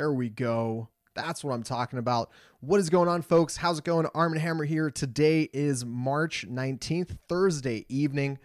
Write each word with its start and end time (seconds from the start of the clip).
There 0.00 0.14
we 0.14 0.30
go. 0.30 0.88
That's 1.14 1.44
what 1.44 1.52
I'm 1.52 1.62
talking 1.62 1.98
about. 1.98 2.30
What 2.60 2.80
is 2.80 2.88
going 2.88 3.06
on, 3.06 3.20
folks? 3.20 3.58
How's 3.58 3.80
it 3.80 3.84
going? 3.84 4.06
Armen 4.14 4.38
Hammer 4.38 4.64
here. 4.64 4.90
Today 4.90 5.50
is 5.52 5.84
March 5.84 6.46
19th, 6.48 7.18
Thursday 7.28 7.84
evening. 7.90 8.38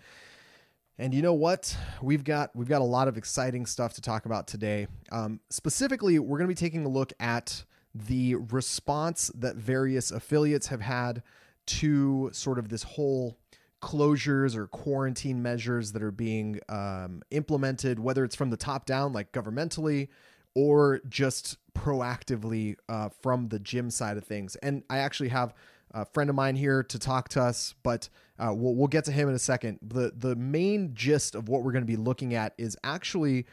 And 1.00 1.14
you 1.14 1.22
know 1.22 1.32
what? 1.32 1.74
We've 2.02 2.26
got 2.26 2.54
we've 2.58 2.68
got 2.68 2.82
a 2.82 2.84
lot 2.84 3.08
of 3.08 3.18
exciting 3.18 3.66
stuff 3.68 3.94
to 3.94 4.02
talk 4.02 4.26
about 4.26 4.48
today. 4.48 4.88
Um, 5.14 5.40
specifically, 5.50 6.20
we're 6.20 6.38
going 6.38 6.50
to 6.50 6.54
be 6.54 6.60
taking 6.60 6.86
a 6.86 6.90
look 6.90 7.14
at 7.22 7.64
the 7.94 8.36
response 8.36 9.32
that 9.36 9.56
various 9.56 10.12
affiliates 10.12 10.68
have 10.68 10.82
had 10.82 11.24
to 11.68 12.32
sort 12.34 12.60
of 12.60 12.68
this 12.68 12.84
whole 12.84 13.38
closures 13.82 14.58
or 14.58 14.68
quarantine 14.68 15.42
measures 15.42 15.94
that 15.94 16.04
are 16.04 16.12
being 16.12 16.60
um, 16.68 17.22
implemented, 17.32 17.98
whether 17.98 18.26
it's 18.26 18.36
from 18.36 18.50
the 18.50 18.58
top 18.58 18.86
down, 18.86 19.14
like 19.14 19.32
governmentally, 19.32 20.10
or 20.56 21.02
just 21.08 21.58
proactively 21.74 22.76
uh, 22.90 23.10
from 23.22 23.50
the 23.50 23.60
gym 23.60 23.92
side 23.92 24.18
of 24.18 24.24
things. 24.24 24.56
And 24.58 24.84
I 24.90 24.98
actually 25.00 25.30
have 25.30 25.54
a 25.92 26.06
friend 26.06 26.30
of 26.30 26.36
mine 26.36 26.56
here 26.56 26.84
to 26.84 27.00
talk 27.00 27.30
to 27.30 27.42
us, 27.42 27.76
but 27.84 28.10
uh, 28.40 28.54
we'll, 28.54 28.76
we'll 28.76 28.88
get 28.88 29.06
to 29.06 29.12
him 29.12 29.30
in 29.30 29.36
a 29.36 29.40
second. 29.40 29.80
The 29.82 30.12
the 30.16 30.36
main 30.36 30.94
gist 30.94 31.36
of 31.36 31.48
what 31.48 31.64
we're 31.64 31.72
going 31.72 31.84
to 31.84 31.88
be 31.88 31.96
looking 31.96 32.34
at 32.34 32.54
is 32.58 32.78
actually, 32.84 33.46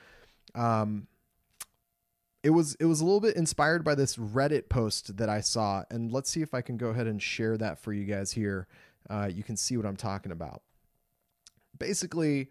um, 0.54 1.06
it 2.42 2.50
was 2.50 2.74
it 2.80 2.86
was 2.86 3.00
a 3.00 3.04
little 3.04 3.20
bit 3.20 3.36
inspired 3.36 3.84
by 3.84 3.94
this 3.94 4.16
Reddit 4.16 4.68
post 4.68 5.16
that 5.18 5.28
I 5.28 5.40
saw, 5.40 5.84
and 5.90 6.10
let's 6.10 6.30
see 6.30 6.42
if 6.42 6.54
I 6.54 6.62
can 6.62 6.76
go 6.76 6.88
ahead 6.88 7.06
and 7.06 7.22
share 7.22 7.56
that 7.58 7.78
for 7.78 7.92
you 7.92 8.04
guys 8.04 8.32
here. 8.32 8.66
Uh, 9.08 9.28
you 9.32 9.44
can 9.44 9.56
see 9.56 9.76
what 9.76 9.86
I'm 9.86 9.96
talking 9.96 10.32
about. 10.32 10.62
Basically, 11.78 12.50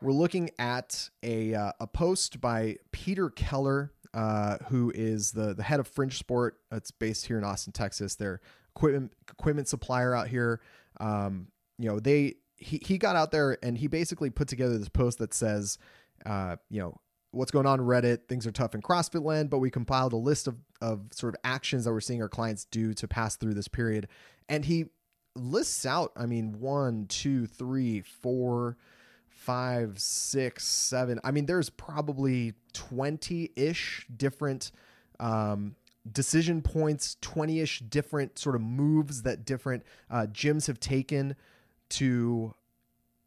we're 0.00 0.12
looking 0.12 0.50
at 0.58 1.10
a 1.22 1.54
uh, 1.54 1.72
a 1.80 1.86
post 1.86 2.40
by 2.40 2.76
Peter 2.90 3.28
Keller, 3.28 3.92
uh, 4.16 4.56
who 4.68 4.90
is 4.94 5.32
the 5.32 5.52
the 5.54 5.62
head 5.62 5.78
of 5.78 5.86
Fringe 5.86 6.16
Sport. 6.16 6.56
It's 6.72 6.90
based 6.90 7.26
here 7.26 7.36
in 7.36 7.44
Austin, 7.44 7.72
Texas. 7.74 8.14
They're 8.14 8.40
equipment 8.74 9.12
equipment 9.30 9.68
supplier 9.68 10.14
out 10.14 10.28
here. 10.28 10.62
Um, 10.98 11.48
you 11.78 11.90
know, 11.90 12.00
they 12.00 12.36
he 12.56 12.80
he 12.82 12.96
got 12.96 13.14
out 13.14 13.30
there 13.30 13.58
and 13.62 13.76
he 13.76 13.88
basically 13.88 14.30
put 14.30 14.48
together 14.48 14.78
this 14.78 14.88
post 14.88 15.18
that 15.18 15.34
says, 15.34 15.76
uh, 16.24 16.56
you 16.70 16.80
know, 16.80 16.98
what's 17.32 17.50
going 17.50 17.66
on 17.66 17.78
Reddit. 17.80 18.26
Things 18.26 18.46
are 18.46 18.52
tough 18.52 18.74
in 18.74 18.80
CrossFit 18.80 19.22
land, 19.22 19.50
but 19.50 19.58
we 19.58 19.70
compiled 19.70 20.14
a 20.14 20.16
list 20.16 20.48
of 20.48 20.56
of 20.80 21.08
sort 21.12 21.34
of 21.34 21.40
actions 21.44 21.84
that 21.84 21.92
we're 21.92 22.00
seeing 22.00 22.22
our 22.22 22.28
clients 22.28 22.64
do 22.64 22.94
to 22.94 23.06
pass 23.06 23.36
through 23.36 23.52
this 23.52 23.68
period. 23.68 24.08
And 24.48 24.64
he 24.64 24.86
lists 25.34 25.84
out, 25.84 26.12
I 26.16 26.24
mean, 26.24 26.58
one, 26.58 27.04
two, 27.06 27.46
three, 27.46 28.00
four 28.00 28.78
five, 29.36 29.98
six, 29.98 30.64
seven. 30.64 31.20
I 31.22 31.30
mean, 31.30 31.46
there's 31.46 31.70
probably 31.70 32.54
20 32.72 33.52
ish 33.54 34.06
different 34.16 34.72
um, 35.20 35.76
decision 36.10 36.62
points, 36.62 37.16
20 37.20 37.60
ish 37.60 37.80
different 37.80 38.38
sort 38.38 38.56
of 38.56 38.62
moves 38.62 39.22
that 39.22 39.44
different 39.44 39.84
uh, 40.10 40.26
gyms 40.32 40.66
have 40.66 40.80
taken 40.80 41.36
to 41.90 42.54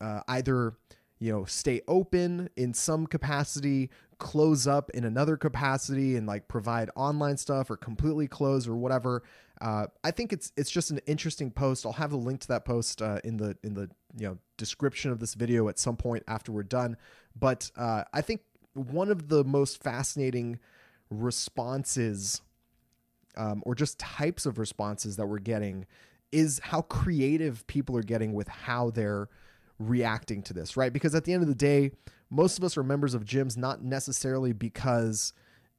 uh, 0.02 0.22
either 0.28 0.74
you 1.20 1.32
know 1.32 1.46
stay 1.46 1.82
open 1.88 2.50
in 2.56 2.74
some 2.74 3.06
capacity 3.06 3.90
close 4.18 4.68
up 4.68 4.90
in 4.92 5.04
another 5.04 5.38
capacity 5.38 6.16
and 6.16 6.28
like 6.28 6.48
provide 6.48 6.90
online 6.96 7.38
stuff 7.38 7.70
or 7.70 7.78
completely 7.78 8.28
close 8.28 8.68
or 8.68 8.76
whatever 8.76 9.24
uh, 9.60 9.86
i 10.04 10.12
think 10.12 10.32
it's 10.32 10.54
it's 10.56 10.72
just 10.72 10.92
an 10.92 11.00
interesting 11.08 11.52
post 11.52 11.86
i'll 11.86 11.92
have 11.92 12.12
the 12.12 12.18
link 12.18 12.40
to 12.40 12.48
that 12.48 12.64
post 12.64 13.02
uh, 13.02 13.20
in 13.26 13.36
the 13.36 13.58
in 13.64 13.74
the 13.74 13.90
you 14.18 14.28
know 14.28 14.38
description 14.60 15.12
of 15.12 15.20
this 15.20 15.34
video 15.34 15.68
at 15.70 15.80
some 15.80 15.98
point 15.98 16.24
after 16.28 16.52
we're 16.52 16.62
done 16.62 16.96
but 17.36 17.72
uh, 17.76 18.04
i 18.14 18.22
think 18.22 18.42
one 18.74 19.10
of 19.10 19.30
the 19.30 19.44
most 19.44 19.82
fascinating 19.82 20.60
responses 21.10 22.42
um, 23.38 23.64
or 23.66 23.74
just 23.74 23.98
types 24.00 24.46
of 24.46 24.60
responses 24.60 25.16
that 25.16 25.28
we're 25.28 25.40
getting 25.40 25.86
is 26.32 26.60
how 26.64 26.82
creative 26.82 27.66
people 27.68 27.98
are 27.98 28.04
getting 28.04 28.34
with 28.34 28.48
how 28.48 28.92
they're 28.92 29.30
reacting 29.80 30.44
to 30.44 30.54
this, 30.54 30.78
right? 30.78 30.94
Because 30.94 31.16
at 31.16 31.24
the 31.24 31.34
end 31.34 31.42
of 31.42 31.50
the 31.50 31.56
day, 31.56 31.92
most 32.30 32.58
of 32.58 32.64
us 32.64 32.78
are 32.78 32.84
members 32.84 33.14
of 33.14 33.26
gyms 33.26 33.58
not 33.58 33.82
necessarily 33.82 34.54
because 34.54 35.34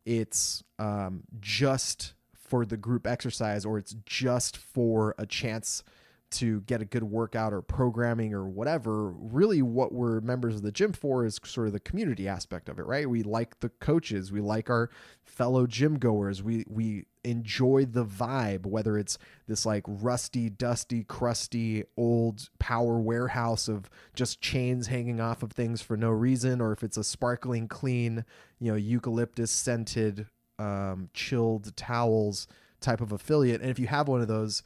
it's 0.04 0.64
um, 0.78 1.22
just 1.38 2.14
for 2.34 2.64
the 2.64 2.76
group 2.76 3.06
exercise 3.06 3.64
or 3.64 3.78
it's 3.78 3.94
just 4.06 4.56
for 4.56 5.14
a 5.18 5.26
chance 5.26 5.84
to 6.30 6.60
get 6.62 6.80
a 6.80 6.84
good 6.84 7.02
workout 7.02 7.52
or 7.52 7.62
programming 7.62 8.32
or 8.32 8.48
whatever. 8.48 9.10
Really, 9.10 9.62
what 9.62 9.92
we're 9.92 10.20
members 10.20 10.56
of 10.56 10.62
the 10.62 10.72
gym 10.72 10.92
for 10.92 11.24
is 11.24 11.40
sort 11.44 11.66
of 11.66 11.72
the 11.72 11.80
community 11.80 12.28
aspect 12.28 12.68
of 12.68 12.78
it, 12.78 12.86
right? 12.86 13.08
We 13.08 13.22
like 13.22 13.60
the 13.60 13.68
coaches, 13.68 14.30
we 14.30 14.40
like 14.40 14.70
our 14.70 14.90
fellow 15.24 15.66
gym 15.66 15.98
goers, 15.98 16.42
we 16.42 16.64
we 16.68 17.06
enjoy 17.24 17.84
the 17.84 18.04
vibe, 18.04 18.64
whether 18.64 18.96
it's 18.96 19.18
this 19.46 19.66
like 19.66 19.84
rusty, 19.86 20.48
dusty, 20.48 21.04
crusty, 21.04 21.84
old 21.96 22.48
power 22.58 22.98
warehouse 22.98 23.68
of 23.68 23.90
just 24.14 24.40
chains 24.40 24.86
hanging 24.86 25.20
off 25.20 25.42
of 25.42 25.52
things 25.52 25.82
for 25.82 25.96
no 25.96 26.10
reason, 26.10 26.60
or 26.60 26.72
if 26.72 26.82
it's 26.82 26.96
a 26.96 27.04
sparkling 27.04 27.68
clean, 27.68 28.24
you 28.58 28.70
know, 28.70 28.76
eucalyptus 28.76 29.50
scented, 29.50 30.26
um, 30.58 31.08
chilled 31.12 31.74
towels 31.76 32.46
type 32.80 33.00
of 33.00 33.12
affiliate. 33.12 33.60
And 33.60 33.70
if 33.70 33.78
you 33.78 33.86
have 33.86 34.08
one 34.08 34.20
of 34.20 34.28
those, 34.28 34.62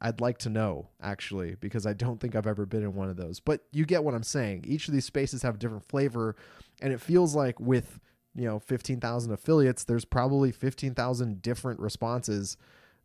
I'd 0.00 0.20
like 0.20 0.38
to 0.38 0.48
know 0.48 0.88
actually 1.02 1.56
because 1.60 1.84
I 1.86 1.92
don't 1.92 2.20
think 2.20 2.34
I've 2.34 2.46
ever 2.46 2.64
been 2.64 2.82
in 2.82 2.94
one 2.94 3.10
of 3.10 3.16
those. 3.16 3.38
But 3.38 3.60
you 3.70 3.84
get 3.84 4.02
what 4.02 4.14
I'm 4.14 4.22
saying. 4.22 4.64
Each 4.66 4.88
of 4.88 4.94
these 4.94 5.04
spaces 5.04 5.42
have 5.42 5.56
a 5.56 5.58
different 5.58 5.84
flavor 5.84 6.36
and 6.80 6.92
it 6.92 7.00
feels 7.00 7.34
like 7.34 7.60
with, 7.60 8.00
you 8.34 8.46
know, 8.46 8.58
15,000 8.58 9.32
affiliates, 9.32 9.84
there's 9.84 10.06
probably 10.06 10.52
15,000 10.52 11.42
different 11.42 11.80
responses 11.80 12.56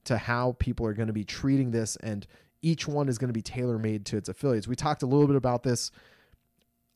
to 0.06 0.18
how 0.18 0.56
people 0.60 0.86
are 0.86 0.94
going 0.94 1.08
to 1.08 1.14
be 1.14 1.26
treating 1.26 1.72
this 1.72 1.98
and 1.98 2.28
each 2.62 2.88
one 2.88 3.10
is 3.10 3.18
going 3.18 3.30
to 3.30 3.34
be 3.34 3.42
tailor-made 3.42 4.06
to 4.06 4.18
its 4.18 4.30
affiliates. 4.30 4.68
We 4.68 4.76
talked 4.76 5.04
a 5.04 5.06
little 5.06 5.28
bit 5.28 5.36
about 5.36 5.64
this 5.64 5.92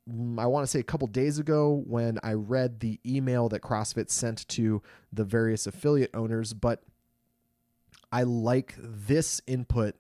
mm, 0.10 0.40
I 0.40 0.46
want 0.46 0.64
to 0.64 0.68
say 0.68 0.80
a 0.80 0.84
couple 0.84 1.08
days 1.08 1.40
ago 1.40 1.84
when 1.86 2.20
I 2.24 2.34
read 2.34 2.80
the 2.80 3.00
email 3.06 3.50
that 3.50 3.62
CrossFit 3.62 4.10
sent 4.10 4.48
to 4.50 4.82
the 5.12 5.26
various 5.26 5.68
affiliate 5.68 6.12
owners, 6.16 6.54
but 6.54 6.84
I 8.12 8.24
like 8.24 8.76
this 8.78 9.42
input, 9.48 9.96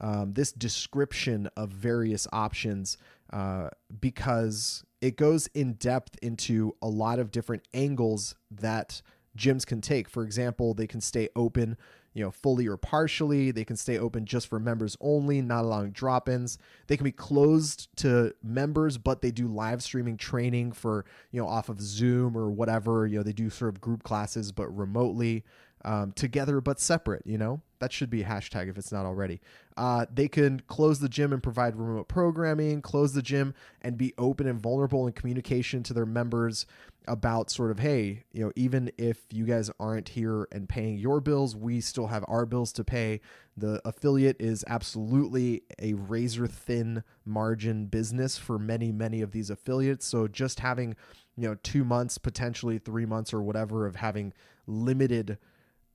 um, 0.00 0.34
this 0.34 0.52
description 0.52 1.48
of 1.56 1.70
various 1.70 2.26
options 2.32 2.98
uh, 3.32 3.68
because 4.00 4.84
it 5.00 5.16
goes 5.16 5.48
in 5.48 5.74
depth 5.74 6.18
into 6.22 6.76
a 6.80 6.88
lot 6.88 7.18
of 7.18 7.30
different 7.30 7.66
angles 7.74 8.34
that 8.50 9.02
gyms 9.36 9.66
can 9.66 9.80
take. 9.80 10.08
For 10.08 10.22
example, 10.22 10.74
they 10.74 10.86
can 10.86 11.00
stay 11.00 11.28
open, 11.34 11.76
you 12.12 12.22
know, 12.22 12.30
fully 12.30 12.66
or 12.68 12.76
partially. 12.76 13.50
They 13.50 13.64
can 13.64 13.76
stay 13.76 13.98
open 13.98 14.24
just 14.24 14.46
for 14.46 14.60
members 14.60 14.96
only, 15.00 15.42
not 15.42 15.64
allowing 15.64 15.90
drop-ins. 15.90 16.58
They 16.86 16.96
can 16.96 17.04
be 17.04 17.12
closed 17.12 17.88
to 17.96 18.34
members, 18.42 18.98
but 18.98 19.20
they 19.20 19.30
do 19.30 19.48
live 19.48 19.82
streaming 19.82 20.16
training 20.16 20.72
for, 20.72 21.04
you 21.32 21.40
know, 21.40 21.48
off 21.48 21.68
of 21.68 21.80
Zoom 21.80 22.36
or 22.36 22.50
whatever. 22.50 23.06
You 23.06 23.18
know, 23.18 23.22
they 23.24 23.32
do 23.32 23.50
sort 23.50 23.74
of 23.74 23.80
group 23.80 24.04
classes, 24.04 24.52
but 24.52 24.68
remotely 24.68 25.44
um, 25.84 26.12
together 26.12 26.60
but 26.60 26.80
separate. 26.80 27.22
You 27.26 27.38
know, 27.38 27.60
that 27.78 27.92
should 27.92 28.10
be 28.10 28.22
a 28.22 28.26
hashtag 28.26 28.68
if 28.68 28.78
it's 28.78 28.92
not 28.92 29.06
already. 29.06 29.40
Uh, 29.76 30.06
they 30.12 30.28
can 30.28 30.60
close 30.60 31.00
the 31.00 31.08
gym 31.08 31.32
and 31.32 31.42
provide 31.42 31.76
remote 31.76 32.08
programming, 32.08 32.80
close 32.80 33.12
the 33.12 33.22
gym 33.22 33.54
and 33.82 33.98
be 33.98 34.14
open 34.18 34.46
and 34.46 34.60
vulnerable 34.60 35.06
in 35.06 35.12
communication 35.12 35.82
to 35.82 35.92
their 35.92 36.06
members 36.06 36.66
about 37.06 37.50
sort 37.50 37.70
of, 37.70 37.80
hey, 37.80 38.24
you 38.32 38.42
know, 38.42 38.50
even 38.56 38.90
if 38.96 39.26
you 39.30 39.44
guys 39.44 39.70
aren't 39.78 40.08
here 40.08 40.48
and 40.50 40.68
paying 40.68 40.96
your 40.96 41.20
bills, 41.20 41.54
we 41.54 41.80
still 41.80 42.06
have 42.06 42.24
our 42.28 42.46
bills 42.46 42.72
to 42.72 42.84
pay. 42.84 43.20
The 43.56 43.80
affiliate 43.84 44.40
is 44.40 44.64
absolutely 44.66 45.62
a 45.78 45.94
razor 45.94 46.46
thin 46.46 47.04
margin 47.24 47.86
business 47.86 48.38
for 48.38 48.58
many, 48.58 48.90
many 48.90 49.20
of 49.20 49.32
these 49.32 49.50
affiliates. 49.50 50.06
So 50.06 50.26
just 50.26 50.60
having, 50.60 50.96
you 51.36 51.48
know, 51.48 51.56
two 51.62 51.84
months, 51.84 52.16
potentially 52.16 52.78
three 52.78 53.04
months 53.04 53.34
or 53.34 53.42
whatever 53.42 53.86
of 53.86 53.96
having 53.96 54.32
limited 54.66 55.36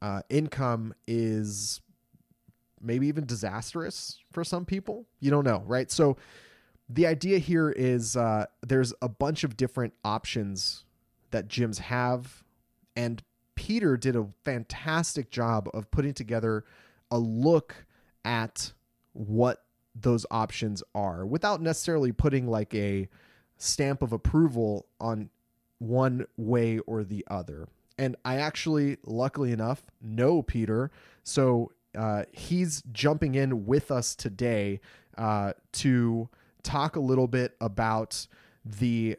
uh, 0.02 0.22
income 0.30 0.94
is 1.08 1.82
maybe 2.82 3.08
even 3.08 3.26
disastrous 3.26 4.20
for 4.32 4.44
some 4.44 4.66
people. 4.66 5.06
You 5.20 5.32
don't 5.32 5.46
know, 5.46 5.64
right? 5.66 5.92
So 5.92 6.18
the 6.88 7.06
idea 7.06 7.40
here 7.40 7.70
is 7.70 8.16
uh, 8.16 8.46
there's 8.66 8.94
a 9.02 9.10
bunch 9.10 9.44
of 9.44 9.58
different 9.58 9.94
options 10.04 10.86
that 11.32 11.48
gyms 11.48 11.80
have, 11.80 12.44
and 12.96 13.22
Peter 13.56 13.98
did 13.98 14.16
a 14.16 14.28
fantastic 14.44 15.30
job 15.30 15.70
of 15.74 15.92
putting 15.92 16.14
together 16.14 16.64
a 17.12 17.20
look 17.20 17.86
at 18.26 18.74
what 19.14 19.64
those 19.94 20.26
options 20.32 20.82
are 20.96 21.26
without 21.26 21.62
necessarily 21.62 22.12
putting 22.12 22.48
like 22.48 22.74
a 22.74 23.08
stamp 23.58 24.02
of 24.02 24.14
approval 24.14 24.86
on 25.00 25.30
one 25.80 26.26
way 26.38 26.80
or 26.80 27.04
the 27.04 27.26
other. 27.30 27.68
And 28.00 28.16
I 28.24 28.38
actually, 28.38 28.98
luckily 29.04 29.52
enough, 29.52 29.84
know 30.02 30.42
Peter. 30.42 30.90
So 31.24 31.74
uh, 31.98 32.24
he's 32.32 32.82
jumping 32.94 33.36
in 33.36 33.66
with 33.66 33.92
us 33.92 34.16
today 34.16 34.80
uh, 35.18 35.52
to 35.74 36.30
talk 36.64 36.96
a 36.96 37.02
little 37.02 37.28
bit 37.28 37.58
about 37.60 38.26
the 38.64 39.18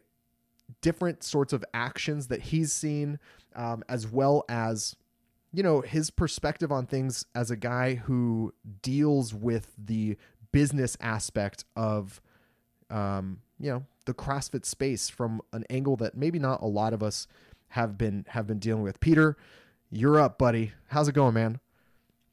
different 0.80 1.22
sorts 1.22 1.52
of 1.52 1.62
actions 1.74 2.28
that 2.28 2.40
he's 2.40 2.72
seen, 2.72 3.18
um, 3.54 3.84
as 3.86 4.06
well 4.06 4.46
as 4.48 4.96
you 5.52 5.62
know 5.62 5.82
his 5.82 6.10
perspective 6.10 6.72
on 6.72 6.86
things 6.86 7.26
as 7.34 7.50
a 7.50 7.56
guy 7.56 7.96
who 7.96 8.54
deals 8.80 9.34
with 9.34 9.72
the 9.76 10.16
business 10.52 10.96
aspect 11.02 11.64
of 11.76 12.22
um, 12.88 13.40
you 13.58 13.70
know 13.70 13.84
the 14.06 14.14
CrossFit 14.14 14.64
space 14.64 15.10
from 15.10 15.42
an 15.52 15.64
angle 15.68 15.96
that 15.96 16.16
maybe 16.16 16.38
not 16.38 16.62
a 16.62 16.66
lot 16.66 16.94
of 16.94 17.02
us 17.02 17.26
have 17.70 17.96
been 17.98 18.24
have 18.28 18.46
been 18.46 18.58
dealing 18.58 18.82
with. 18.82 19.00
Peter, 19.00 19.36
you're 19.90 20.20
up, 20.20 20.38
buddy. 20.38 20.72
How's 20.88 21.08
it 21.08 21.14
going, 21.14 21.34
man? 21.34 21.60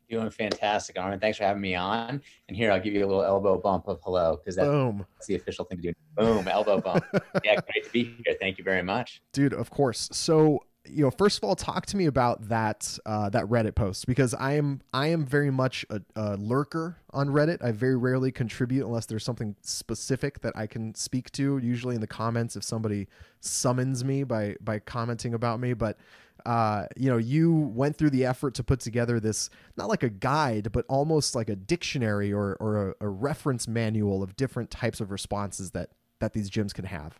Doing 0.09 0.29
fantastic, 0.29 0.97
Armen. 0.97 1.19
Thanks 1.19 1.37
for 1.37 1.43
having 1.43 1.61
me 1.61 1.75
on. 1.75 2.21
And 2.47 2.55
here, 2.55 2.71
I'll 2.71 2.79
give 2.79 2.93
you 2.93 3.05
a 3.05 3.07
little 3.07 3.23
elbow 3.23 3.59
bump 3.59 3.87
of 3.87 3.99
hello 4.03 4.37
because 4.37 4.55
that's, 4.55 4.69
that's, 5.15 5.27
the 5.27 5.35
official 5.35 5.65
thing 5.65 5.81
to 5.81 5.91
do. 5.91 5.93
Boom, 6.15 6.47
elbow 6.47 6.79
bump. 6.79 7.03
yeah, 7.43 7.55
great 7.55 7.83
to 7.83 7.89
be 7.91 8.15
here. 8.25 8.35
Thank 8.39 8.57
you 8.57 8.63
very 8.63 8.83
much, 8.83 9.21
dude. 9.33 9.53
Of 9.53 9.69
course. 9.69 10.07
So 10.13 10.63
you 10.89 11.03
know, 11.03 11.11
first 11.11 11.37
of 11.37 11.43
all, 11.43 11.55
talk 11.55 11.85
to 11.87 11.97
me 11.97 12.05
about 12.05 12.49
that 12.49 12.97
uh, 13.05 13.29
that 13.29 13.45
Reddit 13.45 13.75
post 13.75 14.05
because 14.07 14.33
I 14.33 14.53
am 14.53 14.81
I 14.93 15.07
am 15.07 15.25
very 15.25 15.51
much 15.51 15.85
a, 15.89 16.01
a, 16.15 16.37
lurker 16.37 16.97
on 17.11 17.29
Reddit. 17.29 17.63
I 17.63 17.71
very 17.71 17.95
rarely 17.95 18.31
contribute 18.31 18.85
unless 18.85 19.05
there's 19.05 19.23
something 19.23 19.55
specific 19.61 20.41
that 20.41 20.55
I 20.55 20.67
can 20.67 20.95
speak 20.95 21.31
to. 21.33 21.57
Usually 21.57 21.95
in 21.95 22.01
the 22.01 22.07
comments 22.07 22.55
if 22.55 22.63
somebody 22.63 23.07
summons 23.39 24.03
me 24.03 24.23
by 24.23 24.55
by 24.61 24.79
commenting 24.79 25.33
about 25.33 25.59
me. 25.59 25.73
But 25.73 25.97
uh, 26.45 26.85
you 26.95 27.09
know, 27.09 27.17
you 27.17 27.53
went 27.53 27.97
through 27.97 28.11
the 28.11 28.25
effort 28.25 28.53
to 28.55 28.63
put 28.63 28.79
together 28.79 29.19
this 29.19 29.49
not 29.75 29.89
like 29.89 30.03
a 30.03 30.09
guide, 30.09 30.71
but 30.71 30.85
almost 30.87 31.35
like 31.35 31.49
a 31.49 31.55
dictionary 31.55 32.31
or 32.31 32.55
or 32.59 32.89
a, 32.89 33.05
a 33.05 33.09
reference 33.09 33.67
manual 33.67 34.23
of 34.23 34.35
different 34.35 34.71
types 34.71 35.01
of 35.01 35.11
responses 35.11 35.71
that 35.71 35.91
that 36.19 36.33
these 36.33 36.49
gyms 36.49 36.73
can 36.73 36.85
have. 36.85 37.19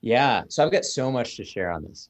Yeah, 0.00 0.42
so 0.48 0.64
I've 0.64 0.72
got 0.72 0.84
so 0.84 1.10
much 1.10 1.36
to 1.36 1.44
share 1.44 1.70
on 1.70 1.82
this. 1.82 2.08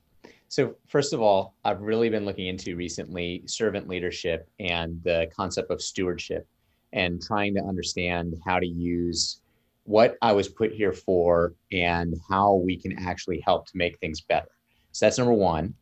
So, 0.49 0.77
first 0.87 1.13
of 1.13 1.21
all, 1.21 1.55
I've 1.65 1.81
really 1.81 2.09
been 2.09 2.25
looking 2.25 2.47
into 2.47 2.77
recently 2.77 3.43
servant 3.47 3.89
leadership 3.89 4.49
and 4.61 5.03
the 5.03 5.29
concept 5.37 5.71
of 5.71 5.83
stewardship 5.83 6.47
and 6.93 7.21
trying 7.21 7.55
to 7.55 7.63
understand 7.63 8.35
how 8.45 8.61
to 8.61 8.67
use 8.67 9.41
what 9.85 10.17
I 10.23 10.33
was 10.33 10.49
put 10.49 10.73
here 10.73 10.93
for 10.93 11.55
and 11.73 12.15
how 12.29 12.55
we 12.55 12.77
can 12.77 12.97
actually 12.99 13.41
help 13.41 13.67
to 13.67 13.77
make 13.77 13.99
things 13.99 14.21
better. 14.21 14.49
So, 14.93 15.07
that's 15.07 15.19
number 15.19 15.35
one. 15.35 15.75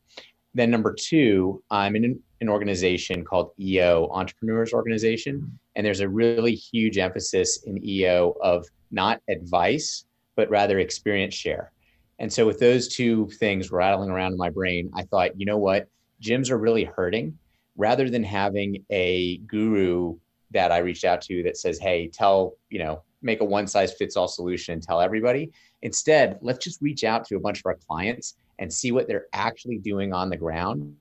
Then, 0.55 0.71
number 0.71 0.95
two, 0.95 1.63
I'm 1.71 1.95
in 1.95 2.19
an 2.41 2.49
organization 2.49 3.23
called 3.23 3.51
EO, 3.61 4.09
Entrepreneurs 4.13 4.73
Organization, 4.73 5.59
and 5.77 5.85
there's 5.85 6.01
a 6.01 6.09
really 6.09 6.55
huge 6.55 6.97
emphasis 6.97 7.65
in 7.65 7.85
EO 7.85 8.35
of 8.41 8.67
not 8.91 9.21
advice, 9.29 10.07
but 10.37 10.49
rather 10.49 10.79
experience 10.79 11.35
share. 11.35 11.71
And 12.19 12.33
so, 12.33 12.47
with 12.47 12.61
those 12.61 12.89
two 12.89 13.29
things 13.39 13.73
rattling 13.73 14.11
around 14.11 14.33
in 14.33 14.39
my 14.39 14.51
brain, 14.51 14.91
I 14.95 15.03
thought, 15.03 15.39
you 15.39 15.47
know 15.47 15.59
what? 15.59 15.89
Gyms 16.23 16.51
are 16.51 16.59
really 16.59 16.85
hurting. 16.85 17.39
Rather 17.77 18.09
than 18.09 18.23
having 18.23 18.85
a 18.91 19.39
guru 19.39 20.17
that 20.53 20.71
I 20.71 20.79
reached 20.79 21.05
out 21.05 21.21
to 21.23 21.43
that 21.43 21.57
says, 21.57 21.79
hey, 21.81 22.07
tell, 22.07 22.55
you 22.71 22.79
know, 22.79 23.03
make 23.21 23.41
a 23.41 23.45
one 23.45 23.67
size 23.67 23.93
fits 23.95 24.17
all 24.17 24.29
solution 24.29 24.75
and 24.75 24.83
tell 24.83 25.01
everybody. 25.01 25.51
Instead, 25.83 26.39
let's 26.41 26.65
just 26.65 26.81
reach 26.81 27.03
out 27.03 27.25
to 27.27 27.37
a 27.37 27.41
bunch 27.41 27.59
of 27.59 27.67
our 27.67 27.79
clients 27.89 28.37
and 28.61 28.73
see 28.73 28.93
what 28.93 29.09
they're 29.09 29.27
actually 29.33 29.79
doing 29.79 30.13
on 30.13 30.31
the 30.31 30.37
ground 30.37 30.95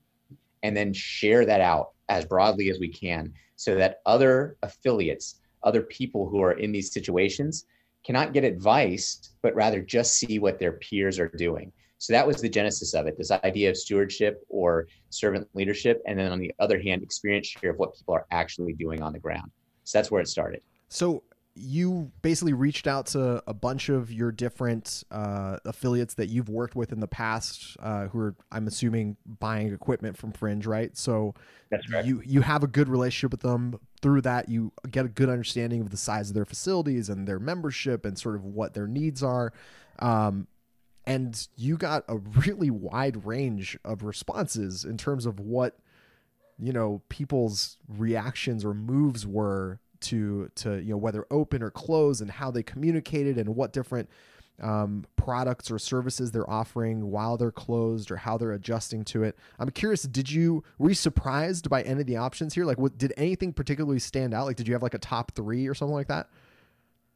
and 0.64 0.76
then 0.76 0.92
share 0.92 1.44
that 1.44 1.60
out 1.60 1.90
as 2.08 2.24
broadly 2.24 2.70
as 2.70 2.80
we 2.80 2.88
can 2.88 3.32
so 3.56 3.76
that 3.76 4.00
other 4.06 4.56
affiliates, 4.62 5.40
other 5.62 5.82
people 5.82 6.28
who 6.28 6.42
are 6.42 6.52
in 6.52 6.72
these 6.72 6.92
situations 6.92 7.66
cannot 8.04 8.32
get 8.32 8.44
advice, 8.44 9.30
but 9.42 9.54
rather 9.54 9.80
just 9.80 10.14
see 10.14 10.38
what 10.38 10.58
their 10.58 10.72
peers 10.72 11.18
are 11.18 11.28
doing. 11.28 11.72
So 11.98 12.12
that 12.12 12.26
was 12.26 12.36
the 12.36 12.48
genesis 12.48 12.92
of 12.92 13.06
it 13.06 13.16
this 13.16 13.30
idea 13.30 13.70
of 13.70 13.76
stewardship 13.76 14.44
or 14.48 14.88
servant 15.10 15.48
leadership. 15.54 16.02
And 16.06 16.18
then 16.18 16.32
on 16.32 16.38
the 16.38 16.52
other 16.58 16.80
hand, 16.80 17.02
experience 17.02 17.46
share 17.46 17.70
of 17.70 17.78
what 17.78 17.96
people 17.96 18.14
are 18.14 18.26
actually 18.30 18.74
doing 18.74 19.02
on 19.02 19.12
the 19.12 19.18
ground. 19.18 19.50
So 19.84 19.98
that's 19.98 20.10
where 20.10 20.20
it 20.20 20.28
started. 20.28 20.60
So 20.88 21.22
you 21.56 22.10
basically 22.22 22.52
reached 22.52 22.86
out 22.86 23.06
to 23.06 23.42
a 23.46 23.54
bunch 23.54 23.88
of 23.88 24.12
your 24.12 24.32
different 24.32 25.04
uh, 25.10 25.58
affiliates 25.64 26.14
that 26.14 26.28
you've 26.28 26.48
worked 26.48 26.74
with 26.74 26.92
in 26.92 26.98
the 26.98 27.06
past, 27.06 27.76
uh, 27.80 28.08
who 28.08 28.18
are, 28.18 28.34
I'm 28.50 28.66
assuming, 28.66 29.16
buying 29.24 29.72
equipment 29.72 30.16
from 30.16 30.32
Fringe, 30.32 30.66
right? 30.66 30.96
So 30.96 31.34
That's 31.70 31.88
right. 31.92 32.04
you 32.04 32.22
you 32.24 32.40
have 32.40 32.64
a 32.64 32.66
good 32.66 32.88
relationship 32.88 33.30
with 33.30 33.42
them. 33.42 33.78
Through 34.02 34.22
that, 34.22 34.48
you 34.48 34.72
get 34.90 35.06
a 35.06 35.08
good 35.08 35.28
understanding 35.28 35.80
of 35.80 35.90
the 35.90 35.96
size 35.96 36.28
of 36.28 36.34
their 36.34 36.44
facilities 36.44 37.08
and 37.08 37.26
their 37.26 37.38
membership 37.38 38.04
and 38.04 38.18
sort 38.18 38.34
of 38.34 38.44
what 38.44 38.74
their 38.74 38.88
needs 38.88 39.22
are. 39.22 39.52
Um, 40.00 40.48
and 41.06 41.46
you 41.56 41.76
got 41.76 42.04
a 42.08 42.16
really 42.16 42.70
wide 42.70 43.24
range 43.24 43.78
of 43.84 44.02
responses 44.02 44.84
in 44.84 44.98
terms 44.98 45.24
of 45.24 45.38
what 45.38 45.78
you 46.58 46.72
know 46.72 47.02
people's 47.08 47.78
reactions 47.88 48.64
or 48.64 48.74
moves 48.74 49.24
were 49.24 49.78
to 50.04 50.50
to 50.56 50.76
you 50.76 50.90
know 50.90 50.96
whether 50.96 51.26
open 51.30 51.62
or 51.62 51.70
close 51.70 52.20
and 52.20 52.30
how 52.30 52.50
they 52.50 52.62
communicated 52.62 53.38
and 53.38 53.54
what 53.54 53.72
different 53.72 54.08
um, 54.62 55.04
products 55.16 55.70
or 55.70 55.78
services 55.78 56.30
they're 56.30 56.48
offering 56.48 57.10
while 57.10 57.36
they're 57.36 57.50
closed 57.50 58.10
or 58.10 58.16
how 58.16 58.38
they're 58.38 58.52
adjusting 58.52 59.04
to 59.04 59.24
it. 59.24 59.36
I'm 59.58 59.70
curious, 59.70 60.02
did 60.02 60.30
you 60.30 60.62
were 60.78 60.90
you 60.90 60.94
surprised 60.94 61.68
by 61.68 61.82
any 61.82 62.02
of 62.02 62.06
the 62.06 62.16
options 62.16 62.54
here? 62.54 62.64
Like, 62.64 62.78
what 62.78 62.96
did 62.96 63.12
anything 63.16 63.52
particularly 63.52 63.98
stand 63.98 64.32
out? 64.32 64.46
Like, 64.46 64.56
did 64.56 64.68
you 64.68 64.74
have 64.74 64.82
like 64.82 64.94
a 64.94 64.98
top 64.98 65.32
three 65.32 65.66
or 65.66 65.74
something 65.74 65.94
like 65.94 66.08
that? 66.08 66.28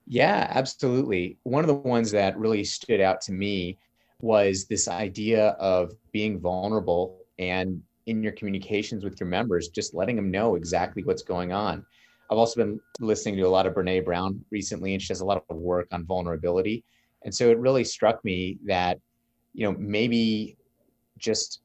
Yeah, 0.06 0.46
absolutely. 0.50 1.36
One 1.42 1.62
of 1.62 1.68
the 1.68 1.74
ones 1.74 2.10
that 2.12 2.36
really 2.38 2.64
stood 2.64 3.00
out 3.00 3.20
to 3.22 3.32
me 3.32 3.78
was 4.20 4.64
this 4.64 4.88
idea 4.88 5.48
of 5.60 5.92
being 6.12 6.40
vulnerable 6.40 7.20
and 7.38 7.82
in 8.06 8.22
your 8.22 8.32
communications 8.32 9.04
with 9.04 9.20
your 9.20 9.28
members, 9.28 9.68
just 9.68 9.94
letting 9.94 10.16
them 10.16 10.30
know 10.30 10.54
exactly 10.54 11.04
what's 11.04 11.22
going 11.22 11.52
on. 11.52 11.84
I've 12.30 12.38
also 12.38 12.60
been 12.60 12.80
listening 13.00 13.36
to 13.36 13.42
a 13.42 13.48
lot 13.48 13.66
of 13.66 13.74
Brene 13.74 14.04
Brown 14.04 14.44
recently, 14.50 14.92
and 14.92 15.02
she 15.02 15.08
does 15.08 15.20
a 15.20 15.24
lot 15.24 15.42
of 15.48 15.56
work 15.56 15.88
on 15.92 16.04
vulnerability. 16.04 16.84
And 17.24 17.34
so 17.34 17.50
it 17.50 17.58
really 17.58 17.84
struck 17.84 18.24
me 18.24 18.58
that, 18.66 19.00
you 19.54 19.64
know, 19.64 19.76
maybe 19.78 20.56
just 21.18 21.60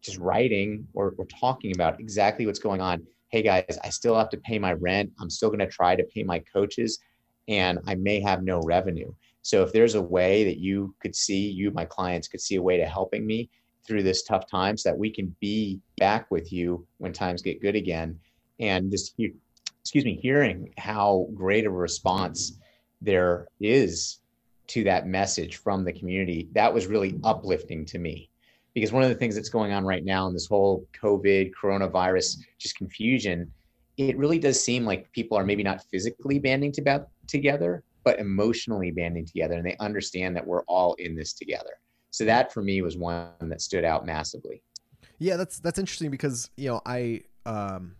just 0.00 0.18
writing 0.18 0.86
or, 0.94 1.14
or 1.18 1.26
talking 1.26 1.74
about 1.74 1.98
exactly 1.98 2.46
what's 2.46 2.60
going 2.60 2.80
on. 2.80 3.04
Hey 3.30 3.42
guys, 3.42 3.78
I 3.82 3.90
still 3.90 4.16
have 4.16 4.30
to 4.30 4.36
pay 4.36 4.58
my 4.58 4.72
rent. 4.74 5.10
I'm 5.20 5.28
still 5.28 5.48
going 5.48 5.58
to 5.58 5.66
try 5.66 5.96
to 5.96 6.04
pay 6.04 6.22
my 6.22 6.38
coaches, 6.52 7.00
and 7.48 7.80
I 7.86 7.96
may 7.96 8.20
have 8.20 8.42
no 8.42 8.60
revenue. 8.60 9.12
So 9.42 9.62
if 9.62 9.72
there's 9.72 9.96
a 9.96 10.02
way 10.02 10.44
that 10.44 10.58
you 10.58 10.94
could 11.00 11.16
see, 11.16 11.48
you, 11.48 11.70
my 11.72 11.84
clients, 11.84 12.28
could 12.28 12.40
see 12.40 12.56
a 12.56 12.62
way 12.62 12.76
to 12.76 12.86
helping 12.86 13.26
me 13.26 13.50
through 13.86 14.02
this 14.02 14.22
tough 14.22 14.48
time 14.48 14.76
so 14.76 14.90
that 14.90 14.98
we 14.98 15.10
can 15.10 15.34
be 15.40 15.80
back 15.96 16.30
with 16.30 16.52
you 16.52 16.86
when 16.98 17.12
times 17.12 17.42
get 17.42 17.60
good 17.60 17.74
again 17.74 18.18
and 18.60 18.90
just 18.90 19.14
excuse 19.88 20.04
me, 20.04 20.18
hearing 20.20 20.70
how 20.76 21.26
great 21.32 21.64
a 21.64 21.70
response 21.70 22.58
there 23.00 23.48
is 23.58 24.18
to 24.66 24.84
that 24.84 25.06
message 25.06 25.56
from 25.56 25.82
the 25.82 25.92
community, 25.94 26.46
that 26.52 26.74
was 26.74 26.86
really 26.86 27.18
uplifting 27.24 27.86
to 27.86 27.98
me. 27.98 28.28
Because 28.74 28.92
one 28.92 29.02
of 29.02 29.08
the 29.08 29.14
things 29.14 29.34
that's 29.34 29.48
going 29.48 29.72
on 29.72 29.86
right 29.86 30.04
now 30.04 30.26
in 30.26 30.34
this 30.34 30.46
whole 30.46 30.86
COVID, 31.02 31.52
coronavirus, 31.58 32.36
just 32.58 32.76
confusion, 32.76 33.50
it 33.96 34.18
really 34.18 34.38
does 34.38 34.62
seem 34.62 34.84
like 34.84 35.10
people 35.12 35.38
are 35.38 35.44
maybe 35.46 35.62
not 35.62 35.82
physically 35.90 36.38
banding 36.38 36.70
to 36.72 37.06
together, 37.26 37.82
but 38.04 38.18
emotionally 38.18 38.90
banding 38.90 39.24
together. 39.24 39.54
And 39.54 39.64
they 39.64 39.76
understand 39.80 40.36
that 40.36 40.46
we're 40.46 40.64
all 40.64 40.92
in 40.98 41.16
this 41.16 41.32
together. 41.32 41.80
So 42.10 42.26
that 42.26 42.52
for 42.52 42.62
me 42.62 42.82
was 42.82 42.98
one 42.98 43.30
that 43.40 43.62
stood 43.62 43.86
out 43.86 44.04
massively. 44.04 44.60
Yeah, 45.18 45.36
that's 45.36 45.60
that's 45.60 45.78
interesting 45.78 46.10
because 46.10 46.50
you 46.58 46.68
know 46.68 46.82
I 46.84 47.22
um, 47.46 47.94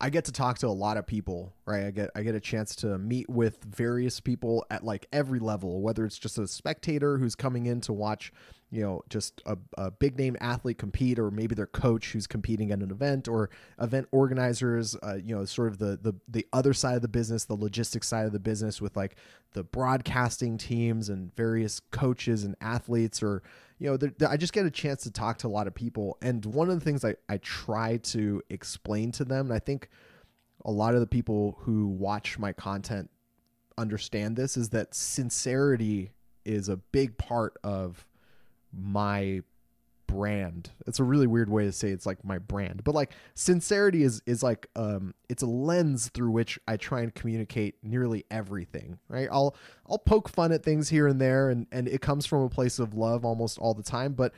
I 0.00 0.08
get 0.08 0.24
to 0.26 0.32
talk 0.32 0.58
to 0.58 0.66
a 0.66 0.68
lot 0.68 0.96
of 0.96 1.06
people, 1.06 1.54
right? 1.66 1.84
I 1.84 1.90
get 1.90 2.10
I 2.14 2.22
get 2.22 2.34
a 2.34 2.40
chance 2.40 2.74
to 2.76 2.96
meet 2.98 3.28
with 3.28 3.62
various 3.64 4.18
people 4.18 4.64
at 4.70 4.82
like 4.82 5.06
every 5.12 5.38
level, 5.38 5.82
whether 5.82 6.04
it's 6.06 6.18
just 6.18 6.38
a 6.38 6.46
spectator 6.46 7.18
who's 7.18 7.34
coming 7.34 7.66
in 7.66 7.80
to 7.82 7.92
watch, 7.92 8.32
you 8.70 8.82
know, 8.82 9.02
just 9.08 9.42
a, 9.46 9.58
a 9.76 9.90
big 9.90 10.16
name 10.16 10.36
athlete 10.40 10.78
compete, 10.78 11.18
or 11.18 11.30
maybe 11.30 11.54
their 11.54 11.66
coach 11.66 12.12
who's 12.12 12.26
competing 12.26 12.70
at 12.70 12.78
an 12.78 12.90
event, 12.90 13.26
or 13.26 13.50
event 13.80 14.06
organizers, 14.12 14.96
uh, 15.02 15.16
you 15.16 15.34
know, 15.34 15.44
sort 15.44 15.68
of 15.68 15.78
the 15.78 15.98
the 16.00 16.14
the 16.28 16.46
other 16.52 16.72
side 16.72 16.94
of 16.94 17.02
the 17.02 17.08
business, 17.08 17.44
the 17.44 17.54
logistics 17.54 18.06
side 18.06 18.26
of 18.26 18.32
the 18.32 18.38
business, 18.38 18.80
with 18.80 18.96
like 18.96 19.16
the 19.52 19.64
broadcasting 19.64 20.56
teams 20.56 21.08
and 21.08 21.34
various 21.34 21.80
coaches 21.90 22.44
and 22.44 22.54
athletes, 22.60 23.22
or 23.22 23.42
you 23.78 23.90
know, 23.90 24.28
I 24.28 24.36
just 24.36 24.52
get 24.52 24.66
a 24.66 24.70
chance 24.70 25.02
to 25.02 25.10
talk 25.10 25.38
to 25.38 25.46
a 25.46 25.48
lot 25.48 25.66
of 25.66 25.74
people. 25.74 26.16
And 26.22 26.44
one 26.44 26.70
of 26.70 26.78
the 26.78 26.84
things 26.84 27.04
I, 27.04 27.16
I 27.28 27.38
try 27.38 27.96
to 27.96 28.42
explain 28.50 29.10
to 29.12 29.24
them, 29.24 29.46
and 29.46 29.54
I 29.54 29.58
think 29.58 29.88
a 30.64 30.70
lot 30.70 30.94
of 30.94 31.00
the 31.00 31.06
people 31.06 31.56
who 31.62 31.86
watch 31.86 32.38
my 32.38 32.52
content 32.52 33.10
understand 33.78 34.36
this, 34.36 34.56
is 34.56 34.68
that 34.68 34.94
sincerity 34.94 36.10
is 36.44 36.68
a 36.68 36.76
big 36.76 37.18
part 37.18 37.56
of 37.64 38.06
my 38.72 39.42
brand. 40.10 40.70
It's 40.86 40.98
a 40.98 41.04
really 41.04 41.26
weird 41.26 41.48
way 41.48 41.64
to 41.64 41.72
say 41.72 41.90
it's 41.90 42.06
like 42.06 42.24
my 42.24 42.38
brand. 42.38 42.82
But 42.84 42.94
like 42.94 43.12
sincerity 43.34 44.02
is 44.02 44.22
is 44.26 44.42
like 44.42 44.68
um 44.76 45.14
it's 45.28 45.42
a 45.42 45.46
lens 45.46 46.08
through 46.08 46.30
which 46.30 46.58
I 46.66 46.76
try 46.76 47.02
and 47.02 47.14
communicate 47.14 47.76
nearly 47.82 48.24
everything, 48.30 48.98
right? 49.08 49.28
I'll 49.30 49.54
I'll 49.88 49.98
poke 49.98 50.28
fun 50.28 50.52
at 50.52 50.64
things 50.64 50.88
here 50.88 51.06
and 51.06 51.20
there 51.20 51.50
and 51.50 51.66
and 51.70 51.86
it 51.88 52.00
comes 52.00 52.26
from 52.26 52.42
a 52.42 52.48
place 52.48 52.78
of 52.78 52.94
love 52.94 53.24
almost 53.24 53.58
all 53.58 53.74
the 53.74 53.82
time, 53.82 54.14
but 54.14 54.32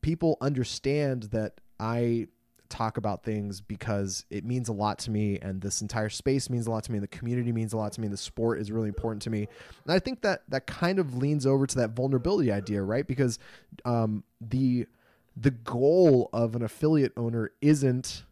people 0.00 0.38
understand 0.40 1.24
that 1.24 1.60
I 1.78 2.28
talk 2.74 2.96
about 2.96 3.22
things 3.22 3.60
because 3.60 4.24
it 4.30 4.44
means 4.44 4.68
a 4.68 4.72
lot 4.72 4.98
to 4.98 5.10
me 5.10 5.38
and 5.40 5.60
this 5.60 5.80
entire 5.80 6.08
space 6.08 6.50
means 6.50 6.66
a 6.66 6.70
lot 6.70 6.82
to 6.82 6.90
me 6.90 6.98
and 6.98 7.04
the 7.04 7.08
community 7.08 7.52
means 7.52 7.72
a 7.72 7.76
lot 7.76 7.92
to 7.92 8.00
me 8.00 8.06
and 8.06 8.12
the 8.12 8.18
sport 8.18 8.58
is 8.58 8.72
really 8.72 8.88
important 8.88 9.22
to 9.22 9.30
me 9.30 9.46
and 9.84 9.94
i 9.94 9.98
think 9.98 10.22
that 10.22 10.42
that 10.48 10.66
kind 10.66 10.98
of 10.98 11.16
leans 11.16 11.46
over 11.46 11.66
to 11.66 11.76
that 11.76 11.90
vulnerability 11.90 12.50
idea 12.50 12.82
right 12.82 13.06
because 13.06 13.38
um, 13.84 14.24
the 14.40 14.86
the 15.36 15.52
goal 15.52 16.30
of 16.32 16.56
an 16.56 16.62
affiliate 16.62 17.12
owner 17.16 17.52
isn't 17.60 18.24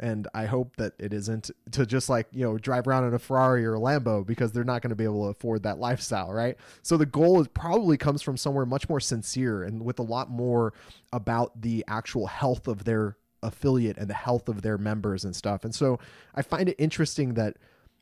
and 0.00 0.26
I 0.32 0.46
hope 0.46 0.76
that 0.76 0.94
it 0.98 1.12
isn't 1.12 1.50
to 1.72 1.84
just 1.84 2.08
like, 2.08 2.26
you 2.32 2.42
know, 2.42 2.56
drive 2.56 2.88
around 2.88 3.06
in 3.06 3.12
a 3.12 3.18
Ferrari 3.18 3.66
or 3.66 3.74
a 3.74 3.78
Lambo 3.78 4.26
because 4.26 4.50
they're 4.50 4.64
not 4.64 4.80
going 4.80 4.90
to 4.90 4.96
be 4.96 5.04
able 5.04 5.24
to 5.24 5.30
afford 5.30 5.62
that 5.64 5.78
lifestyle, 5.78 6.32
right? 6.32 6.56
So 6.80 6.96
the 6.96 7.04
goal 7.04 7.38
is 7.40 7.48
probably 7.48 7.98
comes 7.98 8.22
from 8.22 8.38
somewhere 8.38 8.64
much 8.64 8.88
more 8.88 8.98
sincere 8.98 9.62
and 9.62 9.84
with 9.84 9.98
a 9.98 10.02
lot 10.02 10.30
more 10.30 10.72
about 11.12 11.60
the 11.60 11.84
actual 11.86 12.26
health 12.26 12.66
of 12.66 12.84
their 12.84 13.18
affiliate 13.42 13.96
and 13.96 14.08
the 14.08 14.14
health 14.14 14.48
of 14.48 14.62
their 14.62 14.78
members 14.78 15.24
and 15.24 15.34
stuff. 15.34 15.64
And 15.64 15.74
so 15.74 15.98
I 16.34 16.42
find 16.42 16.68
it 16.68 16.76
interesting 16.78 17.34
that 17.34 17.56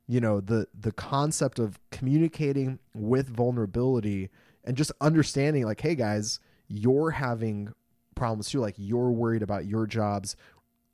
you 0.06 0.20
know 0.20 0.40
the 0.40 0.66
the 0.78 0.92
concept 0.92 1.58
of 1.58 1.78
communicating 1.90 2.78
with 2.94 3.28
vulnerability 3.28 4.30
and 4.64 4.76
just 4.76 4.90
understanding 5.00 5.64
like 5.64 5.80
hey 5.80 5.94
guys 5.94 6.40
you're 6.66 7.12
having 7.12 7.72
problems 8.14 8.50
too. 8.50 8.60
Like 8.60 8.74
you're 8.76 9.10
worried 9.10 9.42
about 9.42 9.66
your 9.66 9.86
jobs 9.86 10.36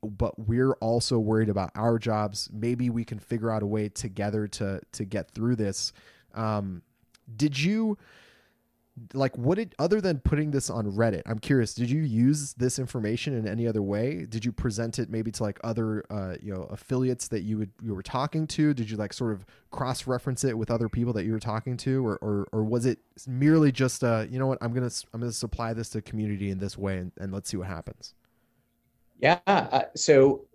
but 0.05 0.37
we're 0.37 0.73
also 0.73 1.17
worried 1.17 1.49
about 1.49 1.71
our 1.73 1.97
jobs. 1.97 2.49
Maybe 2.53 2.91
we 2.91 3.03
can 3.03 3.17
figure 3.17 3.49
out 3.49 3.63
a 3.63 3.67
way 3.67 3.89
together 3.89 4.47
to 4.49 4.81
to 4.91 5.05
get 5.05 5.31
through 5.31 5.55
this. 5.55 5.93
Um 6.33 6.81
did 7.35 7.59
you 7.59 7.97
like 9.13 9.37
what 9.37 9.55
did 9.55 9.75
other 9.77 9.99
than 9.99 10.19
putting 10.19 10.51
this 10.51 10.69
on 10.69 10.89
reddit 10.93 11.21
i'm 11.25 11.37
curious 11.37 11.73
did 11.73 11.89
you 11.89 12.01
use 12.01 12.53
this 12.53 12.79
information 12.79 13.33
in 13.33 13.47
any 13.47 13.67
other 13.67 13.81
way? 13.81 14.25
Did 14.25 14.45
you 14.45 14.51
present 14.51 14.99
it 14.99 15.09
maybe 15.09 15.31
to 15.31 15.43
like 15.43 15.59
other 15.63 16.05
uh, 16.09 16.35
you 16.41 16.53
know 16.53 16.63
affiliates 16.63 17.27
that 17.29 17.41
you 17.41 17.57
would 17.57 17.71
you 17.81 17.93
were 17.93 18.03
talking 18.03 18.47
to? 18.47 18.73
Did 18.73 18.89
you 18.89 18.97
like 18.97 19.13
sort 19.13 19.33
of 19.33 19.45
cross 19.71 20.07
reference 20.07 20.43
it 20.43 20.57
with 20.57 20.71
other 20.71 20.89
people 20.89 21.13
that 21.13 21.25
you 21.25 21.31
were 21.31 21.39
talking 21.39 21.77
to? 21.77 22.05
Or 22.05 22.17
or, 22.21 22.47
or 22.51 22.63
was 22.63 22.85
it 22.85 22.99
merely 23.27 23.71
just 23.71 24.03
uh 24.03 24.25
you 24.29 24.39
know 24.39 24.47
what 24.47 24.57
i'm 24.61 24.73
gonna 24.73 24.89
i'm 25.13 25.21
gonna 25.21 25.31
supply 25.31 25.73
this 25.73 25.89
to 25.89 26.01
community 26.01 26.49
in 26.49 26.59
this 26.59 26.77
way 26.77 26.97
and, 26.97 27.11
and 27.17 27.31
let's 27.31 27.49
see 27.49 27.57
what 27.57 27.67
happens? 27.67 28.13
Yeah 29.19 29.39
uh, 29.47 29.83
so 29.95 30.45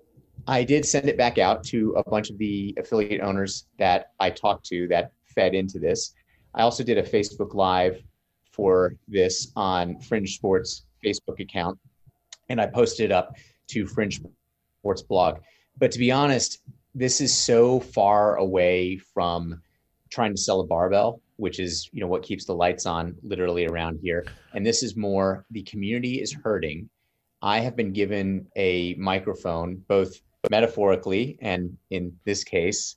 i 0.47 0.63
did 0.63 0.85
send 0.85 1.09
it 1.09 1.17
back 1.17 1.39
out 1.39 1.65
to 1.65 1.93
a 1.97 2.11
bunch 2.11 2.31
of 2.31 2.39
the 2.39 2.75
affiliate 2.79 3.21
owners 3.21 3.67
that 3.79 4.13
i 4.21 4.31
talked 4.31 4.67
to 4.67 4.89
that 4.89 5.13
fed 5.35 5.55
into 5.55 5.79
this. 5.79 6.15
I 6.55 6.63
also 6.63 6.83
did 6.83 6.99
a 6.99 7.03
facebook 7.03 7.55
live 7.55 8.03
for 8.53 8.95
this 9.09 9.53
on 9.57 9.99
Fringe 10.01 10.35
Sports 10.35 10.87
Facebook 11.05 11.41
account, 11.41 11.79
and 12.49 12.61
I 12.61 12.67
posted 12.67 13.13
up 13.13 13.37
to 13.69 13.87
Fringe 13.87 14.21
Sports 14.81 15.03
blog. 15.03 15.39
But 15.79 15.91
to 15.93 15.99
be 15.99 16.11
honest, 16.11 16.59
this 16.95 17.21
is 17.21 17.35
so 17.35 17.81
far 17.81 18.37
away 18.37 18.99
from 18.99 19.63
trying 20.11 20.35
to 20.35 20.41
sell 20.41 20.61
a 20.61 20.67
barbell, 20.67 21.21
which 21.37 21.61
is 21.61 21.89
you 21.93 22.01
know 22.01 22.07
what 22.07 22.23
keeps 22.23 22.45
the 22.45 22.55
lights 22.55 22.87
on 22.87 23.15
literally 23.23 23.67
around 23.67 23.99
here. 24.03 24.27
And 24.55 24.67
this 24.67 24.83
is 24.83 24.97
more 24.97 25.45
the 25.51 25.63
community 25.63 26.21
is 26.21 26.33
hurting. 26.33 26.89
I 27.43 27.61
have 27.61 27.77
been 27.77 27.93
given 27.93 28.47
a 28.57 28.95
microphone, 28.95 29.83
both 29.89 30.21
metaphorically 30.51 31.39
and 31.41 31.77
in 31.91 32.13
this 32.25 32.45
case, 32.45 32.97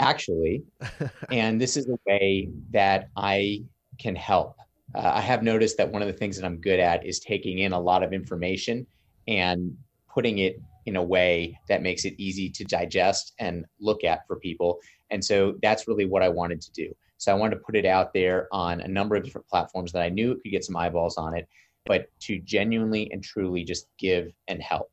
actually. 0.00 0.64
and 1.30 1.60
this 1.60 1.76
is 1.76 1.88
a 1.88 1.98
way 2.06 2.48
that 2.70 3.10
I 3.16 3.62
can 3.98 4.16
help 4.16 4.56
uh, 4.94 5.12
I 5.14 5.20
have 5.20 5.42
noticed 5.42 5.76
that 5.78 5.90
one 5.90 6.02
of 6.02 6.08
the 6.08 6.14
things 6.14 6.36
that 6.36 6.46
I'm 6.46 6.60
good 6.60 6.78
at 6.78 7.04
is 7.04 7.18
taking 7.20 7.58
in 7.58 7.72
a 7.72 7.80
lot 7.80 8.02
of 8.02 8.12
information 8.12 8.86
and 9.26 9.76
putting 10.12 10.38
it 10.38 10.60
in 10.86 10.96
a 10.96 11.02
way 11.02 11.58
that 11.68 11.82
makes 11.82 12.04
it 12.04 12.14
easy 12.18 12.48
to 12.50 12.64
digest 12.64 13.32
and 13.38 13.64
look 13.80 14.04
at 14.04 14.26
for 14.26 14.36
people. 14.36 14.78
And 15.10 15.24
so 15.24 15.54
that's 15.62 15.88
really 15.88 16.04
what 16.04 16.22
I 16.22 16.28
wanted 16.28 16.60
to 16.60 16.72
do. 16.72 16.94
So 17.16 17.32
I 17.32 17.34
wanted 17.34 17.56
to 17.56 17.62
put 17.62 17.74
it 17.74 17.86
out 17.86 18.12
there 18.12 18.48
on 18.52 18.80
a 18.82 18.88
number 18.88 19.16
of 19.16 19.24
different 19.24 19.48
platforms 19.48 19.92
that 19.92 20.02
I 20.02 20.10
knew 20.10 20.32
it 20.32 20.42
could 20.42 20.50
get 20.50 20.64
some 20.64 20.76
eyeballs 20.76 21.16
on 21.16 21.36
it, 21.36 21.48
but 21.86 22.08
to 22.20 22.38
genuinely 22.40 23.10
and 23.12 23.22
truly 23.22 23.64
just 23.64 23.88
give 23.98 24.30
and 24.48 24.62
help. 24.62 24.90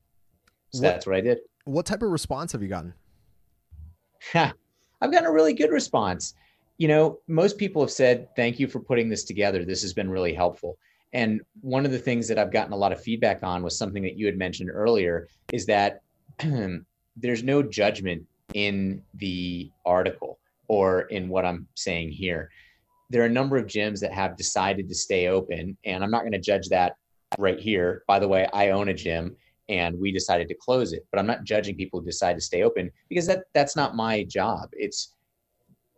So 0.74 0.81
what, 0.81 0.89
that's 0.89 1.05
what 1.05 1.15
I 1.15 1.22
did. 1.22 1.39
What 1.65 1.86
type 1.86 2.01
of 2.01 2.10
response 2.10 2.53
have 2.53 2.62
you 2.62 2.70
gotten? 2.70 2.93
I've 4.34 5.12
gotten 5.12 5.25
a 5.25 5.31
really 5.31 5.53
good 5.53 5.72
response 5.72 6.36
you 6.81 6.88
know, 6.88 7.19
most 7.27 7.59
people 7.59 7.79
have 7.83 7.91
said, 7.91 8.27
thank 8.35 8.59
you 8.59 8.67
for 8.67 8.79
putting 8.79 9.07
this 9.07 9.23
together. 9.23 9.63
This 9.63 9.83
has 9.83 9.93
been 9.93 10.09
really 10.09 10.33
helpful. 10.33 10.79
And 11.13 11.41
one 11.61 11.85
of 11.85 11.91
the 11.91 12.00
things 12.00 12.27
that 12.27 12.39
I've 12.39 12.51
gotten 12.51 12.73
a 12.73 12.75
lot 12.75 12.91
of 12.91 13.00
feedback 13.00 13.43
on 13.43 13.61
was 13.61 13.77
something 13.77 14.01
that 14.01 14.17
you 14.17 14.25
had 14.25 14.35
mentioned 14.35 14.71
earlier 14.73 15.27
is 15.53 15.67
that 15.67 16.01
there's 17.15 17.43
no 17.43 17.61
judgment 17.61 18.23
in 18.55 19.03
the 19.13 19.69
article 19.85 20.39
or 20.69 21.01
in 21.01 21.29
what 21.29 21.45
I'm 21.45 21.67
saying 21.75 22.13
here. 22.13 22.50
There 23.11 23.21
are 23.21 23.27
a 23.27 23.29
number 23.29 23.57
of 23.57 23.67
gyms 23.67 24.00
that 24.00 24.11
have 24.11 24.35
decided 24.35 24.89
to 24.89 24.95
stay 24.95 25.27
open, 25.27 25.77
and 25.85 26.03
I'm 26.03 26.09
not 26.09 26.21
going 26.21 26.31
to 26.31 26.39
judge 26.39 26.67
that 26.69 26.95
right 27.38 27.59
here. 27.59 28.01
By 28.07 28.17
the 28.17 28.27
way, 28.27 28.47
I 28.53 28.71
own 28.71 28.89
a 28.89 28.93
gym 28.95 29.35
and 29.69 30.00
we 30.00 30.11
decided 30.11 30.47
to 30.47 30.55
close 30.55 30.93
it, 30.93 31.05
but 31.11 31.19
I'm 31.19 31.27
not 31.27 31.43
judging 31.43 31.75
people 31.75 32.00
who 32.00 32.07
decide 32.07 32.38
to 32.38 32.41
stay 32.41 32.63
open 32.63 32.89
because 33.07 33.27
that 33.27 33.43
that's 33.53 33.75
not 33.75 33.95
my 33.95 34.23
job. 34.23 34.69
It's 34.71 35.13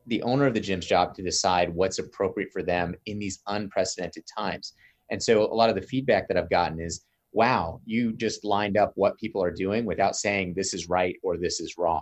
the 0.08 0.22
owner 0.24 0.46
of 0.46 0.54
the 0.54 0.60
gym's 0.60 0.86
job 0.86 1.16
to 1.16 1.24
decide 1.24 1.74
what's 1.74 2.00
appropriate 2.00 2.52
for 2.52 2.64
them 2.64 2.96
in 3.06 3.20
these 3.20 3.42
unprecedented 3.48 4.24
times. 4.26 4.74
And 5.10 5.22
so 5.22 5.44
a 5.44 5.54
lot 5.54 5.70
of 5.70 5.76
the 5.76 5.82
feedback 5.82 6.28
that 6.28 6.38
I've 6.38 6.50
gotten 6.50 6.80
is, 6.80 7.06
wow, 7.32 7.82
you 7.86 8.14
just 8.14 8.44
lined 8.44 8.78
up 8.78 8.92
what 8.96 9.18
people 9.18 9.44
are 9.44 9.52
doing 9.52 9.86
without 9.86 10.16
saying 10.16 10.54
this 10.54 10.74
is 10.74 10.90
right 10.90 11.16
or 11.24 11.38
this 11.38 11.60
is 11.60 11.78
wrong 11.78 12.02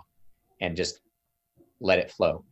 and 0.60 0.76
just 0.76 1.00
let 1.80 1.98
it 1.98 2.10
flow. 2.10 2.44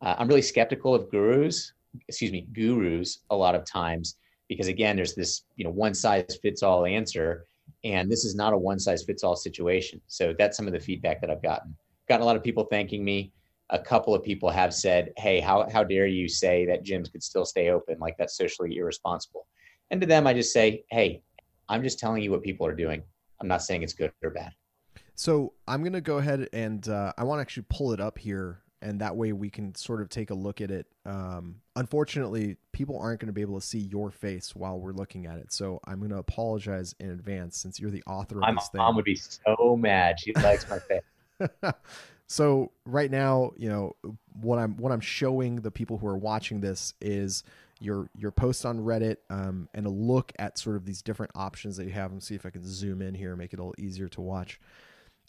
Uh, 0.00 0.14
I'm 0.18 0.28
really 0.28 0.42
skeptical 0.42 0.94
of 0.94 1.10
gurus, 1.10 1.72
excuse 2.06 2.32
me, 2.32 2.46
gurus 2.52 3.20
a 3.30 3.36
lot 3.36 3.54
of 3.54 3.64
times 3.64 4.16
because 4.48 4.68
again, 4.68 4.96
there's 4.96 5.14
this, 5.14 5.42
you 5.56 5.64
know, 5.64 5.70
one 5.70 5.94
size 5.94 6.38
fits 6.40 6.62
all 6.62 6.86
answer 6.86 7.44
and 7.84 8.10
this 8.10 8.24
is 8.24 8.34
not 8.34 8.52
a 8.52 8.58
one 8.58 8.78
size 8.78 9.04
fits 9.04 9.24
all 9.24 9.36
situation. 9.36 10.00
So 10.06 10.34
that's 10.38 10.56
some 10.56 10.66
of 10.66 10.72
the 10.72 10.80
feedback 10.80 11.20
that 11.20 11.30
I've 11.30 11.42
gotten. 11.42 11.76
Gotten 12.08 12.22
a 12.22 12.26
lot 12.26 12.36
of 12.36 12.42
people 12.42 12.64
thanking 12.64 13.04
me 13.04 13.32
a 13.70 13.78
couple 13.78 14.14
of 14.14 14.22
people 14.22 14.50
have 14.50 14.72
said, 14.72 15.12
"Hey, 15.16 15.40
how 15.40 15.68
how 15.70 15.84
dare 15.84 16.06
you 16.06 16.28
say 16.28 16.64
that 16.66 16.84
gyms 16.84 17.10
could 17.10 17.22
still 17.22 17.44
stay 17.44 17.70
open? 17.70 17.98
Like 17.98 18.16
that's 18.18 18.36
socially 18.36 18.76
irresponsible." 18.76 19.46
And 19.90 20.00
to 20.00 20.06
them, 20.06 20.26
I 20.26 20.34
just 20.34 20.52
say, 20.52 20.84
"Hey, 20.90 21.22
I'm 21.68 21.82
just 21.82 21.98
telling 21.98 22.22
you 22.22 22.30
what 22.30 22.42
people 22.42 22.66
are 22.66 22.74
doing. 22.74 23.02
I'm 23.40 23.48
not 23.48 23.62
saying 23.62 23.82
it's 23.82 23.92
good 23.92 24.12
or 24.22 24.30
bad." 24.30 24.52
So 25.14 25.52
I'm 25.66 25.82
gonna 25.82 26.00
go 26.00 26.18
ahead 26.18 26.48
and 26.52 26.88
uh, 26.88 27.12
I 27.18 27.24
want 27.24 27.38
to 27.38 27.42
actually 27.42 27.66
pull 27.68 27.92
it 27.92 28.00
up 28.00 28.18
here, 28.18 28.62
and 28.80 29.00
that 29.00 29.16
way 29.16 29.32
we 29.32 29.50
can 29.50 29.74
sort 29.74 30.00
of 30.00 30.08
take 30.08 30.30
a 30.30 30.34
look 30.34 30.60
at 30.60 30.70
it. 30.70 30.86
Um, 31.04 31.56
unfortunately, 31.76 32.56
people 32.72 32.98
aren't 32.98 33.20
going 33.20 33.26
to 33.26 33.32
be 33.32 33.42
able 33.42 33.60
to 33.60 33.66
see 33.66 33.78
your 33.78 34.10
face 34.10 34.54
while 34.54 34.78
we're 34.78 34.92
looking 34.92 35.26
at 35.26 35.38
it, 35.38 35.52
so 35.52 35.80
I'm 35.84 35.98
going 35.98 36.10
to 36.10 36.18
apologize 36.18 36.94
in 37.00 37.10
advance 37.10 37.58
since 37.58 37.80
you're 37.80 37.90
the 37.90 38.02
author 38.06 38.36
of 38.36 38.42
my 38.42 38.54
this 38.54 38.68
thing. 38.68 38.78
My 38.78 38.84
mom 38.84 38.96
would 38.96 39.04
be 39.04 39.16
so 39.16 39.76
mad. 39.76 40.20
She 40.20 40.32
likes 40.34 40.68
my 40.70 40.78
face. 40.78 41.02
So 42.28 42.72
right 42.84 43.10
now, 43.10 43.52
you 43.56 43.68
know, 43.68 43.96
what 44.40 44.58
I'm 44.58 44.76
what 44.76 44.92
I'm 44.92 45.00
showing 45.00 45.56
the 45.56 45.70
people 45.70 45.98
who 45.98 46.06
are 46.06 46.18
watching 46.18 46.60
this 46.60 46.92
is 47.00 47.42
your 47.80 48.10
your 48.16 48.30
post 48.30 48.66
on 48.66 48.80
Reddit 48.80 49.16
um, 49.30 49.68
and 49.72 49.86
a 49.86 49.90
look 49.90 50.32
at 50.38 50.58
sort 50.58 50.76
of 50.76 50.84
these 50.84 51.00
different 51.00 51.32
options 51.34 51.76
that 51.78 51.84
you 51.84 51.92
have. 51.92 52.12
And 52.12 52.22
see 52.22 52.34
if 52.34 52.44
I 52.44 52.50
can 52.50 52.64
zoom 52.64 53.00
in 53.00 53.14
here, 53.14 53.34
make 53.34 53.52
it 53.52 53.58
a 53.58 53.62
little 53.62 53.74
easier 53.78 54.08
to 54.08 54.20
watch. 54.20 54.60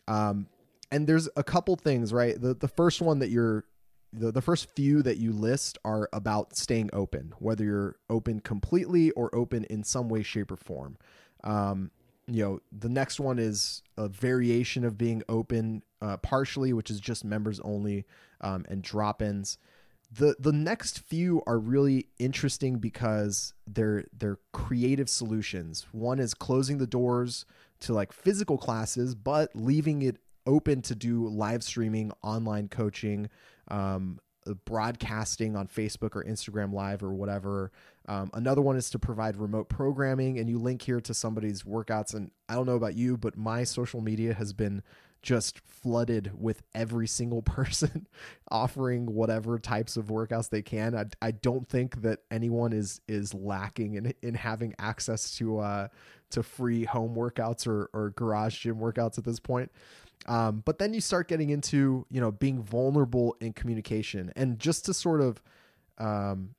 Um, 0.08 0.48
and 0.92 1.08
there's 1.08 1.30
a 1.38 1.44
couple 1.44 1.78
things, 1.78 2.12
right? 2.12 2.40
The 2.40 2.54
the 2.54 2.68
first 2.68 3.02
one 3.02 3.20
that 3.20 3.30
you're 3.30 3.64
the, 4.12 4.32
the 4.32 4.42
first 4.42 4.76
few 4.76 5.02
that 5.04 5.18
you 5.18 5.32
list 5.32 5.78
are 5.86 6.10
about 6.12 6.56
staying 6.58 6.90
open, 6.92 7.34
whether 7.40 7.64
you're 7.64 7.96
open 8.10 8.40
completely 8.40 9.12
or 9.12 9.34
open 9.34 9.64
in 9.66 9.84
some 9.84 10.10
way, 10.10 10.24
shape, 10.24 10.52
or 10.52 10.58
form. 10.58 10.98
Um, 11.44 11.92
you 12.30 12.44
know, 12.44 12.60
the 12.72 12.90
next 12.90 13.20
one 13.20 13.40
is 13.40 13.82
a 13.98 14.08
variation 14.08 14.84
of 14.84 14.98
being 14.98 15.24
open 15.28 15.84
uh, 16.02 16.18
partially, 16.18 16.74
which 16.74 16.90
is 16.90 17.00
just 17.00 17.26
members 17.26 17.60
only 17.62 18.06
um, 18.42 18.66
and 18.70 18.82
drop 18.82 19.22
ins. 19.22 19.58
The, 20.12 20.36
the 20.40 20.54
next 20.54 21.00
few 21.00 21.44
are 21.46 21.60
really 21.60 22.08
interesting 22.18 22.80
because 22.80 23.54
they're 23.68 24.06
they're 24.18 24.40
creative 24.54 25.10
solutions. 25.10 25.86
One 25.92 26.20
is 26.20 26.34
closing 26.34 26.80
the 26.80 26.88
doors 26.88 27.46
to 27.82 27.94
like 27.94 28.12
physical 28.12 28.58
classes, 28.58 29.14
but 29.14 29.52
leaving 29.56 30.02
it 30.02 30.18
open 30.48 30.82
to 30.82 30.96
do 30.96 31.28
live 31.28 31.64
streaming, 31.64 32.12
online 32.24 32.70
coaching, 32.70 33.30
um, 33.68 34.20
broadcasting 34.56 35.56
on 35.56 35.68
Facebook 35.68 36.16
or 36.16 36.24
Instagram 36.24 36.74
Live 36.74 37.04
or 37.04 37.14
whatever. 37.14 37.72
Um, 38.08 38.30
another 38.34 38.62
one 38.62 38.76
is 38.76 38.90
to 38.92 39.00
provide 39.00 39.38
remote 39.38 39.70
programming, 39.70 40.40
and 40.40 40.50
you 40.50 40.58
link 40.58 40.82
here 40.82 41.02
to 41.02 41.14
somebody's 41.14 41.64
workouts. 41.64 42.14
And 42.14 42.32
I 42.48 42.56
don't 42.56 42.66
know 42.66 42.76
about 42.76 42.96
you, 42.96 43.18
but 43.18 43.38
my 43.38 43.64
social 43.64 44.02
media 44.02 44.34
has 44.34 44.54
been 44.54 44.82
just 45.22 45.60
flooded 45.60 46.32
with 46.40 46.64
every 46.74 47.08
single 47.08 47.42
person 47.44 48.08
offering 48.50 49.06
whatever 49.06 49.60
types 49.60 49.98
of 49.98 50.08
workouts 50.08 50.50
they 50.50 50.62
can. 50.62 50.96
I, 50.96 51.06
I 51.22 51.32
don't 51.32 51.68
think 51.68 52.02
that 52.02 52.20
anyone 52.32 52.74
is 52.74 53.02
is 53.08 53.34
lacking 53.34 53.96
in 53.96 54.14
in 54.22 54.34
having 54.36 54.74
access 54.80 55.36
to 55.38 55.60
uh 55.60 55.88
to 56.32 56.44
free 56.44 56.86
home 56.86 57.16
workouts 57.16 57.68
or 57.68 57.90
or 57.94 58.12
garage 58.12 58.60
gym 58.60 58.78
workouts 58.78 59.18
at 59.18 59.24
this 59.24 59.40
point. 59.40 59.72
Um, 60.28 60.62
but 60.66 60.80
then 60.80 60.94
you 60.94 61.02
start 61.02 61.28
getting 61.28 61.50
into 61.50 62.06
you 62.10 62.22
know 62.22 62.32
being 62.32 62.62
vulnerable 62.62 63.36
in 63.40 63.54
communication. 63.54 64.32
And 64.36 64.60
just 64.60 64.86
to 64.86 64.94
sort 64.94 65.22
of 65.22 65.42
um, 65.98 66.56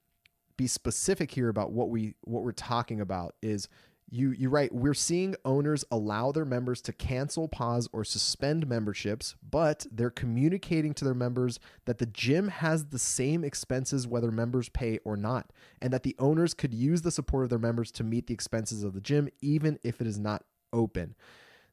be 0.57 0.67
specific 0.67 1.31
here 1.31 1.49
about 1.49 1.73
what 1.73 1.89
we 1.89 2.15
what 2.23 2.43
we're 2.43 2.53
talking 2.53 3.01
about 3.01 3.35
is 3.43 3.69
you 4.11 4.33
you 4.33 4.51
write 4.51 4.75
we're 4.75 4.93
seeing 4.93 5.35
owners 5.45 5.85
allow 5.91 6.33
their 6.33 6.45
members 6.45 6.83
to 6.83 6.93
cancel 6.93 7.49
pause 7.49 7.89
or 7.93 8.05
suspend 8.05 8.67
memberships 8.67 9.37
but 9.49 9.87
they're 9.91 10.11
communicating 10.11 10.93
to 10.93 11.05
their 11.05 11.15
members 11.15 11.61
that 11.87 11.99
the 11.99 12.07
gym 12.07 12.49
has 12.49 12.87
the 12.87 12.99
same 12.99 13.45
expenses 13.45 14.07
whether 14.07 14.31
members 14.31 14.69
pay 14.69 14.99
or 15.05 15.17
not 15.17 15.53
and 15.81 15.93
that 15.93 16.03
the 16.03 16.17
owners 16.19 16.53
could 16.53 16.75
use 16.75 17.03
the 17.03 17.11
support 17.11 17.45
of 17.45 17.51
their 17.51 17.59
members 17.59 17.91
to 17.93 18.05
meet 18.05 18.27
the 18.27 18.35
expenses 18.35 18.83
of 18.83 18.93
the 18.93 19.01
gym 19.01 19.29
even 19.41 19.79
if 19.83 20.01
it 20.01 20.07
is 20.07 20.19
not 20.19 20.45
open 20.73 21.15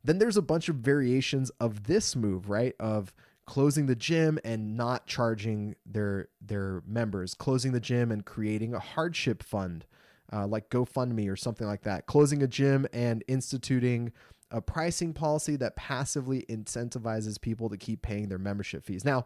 then 0.04 0.20
there's 0.20 0.38
a 0.38 0.42
bunch 0.42 0.70
of 0.70 0.76
variations 0.76 1.50
of 1.60 1.84
this 1.84 2.16
move 2.16 2.50
right 2.50 2.76
of 2.80 3.14
closing 3.46 3.86
the 3.86 3.96
gym 3.96 4.38
and 4.44 4.76
not 4.76 5.08
charging 5.08 5.76
their 5.86 6.28
their 6.42 6.82
members 6.86 7.34
closing 7.34 7.72
the 7.72 7.80
gym 7.80 8.12
and 8.12 8.26
creating 8.26 8.74
a 8.74 8.80
hardship 8.80 9.42
fund 9.42 9.86
uh, 10.32 10.46
like 10.46 10.70
GoFundMe 10.70 11.32
or 11.32 11.36
something 11.36 11.68
like 11.68 11.84
that, 11.84 12.06
closing 12.06 12.44
a 12.44 12.48
gym 12.48 12.88
and 12.94 13.24
instituting 13.28 14.12
a 14.52 14.62
pricing 14.62 15.14
policy 15.14 15.56
that 15.58 15.76
passively 15.76 16.46
incentivizes 16.50 17.40
people 17.40 17.70
to 17.70 17.78
keep 17.78 18.02
paying 18.02 18.30
their 18.30 18.38
membership 18.38 18.86
fees. 18.86 19.04
Now, 19.04 19.26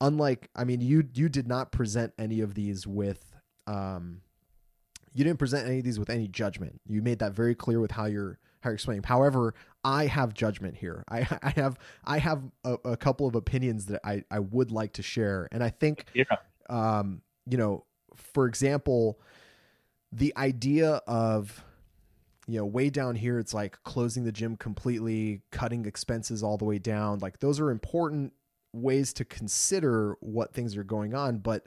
unlike, 0.00 0.50
I 0.56 0.64
mean, 0.64 0.80
you 0.80 1.08
you 1.14 1.28
did 1.28 1.46
not 1.46 1.72
present 1.72 2.12
any 2.18 2.40
of 2.40 2.54
these 2.54 2.86
with, 2.86 3.32
um, 3.66 4.22
you 5.12 5.24
didn't 5.24 5.38
present 5.38 5.66
any 5.66 5.78
of 5.78 5.84
these 5.84 5.98
with 5.98 6.10
any 6.10 6.26
judgment. 6.28 6.80
You 6.86 7.02
made 7.02 7.20
that 7.20 7.32
very 7.32 7.54
clear 7.54 7.80
with 7.80 7.92
how 7.92 8.06
you're 8.06 8.38
how 8.60 8.70
you're 8.70 8.74
explaining. 8.74 9.02
However, 9.02 9.54
I 9.84 10.06
have 10.06 10.34
judgment 10.34 10.76
here. 10.76 11.04
I, 11.10 11.26
I 11.42 11.50
have 11.50 11.78
I 12.04 12.18
have 12.18 12.42
a, 12.64 12.76
a, 12.84 12.96
couple 12.96 13.26
of 13.26 13.34
opinions 13.34 13.86
that 13.86 14.00
I 14.04 14.24
I 14.30 14.38
would 14.38 14.70
like 14.70 14.94
to 14.94 15.02
share, 15.02 15.48
and 15.52 15.62
I 15.62 15.70
think, 15.70 16.06
yeah. 16.14 16.24
um, 16.68 17.22
you 17.46 17.56
know, 17.56 17.84
for 18.14 18.46
example 18.46 19.20
the 20.12 20.32
idea 20.36 21.00
of 21.06 21.64
you 22.46 22.58
know 22.58 22.64
way 22.64 22.90
down 22.90 23.14
here 23.14 23.38
it's 23.38 23.54
like 23.54 23.80
closing 23.84 24.24
the 24.24 24.32
gym 24.32 24.56
completely 24.56 25.42
cutting 25.50 25.84
expenses 25.86 26.42
all 26.42 26.58
the 26.58 26.64
way 26.64 26.78
down 26.78 27.18
like 27.20 27.38
those 27.38 27.60
are 27.60 27.70
important 27.70 28.32
ways 28.72 29.12
to 29.12 29.24
consider 29.24 30.16
what 30.20 30.52
things 30.52 30.76
are 30.76 30.84
going 30.84 31.14
on 31.14 31.38
but 31.38 31.66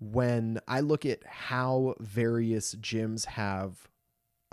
when 0.00 0.58
i 0.66 0.80
look 0.80 1.04
at 1.04 1.24
how 1.26 1.94
various 2.00 2.74
gyms 2.76 3.26
have 3.26 3.88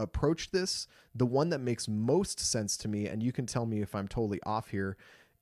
approached 0.02 0.52
this 0.52 0.88
the 1.16 1.26
one 1.26 1.50
that 1.50 1.60
makes 1.60 1.88
most 1.88 2.40
sense 2.40 2.76
to 2.78 2.88
me 2.88 3.08
and 3.08 3.22
you 3.22 3.32
can 3.32 3.46
tell 3.46 3.66
me 3.66 3.82
if 3.82 3.96
i'm 3.96 4.08
totally 4.08 4.40
off 4.44 4.70
here 4.70 4.98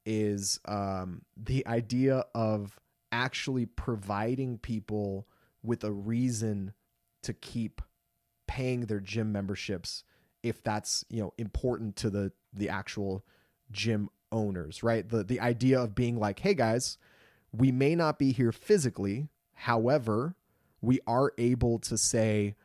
is 0.05 0.59
um, 0.65 1.21
the 1.37 1.65
idea 1.67 2.23
of 2.33 2.79
actually 3.11 3.65
providing 3.65 4.57
people 4.57 5.27
with 5.63 5.83
a 5.83 5.91
reason 5.91 6.73
to 7.21 7.33
keep 7.33 7.81
paying 8.47 8.81
their 8.81 8.99
gym 8.99 9.31
memberships 9.31 10.03
if 10.41 10.63
that's 10.63 11.05
you 11.09 11.21
know 11.21 11.33
important 11.37 11.95
to 11.95 12.09
the 12.09 12.31
the 12.53 12.69
actual 12.69 13.23
gym 13.71 14.09
owners 14.31 14.83
right? 14.83 15.07
The 15.07 15.23
the 15.23 15.39
idea 15.39 15.79
of 15.79 15.95
being 15.95 16.17
like 16.17 16.39
hey 16.39 16.53
guys 16.53 16.97
we 17.51 17.71
may 17.71 17.95
not 17.95 18.19
be 18.19 18.31
here 18.31 18.51
physically 18.51 19.29
however 19.53 20.35
we 20.81 20.99
are 21.05 21.33
able 21.37 21.79
to 21.79 21.97
say 21.97 22.55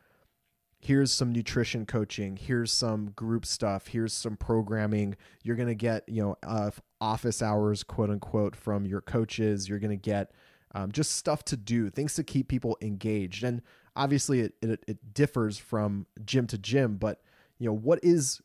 here's 0.85 1.11
some 1.11 1.31
nutrition 1.31 1.85
coaching 1.85 2.37
here's 2.37 2.71
some 2.71 3.07
group 3.15 3.45
stuff 3.45 3.87
here's 3.87 4.13
some 4.13 4.37
programming. 4.37 5.15
You're 5.43 5.55
going 5.55 5.67
to 5.67 5.75
get 5.75 6.07
you 6.07 6.21
know 6.21 6.37
uh, 6.43 6.71
office 7.01 7.41
hours 7.41 7.83
quote 7.83 8.09
unquote 8.09 8.55
from 8.55 8.85
your 8.85 9.01
coaches. 9.01 9.67
You're 9.67 9.79
going 9.79 9.91
to 9.91 9.95
get 9.95 10.31
um, 10.73 10.91
just 10.91 11.13
stuff 11.13 11.43
to 11.45 11.57
do 11.57 11.89
things 11.89 12.15
to 12.15 12.23
keep 12.23 12.47
people 12.47 12.77
engaged. 12.81 13.43
And 13.43 13.61
obviously 13.95 14.41
it, 14.41 14.53
it, 14.61 14.83
it 14.87 15.13
differs 15.13 15.57
from 15.57 16.05
gym 16.25 16.47
to 16.47 16.57
gym, 16.57 16.97
but 16.97 17.21
you 17.57 17.67
know, 17.67 17.73
what 17.73 17.99
is 18.03 18.41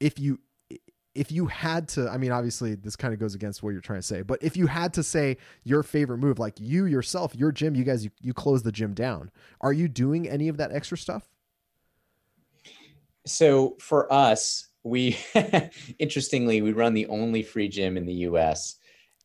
if 0.00 0.18
you 0.18 0.38
if 1.14 1.30
you 1.30 1.44
had 1.44 1.88
to 1.88 2.08
i 2.08 2.16
mean 2.16 2.32
obviously 2.32 2.74
this 2.74 2.96
kind 2.96 3.12
of 3.12 3.20
goes 3.20 3.34
against 3.34 3.62
what 3.62 3.68
you're 3.70 3.82
trying 3.82 3.98
to 3.98 4.06
say 4.06 4.22
but 4.22 4.42
if 4.42 4.56
you 4.56 4.66
had 4.66 4.94
to 4.94 5.02
say 5.02 5.36
your 5.62 5.82
favorite 5.82 6.16
move 6.16 6.38
like 6.38 6.58
you 6.58 6.86
yourself 6.86 7.34
your 7.34 7.52
gym 7.52 7.74
you 7.74 7.84
guys 7.84 8.02
you, 8.02 8.10
you 8.22 8.32
close 8.32 8.62
the 8.62 8.72
gym 8.72 8.94
down. 8.94 9.30
Are 9.60 9.74
you 9.74 9.88
doing 9.88 10.26
any 10.26 10.48
of 10.48 10.56
that 10.56 10.72
extra 10.72 10.96
stuff 10.96 11.28
so 13.26 13.76
for 13.78 14.12
us 14.12 14.68
we 14.84 15.16
interestingly 15.98 16.60
we 16.60 16.72
run 16.72 16.94
the 16.94 17.06
only 17.06 17.42
free 17.42 17.68
gym 17.68 17.96
in 17.96 18.06
the 18.06 18.14
us 18.14 18.76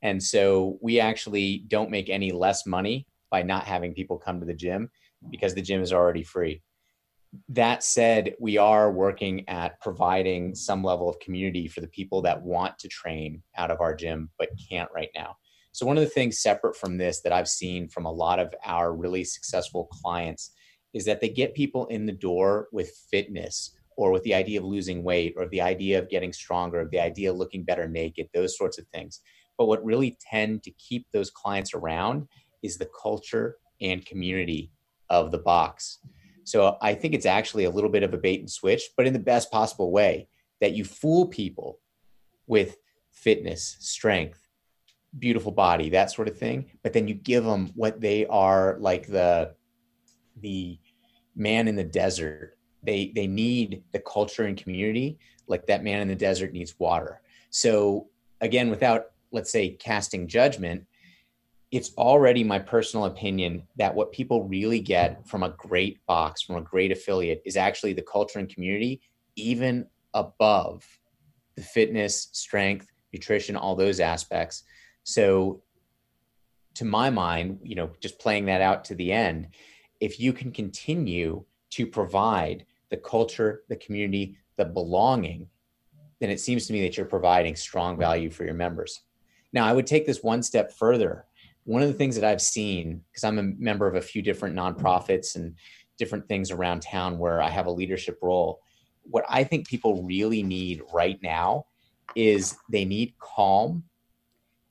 and 0.01 0.21
so 0.21 0.77
we 0.81 0.99
actually 0.99 1.63
don't 1.67 1.89
make 1.89 2.09
any 2.09 2.31
less 2.31 2.65
money 2.65 3.07
by 3.29 3.41
not 3.41 3.65
having 3.65 3.93
people 3.93 4.17
come 4.17 4.39
to 4.39 4.45
the 4.45 4.53
gym 4.53 4.89
because 5.29 5.53
the 5.53 5.61
gym 5.61 5.81
is 5.81 5.93
already 5.93 6.23
free. 6.23 6.61
That 7.49 7.83
said, 7.83 8.35
we 8.39 8.57
are 8.57 8.91
working 8.91 9.47
at 9.49 9.81
providing 9.81 10.55
some 10.55 10.83
level 10.83 11.09
of 11.09 11.19
community 11.19 11.67
for 11.67 11.81
the 11.81 11.87
people 11.87 12.21
that 12.21 12.41
want 12.41 12.79
to 12.79 12.87
train 12.87 13.43
out 13.57 13.71
of 13.71 13.81
our 13.81 13.93
gym 13.93 14.29
but 14.39 14.49
can't 14.69 14.89
right 14.93 15.09
now. 15.13 15.35
So, 15.73 15.85
one 15.85 15.97
of 15.97 16.03
the 16.03 16.09
things 16.09 16.39
separate 16.39 16.77
from 16.77 16.97
this 16.97 17.21
that 17.21 17.33
I've 17.33 17.49
seen 17.49 17.89
from 17.89 18.05
a 18.05 18.11
lot 18.11 18.39
of 18.39 18.53
our 18.65 18.93
really 18.93 19.23
successful 19.23 19.85
clients 19.85 20.51
is 20.93 21.05
that 21.05 21.19
they 21.19 21.29
get 21.29 21.53
people 21.53 21.85
in 21.87 22.05
the 22.05 22.13
door 22.13 22.69
with 22.71 22.89
fitness 23.11 23.76
or 23.97 24.11
with 24.11 24.23
the 24.23 24.33
idea 24.33 24.59
of 24.59 24.65
losing 24.65 25.03
weight 25.03 25.33
or 25.35 25.47
the 25.47 25.59
idea 25.59 25.99
of 25.99 26.07
getting 26.07 26.31
stronger, 26.31 26.87
the 26.89 26.99
idea 26.99 27.31
of 27.31 27.37
looking 27.37 27.63
better 27.63 27.87
naked, 27.87 28.29
those 28.33 28.57
sorts 28.57 28.77
of 28.77 28.87
things. 28.87 29.21
But 29.57 29.65
what 29.65 29.83
really 29.83 30.17
tend 30.31 30.63
to 30.63 30.71
keep 30.71 31.07
those 31.11 31.31
clients 31.31 31.73
around 31.73 32.27
is 32.63 32.77
the 32.77 32.89
culture 33.01 33.57
and 33.81 34.05
community 34.05 34.71
of 35.09 35.31
the 35.31 35.39
box. 35.39 35.99
So 36.43 36.77
I 36.81 36.93
think 36.93 37.13
it's 37.13 37.25
actually 37.25 37.65
a 37.65 37.69
little 37.69 37.89
bit 37.89 38.03
of 38.03 38.13
a 38.13 38.17
bait 38.17 38.39
and 38.39 38.49
switch, 38.49 38.83
but 38.95 39.07
in 39.07 39.13
the 39.13 39.19
best 39.19 39.51
possible 39.51 39.91
way 39.91 40.29
that 40.61 40.73
you 40.73 40.85
fool 40.85 41.27
people 41.27 41.79
with 42.45 42.77
fitness, 43.11 43.77
strength, 43.79 44.47
beautiful 45.17 45.51
body, 45.51 45.89
that 45.89 46.11
sort 46.11 46.27
of 46.27 46.37
thing, 46.37 46.65
but 46.83 46.93
then 46.93 47.07
you 47.07 47.15
give 47.15 47.43
them 47.43 47.71
what 47.75 47.99
they 47.99 48.25
are 48.27 48.77
like 48.79 49.07
the 49.07 49.55
the 50.39 50.77
man 51.35 51.67
in 51.67 51.75
the 51.75 51.83
desert. 51.83 52.56
They 52.87 53.11
they 53.13 53.27
need 53.27 53.83
the 53.91 53.99
culture 53.99 54.45
and 54.45 54.57
community 54.57 55.19
like 55.45 55.67
that 55.67 55.83
man 55.83 55.99
in 55.99 56.07
the 56.07 56.15
desert 56.15 56.53
needs 56.53 56.73
water. 56.79 57.21
So 57.49 58.07
again, 58.41 58.69
without 58.69 59.11
let's 59.31 59.51
say 59.51 59.71
casting 59.71 60.25
judgment, 60.25 60.85
it's 61.69 61.91
already 61.97 62.45
my 62.45 62.59
personal 62.59 63.05
opinion 63.05 63.63
that 63.75 63.93
what 63.93 64.13
people 64.13 64.47
really 64.47 64.79
get 64.79 65.27
from 65.27 65.43
a 65.43 65.49
great 65.49 66.03
box, 66.05 66.41
from 66.41 66.55
a 66.55 66.61
great 66.61 66.93
affiliate, 66.93 67.41
is 67.43 67.57
actually 67.57 67.91
the 67.91 68.01
culture 68.01 68.39
and 68.39 68.47
community, 68.47 69.01
even 69.35 69.85
above 70.13 70.87
the 71.57 71.61
fitness, 71.61 72.29
strength, 72.31 72.87
nutrition, 73.11 73.57
all 73.57 73.75
those 73.75 73.99
aspects. 73.99 74.63
So, 75.03 75.61
to 76.75 76.85
my 76.85 77.09
mind, 77.09 77.59
you 77.63 77.75
know, 77.75 77.89
just 77.99 78.17
playing 78.17 78.45
that 78.45 78.61
out 78.61 78.85
to 78.85 78.95
the 78.95 79.11
end, 79.11 79.49
if 79.99 80.21
you 80.21 80.31
can 80.31 80.51
continue 80.51 81.43
to 81.71 81.85
provide 81.85 82.65
the 82.89 82.97
culture, 82.97 83.63
the 83.69 83.75
community, 83.75 84.37
the 84.57 84.65
belonging, 84.65 85.47
then 86.19 86.29
it 86.29 86.39
seems 86.39 86.65
to 86.67 86.73
me 86.73 86.81
that 86.81 86.97
you're 86.97 87.05
providing 87.05 87.55
strong 87.55 87.97
value 87.97 88.29
for 88.29 88.43
your 88.43 88.53
members. 88.53 89.01
Now, 89.53 89.65
I 89.65 89.73
would 89.73 89.87
take 89.87 90.05
this 90.05 90.23
one 90.23 90.43
step 90.43 90.73
further 90.73 91.25
one 91.67 91.81
of 91.81 91.89
the 91.89 91.93
things 91.93 92.15
that 92.15 92.23
I've 92.23 92.41
seen, 92.41 93.03
because 93.11 93.25
I'm 93.25 93.39
a 93.39 93.43
member 93.43 93.87
of 93.87 93.95
a 93.95 94.01
few 94.01 94.21
different 94.21 94.55
nonprofits 94.55 95.35
and 95.35 95.53
different 95.97 96.25
things 96.29 96.49
around 96.49 96.81
town 96.81 97.17
where 97.17 97.41
I 97.41 97.49
have 97.49 97.65
a 97.65 97.71
leadership 97.71 98.19
role, 98.21 98.61
what 99.03 99.25
I 99.27 99.43
think 99.43 99.67
people 99.67 100.01
really 100.03 100.43
need 100.43 100.81
right 100.93 101.21
now 101.21 101.65
is 102.15 102.55
they 102.71 102.85
need 102.85 103.15
calm, 103.19 103.83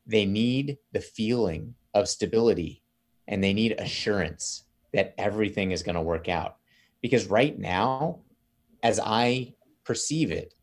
they 0.07 0.25
need 0.25 0.79
the 0.93 1.03
feeling 1.03 1.75
of 1.93 2.09
stability, 2.09 2.83
and 3.29 3.45
they 3.45 3.53
need 3.53 3.79
assurance 3.79 4.65
that 4.95 5.15
everything 5.19 5.73
is 5.73 5.83
going 5.83 5.97
to 5.97 6.01
work 6.01 6.31
out. 6.31 6.56
Because 7.07 7.27
right 7.27 7.59
now, 7.59 8.21
as 8.83 8.99
I 8.99 9.55
perceive 9.85 10.31
it, 10.31 10.55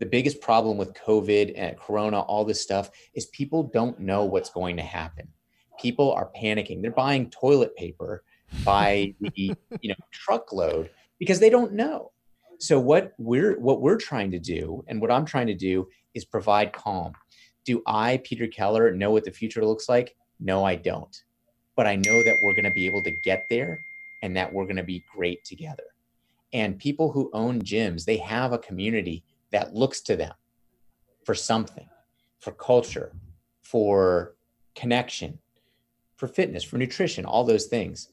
the 0.00 0.06
biggest 0.06 0.40
problem 0.40 0.76
with 0.78 0.94
COVID 0.94 1.52
and 1.56 1.78
Corona, 1.78 2.20
all 2.20 2.44
this 2.44 2.60
stuff, 2.60 2.90
is 3.14 3.26
people 3.26 3.62
don't 3.62 4.00
know 4.00 4.24
what's 4.24 4.50
going 4.50 4.76
to 4.76 4.82
happen 4.82 5.28
people 5.82 6.12
are 6.12 6.30
panicking. 6.36 6.80
They're 6.80 6.90
buying 6.90 7.30
toilet 7.30 7.74
paper 7.76 8.22
by 8.64 9.14
the 9.20 9.32
you 9.80 9.88
know 9.88 9.94
truckload 10.10 10.90
because 11.18 11.40
they 11.40 11.50
don't 11.50 11.72
know. 11.72 12.12
So 12.58 12.78
what 12.78 13.12
we're 13.18 13.58
what 13.58 13.80
we're 13.80 13.96
trying 13.96 14.30
to 14.30 14.38
do 14.38 14.84
and 14.86 15.00
what 15.00 15.10
I'm 15.10 15.24
trying 15.24 15.48
to 15.48 15.54
do 15.54 15.88
is 16.14 16.24
provide 16.24 16.72
calm. 16.72 17.12
Do 17.64 17.82
I, 17.86 18.20
Peter 18.24 18.46
Keller, 18.46 18.92
know 18.92 19.10
what 19.10 19.24
the 19.24 19.30
future 19.30 19.64
looks 19.64 19.88
like? 19.88 20.14
No, 20.40 20.64
I 20.64 20.76
don't. 20.76 21.16
But 21.76 21.86
I 21.86 21.96
know 21.96 22.22
that 22.24 22.36
we're 22.42 22.54
going 22.54 22.64
to 22.64 22.70
be 22.70 22.86
able 22.86 23.02
to 23.04 23.12
get 23.22 23.46
there 23.48 23.80
and 24.22 24.36
that 24.36 24.52
we're 24.52 24.64
going 24.64 24.76
to 24.76 24.82
be 24.82 25.04
great 25.14 25.44
together. 25.44 25.84
And 26.52 26.78
people 26.78 27.10
who 27.12 27.30
own 27.32 27.62
gyms, 27.62 28.04
they 28.04 28.18
have 28.18 28.52
a 28.52 28.58
community 28.58 29.24
that 29.50 29.74
looks 29.74 30.00
to 30.02 30.16
them 30.16 30.34
for 31.24 31.34
something, 31.34 31.88
for 32.40 32.52
culture, 32.52 33.12
for 33.62 34.34
connection, 34.74 35.38
for 36.16 36.28
fitness, 36.28 36.62
for 36.62 36.78
nutrition, 36.78 37.24
all 37.24 37.44
those 37.44 37.66
things. 37.66 38.08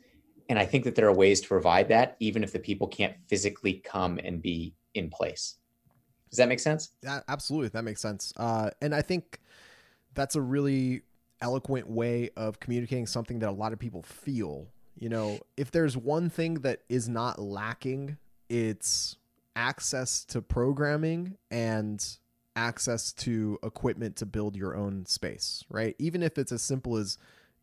And 0.49 0.57
I 0.57 0.65
think 0.65 0.83
that 0.85 0.95
there 0.95 1.07
are 1.07 1.13
ways 1.13 1.41
to 1.41 1.47
provide 1.47 1.87
that, 1.89 2.15
even 2.19 2.43
if 2.43 2.51
the 2.51 2.59
people 2.59 2.87
can't 2.87 3.15
physically 3.27 3.73
come 3.85 4.19
and 4.23 4.41
be 4.41 4.73
in 4.95 5.09
place. 5.09 5.55
Does 6.29 6.37
that 6.37 6.47
make 6.47 6.59
sense? 6.59 6.89
Yeah, 7.03 7.21
absolutely. 7.27 7.69
That 7.69 7.83
makes 7.83 8.01
sense. 8.01 8.33
Uh, 8.37 8.69
and 8.81 8.93
I 8.93 9.01
think 9.01 9.39
that's 10.13 10.35
a 10.35 10.41
really 10.41 11.01
eloquent 11.41 11.89
way 11.89 12.29
of 12.35 12.59
communicating 12.59 13.07
something 13.07 13.39
that 13.39 13.49
a 13.49 13.51
lot 13.51 13.73
of 13.73 13.79
people 13.79 14.03
feel. 14.03 14.67
You 14.95 15.09
know, 15.09 15.39
if 15.55 15.71
there's 15.71 15.95
one 15.95 16.29
thing 16.29 16.55
that 16.55 16.81
is 16.89 17.07
not 17.07 17.39
lacking, 17.39 18.17
it's 18.49 19.17
access 19.55 20.25
to 20.25 20.41
programming 20.41 21.37
and 21.51 22.05
access 22.55 23.13
to 23.13 23.57
equipment 23.63 24.15
to 24.17 24.25
build 24.25 24.55
your 24.55 24.75
own 24.75 25.05
space, 25.05 25.63
right? 25.69 25.95
Even 25.99 26.23
if 26.23 26.37
it's 26.37 26.51
as 26.51 26.61
simple 26.61 26.97
as 26.97 27.17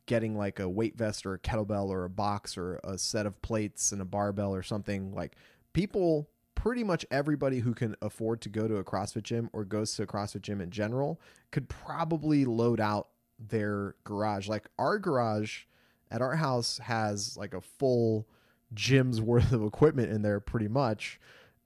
getting 0.06 0.36
like 0.36 0.58
a 0.60 0.68
weight 0.68 0.96
vest 0.96 1.26
or 1.26 1.34
a 1.34 1.38
kettlebell 1.38 1.88
or 1.88 2.04
a 2.04 2.10
box 2.10 2.56
or 2.56 2.80
a 2.84 2.96
set 2.96 3.26
of 3.26 3.40
plates 3.42 3.92
and 3.92 4.00
a 4.00 4.04
barbell 4.04 4.54
or 4.54 4.62
something 4.62 5.12
like 5.12 5.36
people 5.72 6.30
pretty 6.54 6.84
much 6.84 7.04
everybody 7.10 7.58
who 7.58 7.74
can 7.74 7.94
afford 8.00 8.40
to 8.40 8.48
go 8.48 8.66
to 8.66 8.76
a 8.76 8.84
CrossFit 8.84 9.24
gym 9.24 9.50
or 9.52 9.64
goes 9.64 9.94
to 9.94 10.02
a 10.02 10.06
CrossFit 10.06 10.42
gym 10.42 10.60
in 10.60 10.70
general 10.70 11.20
could 11.50 11.68
probably 11.68 12.44
load 12.44 12.80
out 12.80 13.08
their 13.38 13.94
garage. 14.04 14.48
Like 14.48 14.68
our 14.78 14.98
garage 14.98 15.64
at 16.10 16.22
our 16.22 16.36
house 16.36 16.78
has 16.78 17.36
like 17.36 17.52
a 17.52 17.60
full 17.60 18.26
gym's 18.74 19.20
worth 19.20 19.52
of 19.52 19.62
equipment 19.62 20.10
in 20.10 20.22
there 20.22 20.40
pretty 20.40 20.68
much 20.68 21.18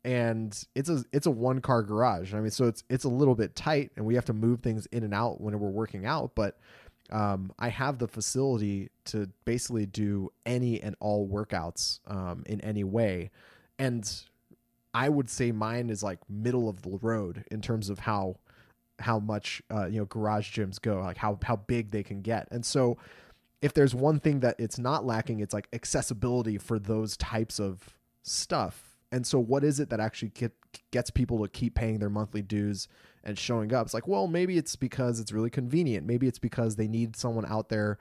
and 0.05 0.65
it's 0.75 0.89
a 0.89 1.05
it's 1.13 1.27
a 1.27 1.31
one 1.31 1.61
car 1.61 1.83
garage. 1.83 2.33
I 2.35 2.41
mean, 2.41 2.51
so 2.51 2.67
it's 2.67 2.85
it's 2.89 3.05
a 3.05 3.09
little 3.09 3.35
bit 3.35 3.55
tight, 3.55 3.91
and 3.97 4.07
we 4.07 4.15
have 4.15 4.25
to 4.27 4.33
move 4.33 4.61
things 4.61 4.87
in 4.87 5.03
and 5.03 5.13
out 5.13 5.41
when 5.41 5.59
we're 5.59 5.69
working 5.69 6.07
out. 6.07 6.33
But 6.35 6.59
um, 7.11 7.53
I 7.59 7.69
have 7.69 7.99
the 7.99 8.09
facility 8.09 8.91
to 9.07 9.29
basically 9.45 9.87
do 9.87 10.31
any 10.47 10.81
and 10.81 10.97
all 11.01 11.29
workouts 11.29 12.01
um, 12.07 12.45
in 12.47 12.61
any 12.63 12.85
way, 12.85 13.31
and 13.79 14.11
I 14.95 15.09
would 15.09 15.29
say 15.29 15.53
mine 15.53 15.91
is 15.91 16.03
like 16.03 16.19
middle 16.29 16.69
of 16.69 16.83
the 16.83 16.99
road 17.03 17.45
in 17.51 17.61
terms 17.61 17.91
of 17.91 17.99
how 17.99 18.37
how 19.01 19.19
much 19.19 19.61
uh, 19.71 19.87
you 19.87 19.99
know 19.99 20.07
garage 20.07 20.57
gyms 20.57 20.81
go, 20.81 21.01
like 21.01 21.19
how 21.19 21.39
how 21.43 21.57
big 21.57 21.91
they 21.91 22.03
can 22.03 22.23
get, 22.23 22.49
and 22.51 22.65
so. 22.65 22.97
If 23.63 23.75
there's 23.75 23.95
one 23.95 24.21
thing 24.21 24.41
that 24.41 24.57
it's 24.59 24.79
not 24.79 25.05
lacking, 25.05 25.41
it's 25.41 25.55
like 25.55 25.69
accessibility 25.73 26.59
for 26.59 26.79
those 26.79 27.17
types 27.17 27.59
of 27.59 27.97
stuff 28.23 28.91
and 29.13 29.27
so, 29.27 29.39
what 29.39 29.65
is 29.65 29.81
it 29.81 29.91
that 29.91 30.01
actually 30.01 30.31
get, 30.31 30.53
gets 30.93 31.11
people 31.11 31.43
to 31.43 31.49
keep 31.49 31.75
paying 31.75 31.99
their 31.99 32.11
monthly 32.11 32.43
dues 32.43 32.87
and 33.25 33.39
showing 33.39 33.75
up? 33.75 33.87
It's 33.87 33.95
like, 33.95 34.07
well, 34.07 34.29
maybe 34.29 34.57
it's 34.57 34.77
because 34.77 35.19
it's 35.19 35.33
really 35.33 35.51
convenient. 35.51 36.07
Maybe 36.07 36.29
it's 36.29 36.39
because 36.39 36.77
they 36.77 36.87
need 36.87 37.17
someone 37.17 37.45
out 37.47 37.71
there 37.71 37.99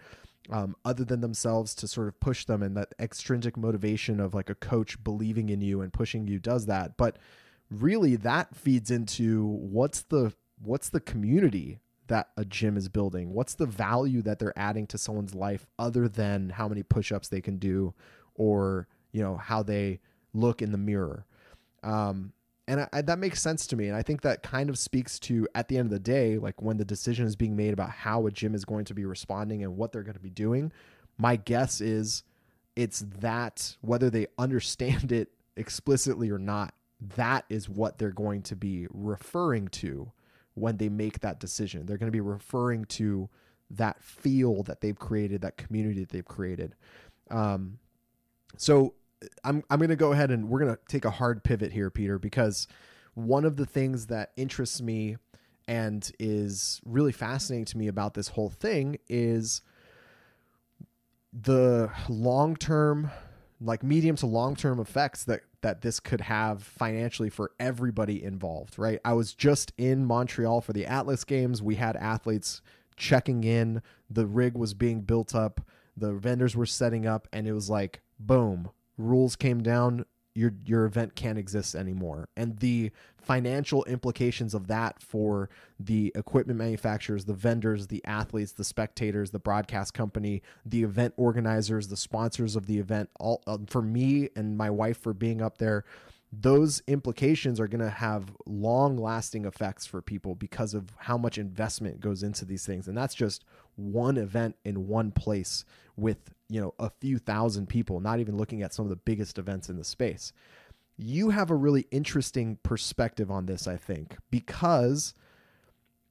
um, 0.52 0.76
other 0.86 1.04
than 1.04 1.22
themselves 1.22 1.74
to 1.76 1.88
sort 1.88 2.08
of 2.08 2.20
push 2.20 2.46
them, 2.46 2.62
and 2.62 2.78
that 2.78 2.94
extrinsic 3.00 3.58
motivation 3.58 4.20
of 4.20 4.36
like 4.36 4.50
a 4.50 4.56
coach 4.56 5.04
believing 5.04 5.50
in 5.50 5.62
you 5.62 5.82
and 5.82 5.92
pushing 5.92 6.28
you 6.28 6.38
does 6.40 6.68
that. 6.68 6.96
But 6.96 7.18
really, 7.72 8.16
that 8.18 8.56
feeds 8.56 8.92
into 8.92 9.46
what's 9.46 10.02
the 10.04 10.34
what's 10.62 10.90
the 10.90 11.00
community 11.00 11.80
that 12.10 12.30
a 12.38 12.46
gym 12.46 12.78
is 12.78 12.90
building? 12.90 13.34
What's 13.34 13.56
the 13.56 13.66
value 13.66 14.22
that 14.22 14.38
they're 14.38 14.58
adding 14.58 14.86
to 14.88 14.98
someone's 14.98 15.34
life 15.34 15.66
other 15.80 16.08
than 16.08 16.50
how 16.50 16.68
many 16.68 16.84
push-ups 16.84 17.30
they 17.30 17.42
can 17.42 17.58
do 17.58 17.94
or, 18.36 18.88
you 19.12 19.24
know, 19.24 19.38
how 19.38 19.64
they 19.64 20.00
look 20.34 20.62
in 20.62 20.72
the 20.72 20.78
mirror. 20.78 21.26
Um, 21.84 22.34
and 22.68 22.82
I, 22.82 22.90
I, 22.94 23.02
that 23.02 23.20
makes 23.20 23.42
sense 23.42 23.66
to 23.68 23.76
me. 23.76 23.88
And 23.88 23.96
I 23.96 24.04
think 24.04 24.22
that 24.22 24.44
kind 24.44 24.70
of 24.70 24.78
speaks 24.78 25.20
to, 25.20 25.48
at 25.56 25.68
the 25.68 25.78
end 25.78 25.88
of 25.88 25.92
the 25.92 26.00
day, 26.00 26.38
like 26.38 26.62
when 26.62 26.78
the 26.78 26.86
decision 26.86 27.26
is 27.26 27.36
being 27.36 27.56
made 27.56 27.74
about 27.74 27.90
how 27.90 28.28
a 28.28 28.32
gym 28.32 28.54
is 28.54 28.66
going 28.66 28.86
to 28.86 28.94
be 28.94 29.06
responding 29.06 29.64
and 29.64 29.76
what 29.76 29.92
they're 29.92 30.04
going 30.04 30.16
to 30.16 30.20
be 30.20 30.30
doing, 30.30 30.72
my 31.18 31.36
guess 31.36 31.82
is 31.82 32.24
it's 32.76 33.04
that, 33.20 33.76
whether 33.82 34.10
they 34.10 34.28
understand 34.38 35.12
it 35.12 35.30
explicitly 35.56 36.30
or 36.30 36.40
not, 36.40 36.74
that 37.16 37.46
is 37.50 37.70
what 37.70 37.98
they're 37.98 38.12
going 38.12 38.42
to 38.44 38.56
be 38.56 38.88
referring 38.90 39.68
to 39.70 40.12
when 40.60 40.78
they 40.78 40.90
make 40.90 41.20
that 41.22 41.40
decision. 41.40 41.86
They're 41.86 41.98
going 41.98 42.12
to 42.12 42.16
be 42.16 42.22
referring 42.22 42.86
to 42.86 43.30
that 43.72 44.04
feel 44.04 44.64
that 44.64 44.82
they've 44.82 44.98
created, 44.98 45.42
that 45.42 45.58
community 45.58 46.02
that 46.02 46.10
they've 46.10 46.26
created. 46.26 46.76
Um, 47.30 47.80
so 48.58 48.96
I'm 49.44 49.64
I'm 49.70 49.80
going 49.80 49.90
to 49.90 49.96
go 49.96 50.12
ahead 50.12 50.32
and 50.32 50.50
we're 50.50 50.60
going 50.60 50.74
to 50.76 50.80
take 50.88 51.06
a 51.06 51.12
hard 51.12 51.44
pivot 51.44 51.72
here, 51.72 51.90
Peter, 51.90 52.18
because 52.18 52.68
one 53.14 53.46
of 53.46 53.58
the 53.58 53.66
things 53.66 54.08
that 54.08 54.32
interests 54.38 54.82
me 54.82 55.18
and 55.68 56.12
is 56.20 56.82
really 56.86 57.12
fascinating 57.12 57.66
to 57.66 57.78
me 57.78 57.88
about 57.88 58.14
this 58.14 58.30
whole 58.30 58.50
thing 58.50 58.98
is 59.08 59.62
the 61.32 61.92
long 62.08 62.56
term 62.56 63.12
like 63.62 63.84
medium 63.84 64.16
to 64.18 64.26
long 64.26 64.56
term 64.56 64.80
effects 64.80 65.24
that 65.26 65.42
that 65.62 65.82
this 65.82 66.00
could 66.00 66.22
have 66.22 66.64
financially 66.64 67.30
for 67.30 67.52
everybody 67.60 68.24
involved 68.24 68.80
right? 68.80 69.00
I 69.04 69.14
was 69.14 69.34
just 69.34 69.74
in 69.78 70.06
montreal 70.06 70.62
for 70.62 70.74
the 70.74 70.86
atlas 70.86 71.24
games. 71.24 71.62
We 71.62 71.76
had 71.76 71.96
athletes 71.98 72.62
checking 72.96 73.44
in. 73.44 73.82
The 74.10 74.26
rig 74.26 74.56
was 74.56 74.74
being 74.74 75.02
built 75.02 75.36
up. 75.36 75.62
The 75.96 76.14
vendors 76.14 76.56
were 76.56 76.66
setting 76.66 77.06
up 77.06 77.28
and 77.34 77.48
it 77.48 77.54
was 77.54 77.70
like 77.70 78.02
boom 78.20 78.70
rules 79.00 79.36
came 79.36 79.64
down, 79.64 80.06
your 80.40 80.54
your 80.66 80.86
event 80.86 81.16
can't 81.16 81.38
exist 81.38 81.76
anymore. 81.76 82.30
And 82.38 82.58
the 82.60 82.92
financial 83.18 83.84
implications 83.84 84.54
of 84.54 84.68
that 84.68 85.02
for 85.02 85.50
the 85.80 86.14
equipment 86.16 86.58
manufacturers, 86.58 87.26
the 87.26 87.34
vendors, 87.34 87.88
the 87.88 88.04
athletes, 88.06 88.54
the 88.54 88.64
spectators, 88.64 89.32
the 89.32 89.40
broadcast 89.40 89.94
company, 89.94 90.42
the 90.66 90.84
event 90.84 91.14
organizers, 91.18 91.90
the 91.90 91.98
sponsors 91.98 92.56
of 92.56 92.68
the 92.68 92.80
event, 92.80 93.10
all 93.20 93.44
um, 93.48 93.66
for 93.66 93.82
me 93.82 94.30
and 94.36 94.58
my 94.58 94.70
wife 94.70 94.98
for 94.98 95.14
being 95.14 95.42
up 95.42 95.58
there 95.58 95.84
those 96.32 96.84
implications 96.86 97.60
are 97.60 97.68
going 97.68 97.82
to 97.82 97.90
have 97.90 98.36
long 98.46 98.96
lasting 98.96 99.46
effects 99.46 99.88
for 99.88 100.00
people 100.00 100.36
because 100.36 100.76
of 100.76 100.92
how 100.96 101.18
much 101.18 101.40
investment 101.40 102.00
goes 102.00 102.22
into 102.22 102.46
these 102.46 102.64
things 102.68 102.88
and 102.88 102.96
that's 102.96 103.16
just 103.16 103.44
one 103.76 104.16
event 104.16 104.56
in 104.64 104.88
one 104.88 105.12
place 105.12 105.66
with 105.96 106.30
you 106.50 106.60
know 106.60 106.74
a 106.80 106.90
few 106.90 107.18
thousand 107.20 107.68
people 107.68 108.00
not 108.00 108.20
even 108.20 108.38
looking 108.38 108.62
at 108.62 108.74
some 108.74 108.86
of 108.86 108.90
the 108.90 108.96
biggest 108.96 109.38
events 109.38 109.70
in 109.70 109.78
the 109.78 109.84
space. 109.84 110.34
You 110.98 111.30
have 111.30 111.50
a 111.50 111.56
really 111.56 111.88
interesting 111.92 112.58
perspective 112.62 113.32
on 113.32 113.46
this 113.46 113.68
i 113.68 113.78
think 113.78 114.18
because 114.32 115.14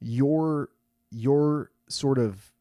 your 0.01 0.71
your 1.11 1.71
sort 1.89 2.19
of 2.19 2.53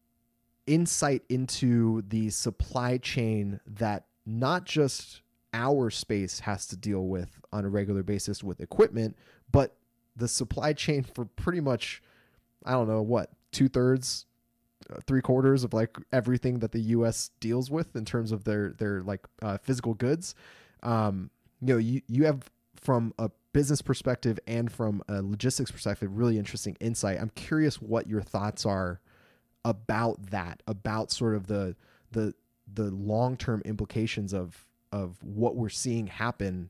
insight 0.65 1.23
into 1.29 2.03
the 2.09 2.29
supply 2.29 2.97
chain 2.97 3.59
that 3.65 4.05
not 4.25 4.65
just 4.65 5.21
our 5.53 5.89
space 5.89 6.41
has 6.41 6.67
to 6.67 6.75
deal 6.75 7.07
with 7.07 7.39
on 7.53 7.63
a 7.63 7.69
regular 7.69 8.03
basis 8.03 8.43
with 8.43 8.59
equipment 8.59 9.15
but 9.51 9.77
the 10.15 10.27
supply 10.27 10.73
chain 10.73 11.03
for 11.03 11.25
pretty 11.25 11.61
much 11.61 12.01
i 12.65 12.71
don't 12.71 12.87
know 12.87 13.01
what 13.01 13.31
two-thirds 13.51 14.25
three 15.05 15.21
quarters 15.21 15.63
of 15.63 15.73
like 15.73 15.97
everything 16.11 16.59
that 16.59 16.71
the 16.71 16.79
U.S. 16.79 17.31
deals 17.39 17.69
with 17.69 17.95
in 17.95 18.05
terms 18.05 18.31
of 18.31 18.43
their 18.43 18.71
their 18.71 19.01
like 19.01 19.25
uh, 19.41 19.57
physical 19.57 19.93
goods. 19.93 20.35
Um, 20.83 21.29
you 21.61 21.73
know, 21.73 21.77
you 21.77 22.01
you 22.07 22.25
have 22.25 22.49
from 22.75 23.13
a 23.17 23.29
business 23.53 23.81
perspective 23.81 24.39
and 24.47 24.71
from 24.71 25.01
a 25.07 25.21
logistics 25.21 25.71
perspective, 25.71 26.17
really 26.17 26.37
interesting 26.37 26.77
insight. 26.79 27.19
I'm 27.19 27.31
curious 27.31 27.81
what 27.81 28.07
your 28.07 28.21
thoughts 28.21 28.65
are 28.65 29.01
about 29.65 30.29
that, 30.31 30.61
about 30.67 31.11
sort 31.11 31.35
of 31.35 31.47
the 31.47 31.75
the 32.11 32.33
the 32.71 32.91
long 32.91 33.37
term 33.37 33.61
implications 33.65 34.33
of 34.33 34.65
of 34.91 35.17
what 35.23 35.55
we're 35.55 35.69
seeing 35.69 36.07
happen 36.07 36.69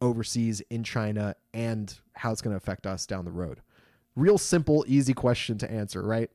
overseas 0.00 0.60
in 0.70 0.82
China 0.82 1.36
and 1.54 1.98
how 2.14 2.32
it's 2.32 2.40
going 2.40 2.52
to 2.52 2.56
affect 2.56 2.86
us 2.86 3.06
down 3.06 3.24
the 3.24 3.30
road. 3.30 3.60
Real 4.16 4.38
simple, 4.38 4.84
easy 4.88 5.14
question 5.14 5.58
to 5.58 5.70
answer, 5.70 6.02
right? 6.02 6.30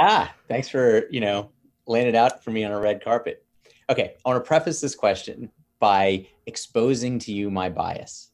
Yeah, 0.00 0.28
thanks 0.48 0.68
for 0.68 1.08
you 1.10 1.20
know 1.20 1.50
laying 1.86 2.06
it 2.06 2.14
out 2.14 2.44
for 2.44 2.50
me 2.50 2.64
on 2.64 2.72
a 2.72 2.80
red 2.80 3.02
carpet. 3.02 3.44
Okay, 3.90 4.14
I 4.24 4.28
want 4.28 4.44
to 4.44 4.46
preface 4.46 4.80
this 4.80 4.94
question 4.94 5.50
by 5.80 6.26
exposing 6.46 7.18
to 7.20 7.32
you 7.32 7.50
my 7.50 7.68
bias. 7.68 8.30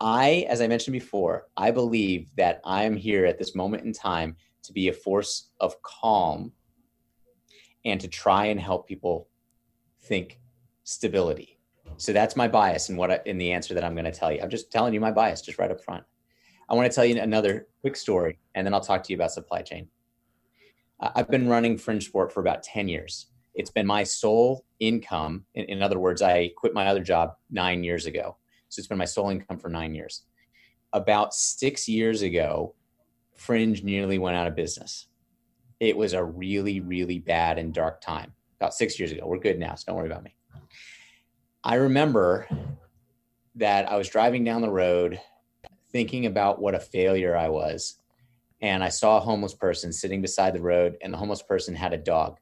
I, 0.00 0.46
as 0.48 0.60
I 0.60 0.66
mentioned 0.66 0.92
before, 0.92 1.46
I 1.56 1.70
believe 1.70 2.34
that 2.36 2.60
I 2.64 2.82
am 2.82 2.96
here 2.96 3.24
at 3.24 3.38
this 3.38 3.54
moment 3.54 3.84
in 3.84 3.92
time 3.92 4.36
to 4.64 4.72
be 4.72 4.88
a 4.88 4.92
force 4.92 5.50
of 5.60 5.80
calm 5.82 6.52
and 7.84 8.00
to 8.00 8.08
try 8.08 8.46
and 8.46 8.60
help 8.60 8.88
people 8.88 9.28
think 10.02 10.40
stability. 10.84 11.58
So 11.96 12.12
that's 12.12 12.36
my 12.36 12.48
bias 12.48 12.88
and 12.88 12.98
what 12.98 13.10
I, 13.10 13.20
in 13.26 13.38
the 13.38 13.52
answer 13.52 13.74
that 13.74 13.84
I'm 13.84 13.94
going 13.94 14.04
to 14.04 14.12
tell 14.12 14.32
you. 14.32 14.40
I'm 14.42 14.50
just 14.50 14.72
telling 14.72 14.92
you 14.92 15.00
my 15.00 15.12
bias 15.12 15.40
just 15.40 15.58
right 15.58 15.70
up 15.70 15.80
front. 15.80 16.04
I 16.68 16.74
want 16.74 16.90
to 16.90 16.94
tell 16.94 17.04
you 17.04 17.20
another 17.20 17.66
quick 17.80 17.96
story 17.96 18.38
and 18.54 18.66
then 18.66 18.74
I'll 18.74 18.80
talk 18.80 19.02
to 19.04 19.12
you 19.12 19.16
about 19.16 19.32
supply 19.32 19.62
chain. 19.62 19.88
I've 21.00 21.28
been 21.28 21.48
running 21.48 21.78
Fringe 21.78 22.04
Sport 22.04 22.32
for 22.32 22.40
about 22.40 22.62
10 22.62 22.88
years. 22.88 23.26
It's 23.54 23.70
been 23.70 23.86
my 23.86 24.04
sole 24.04 24.64
income. 24.78 25.44
In, 25.54 25.64
in 25.64 25.82
other 25.82 25.98
words, 25.98 26.22
I 26.22 26.52
quit 26.56 26.74
my 26.74 26.86
other 26.86 27.02
job 27.02 27.34
nine 27.50 27.82
years 27.82 28.06
ago. 28.06 28.36
So 28.68 28.80
it's 28.80 28.86
been 28.86 28.98
my 28.98 29.04
sole 29.04 29.30
income 29.30 29.58
for 29.58 29.68
nine 29.68 29.94
years. 29.94 30.22
About 30.92 31.34
six 31.34 31.88
years 31.88 32.22
ago, 32.22 32.74
Fringe 33.34 33.82
nearly 33.82 34.18
went 34.18 34.36
out 34.36 34.46
of 34.46 34.54
business. 34.54 35.08
It 35.80 35.96
was 35.96 36.12
a 36.12 36.22
really, 36.22 36.80
really 36.80 37.18
bad 37.18 37.58
and 37.58 37.74
dark 37.74 38.00
time. 38.00 38.32
About 38.60 38.74
six 38.74 38.98
years 38.98 39.10
ago. 39.10 39.26
We're 39.26 39.38
good 39.38 39.58
now, 39.58 39.74
so 39.74 39.86
don't 39.88 39.96
worry 39.96 40.06
about 40.06 40.22
me. 40.22 40.36
I 41.64 41.74
remember 41.74 42.48
that 43.56 43.90
I 43.90 43.96
was 43.96 44.08
driving 44.08 44.44
down 44.44 44.62
the 44.62 44.70
road 44.70 45.20
thinking 45.92 46.26
about 46.26 46.60
what 46.60 46.74
a 46.74 46.80
failure 46.80 47.36
I 47.36 47.48
was. 47.48 47.96
And 48.60 48.82
I 48.82 48.88
saw 48.88 49.16
a 49.16 49.20
homeless 49.20 49.54
person 49.54 49.92
sitting 49.92 50.22
beside 50.22 50.54
the 50.54 50.62
road, 50.62 50.96
and 51.02 51.12
the 51.12 51.18
homeless 51.18 51.42
person 51.42 51.74
had 51.74 51.92
a 51.92 51.98
dog. 51.98 52.38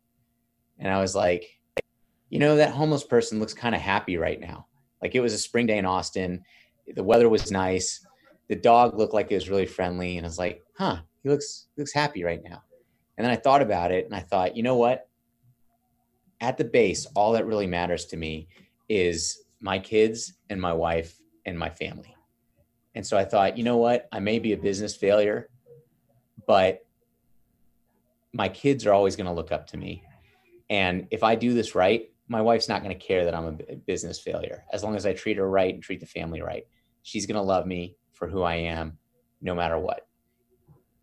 And 0.78 0.92
I 0.92 1.00
was 1.00 1.14
like, 1.14 1.46
you 2.28 2.38
know, 2.38 2.56
that 2.56 2.72
homeless 2.72 3.04
person 3.04 3.40
looks 3.40 3.54
kind 3.54 3.74
of 3.74 3.80
happy 3.80 4.16
right 4.16 4.40
now. 4.40 4.66
Like 5.02 5.14
it 5.14 5.20
was 5.20 5.32
a 5.32 5.38
spring 5.38 5.66
day 5.66 5.78
in 5.78 5.86
Austin. 5.86 6.44
The 6.94 7.02
weather 7.02 7.28
was 7.28 7.50
nice. 7.50 8.04
The 8.48 8.56
dog 8.56 8.96
looked 8.96 9.14
like 9.14 9.30
it 9.30 9.34
was 9.34 9.50
really 9.50 9.66
friendly. 9.66 10.16
And 10.16 10.26
I 10.26 10.28
was 10.28 10.38
like, 10.38 10.62
huh, 10.76 10.98
he 11.22 11.28
looks 11.28 11.68
looks 11.76 11.92
happy 11.92 12.24
right 12.24 12.42
now. 12.42 12.62
And 13.16 13.24
then 13.24 13.32
I 13.32 13.36
thought 13.36 13.62
about 13.62 13.92
it 13.92 14.06
and 14.06 14.14
I 14.14 14.20
thought, 14.20 14.56
you 14.56 14.62
know 14.62 14.76
what? 14.76 15.08
At 16.40 16.56
the 16.56 16.64
base, 16.64 17.06
all 17.14 17.32
that 17.32 17.46
really 17.46 17.66
matters 17.66 18.06
to 18.06 18.16
me 18.16 18.48
is 18.88 19.42
my 19.60 19.78
kids 19.78 20.32
and 20.48 20.60
my 20.60 20.72
wife 20.72 21.18
and 21.44 21.58
my 21.58 21.68
family. 21.68 22.14
And 22.94 23.06
so 23.06 23.16
I 23.16 23.24
thought, 23.24 23.56
you 23.56 23.64
know 23.64 23.76
what? 23.76 24.08
I 24.12 24.20
may 24.20 24.38
be 24.38 24.52
a 24.52 24.56
business 24.56 24.96
failure, 24.96 25.48
but 26.46 26.84
my 28.32 28.48
kids 28.48 28.86
are 28.86 28.92
always 28.92 29.16
going 29.16 29.26
to 29.26 29.32
look 29.32 29.52
up 29.52 29.66
to 29.68 29.76
me. 29.76 30.02
And 30.68 31.06
if 31.10 31.22
I 31.22 31.34
do 31.34 31.54
this 31.54 31.74
right, 31.74 32.10
my 32.28 32.40
wife's 32.40 32.68
not 32.68 32.82
going 32.82 32.96
to 32.96 33.06
care 33.06 33.24
that 33.24 33.34
I'm 33.34 33.46
a 33.46 33.76
business 33.76 34.20
failure. 34.20 34.64
As 34.72 34.84
long 34.84 34.94
as 34.94 35.04
I 35.04 35.12
treat 35.12 35.36
her 35.36 35.48
right 35.48 35.74
and 35.74 35.82
treat 35.82 36.00
the 36.00 36.06
family 36.06 36.40
right, 36.40 36.64
she's 37.02 37.26
going 37.26 37.36
to 37.36 37.42
love 37.42 37.66
me 37.66 37.96
for 38.12 38.28
who 38.28 38.42
I 38.42 38.54
am 38.56 38.98
no 39.42 39.54
matter 39.54 39.78
what. 39.78 40.06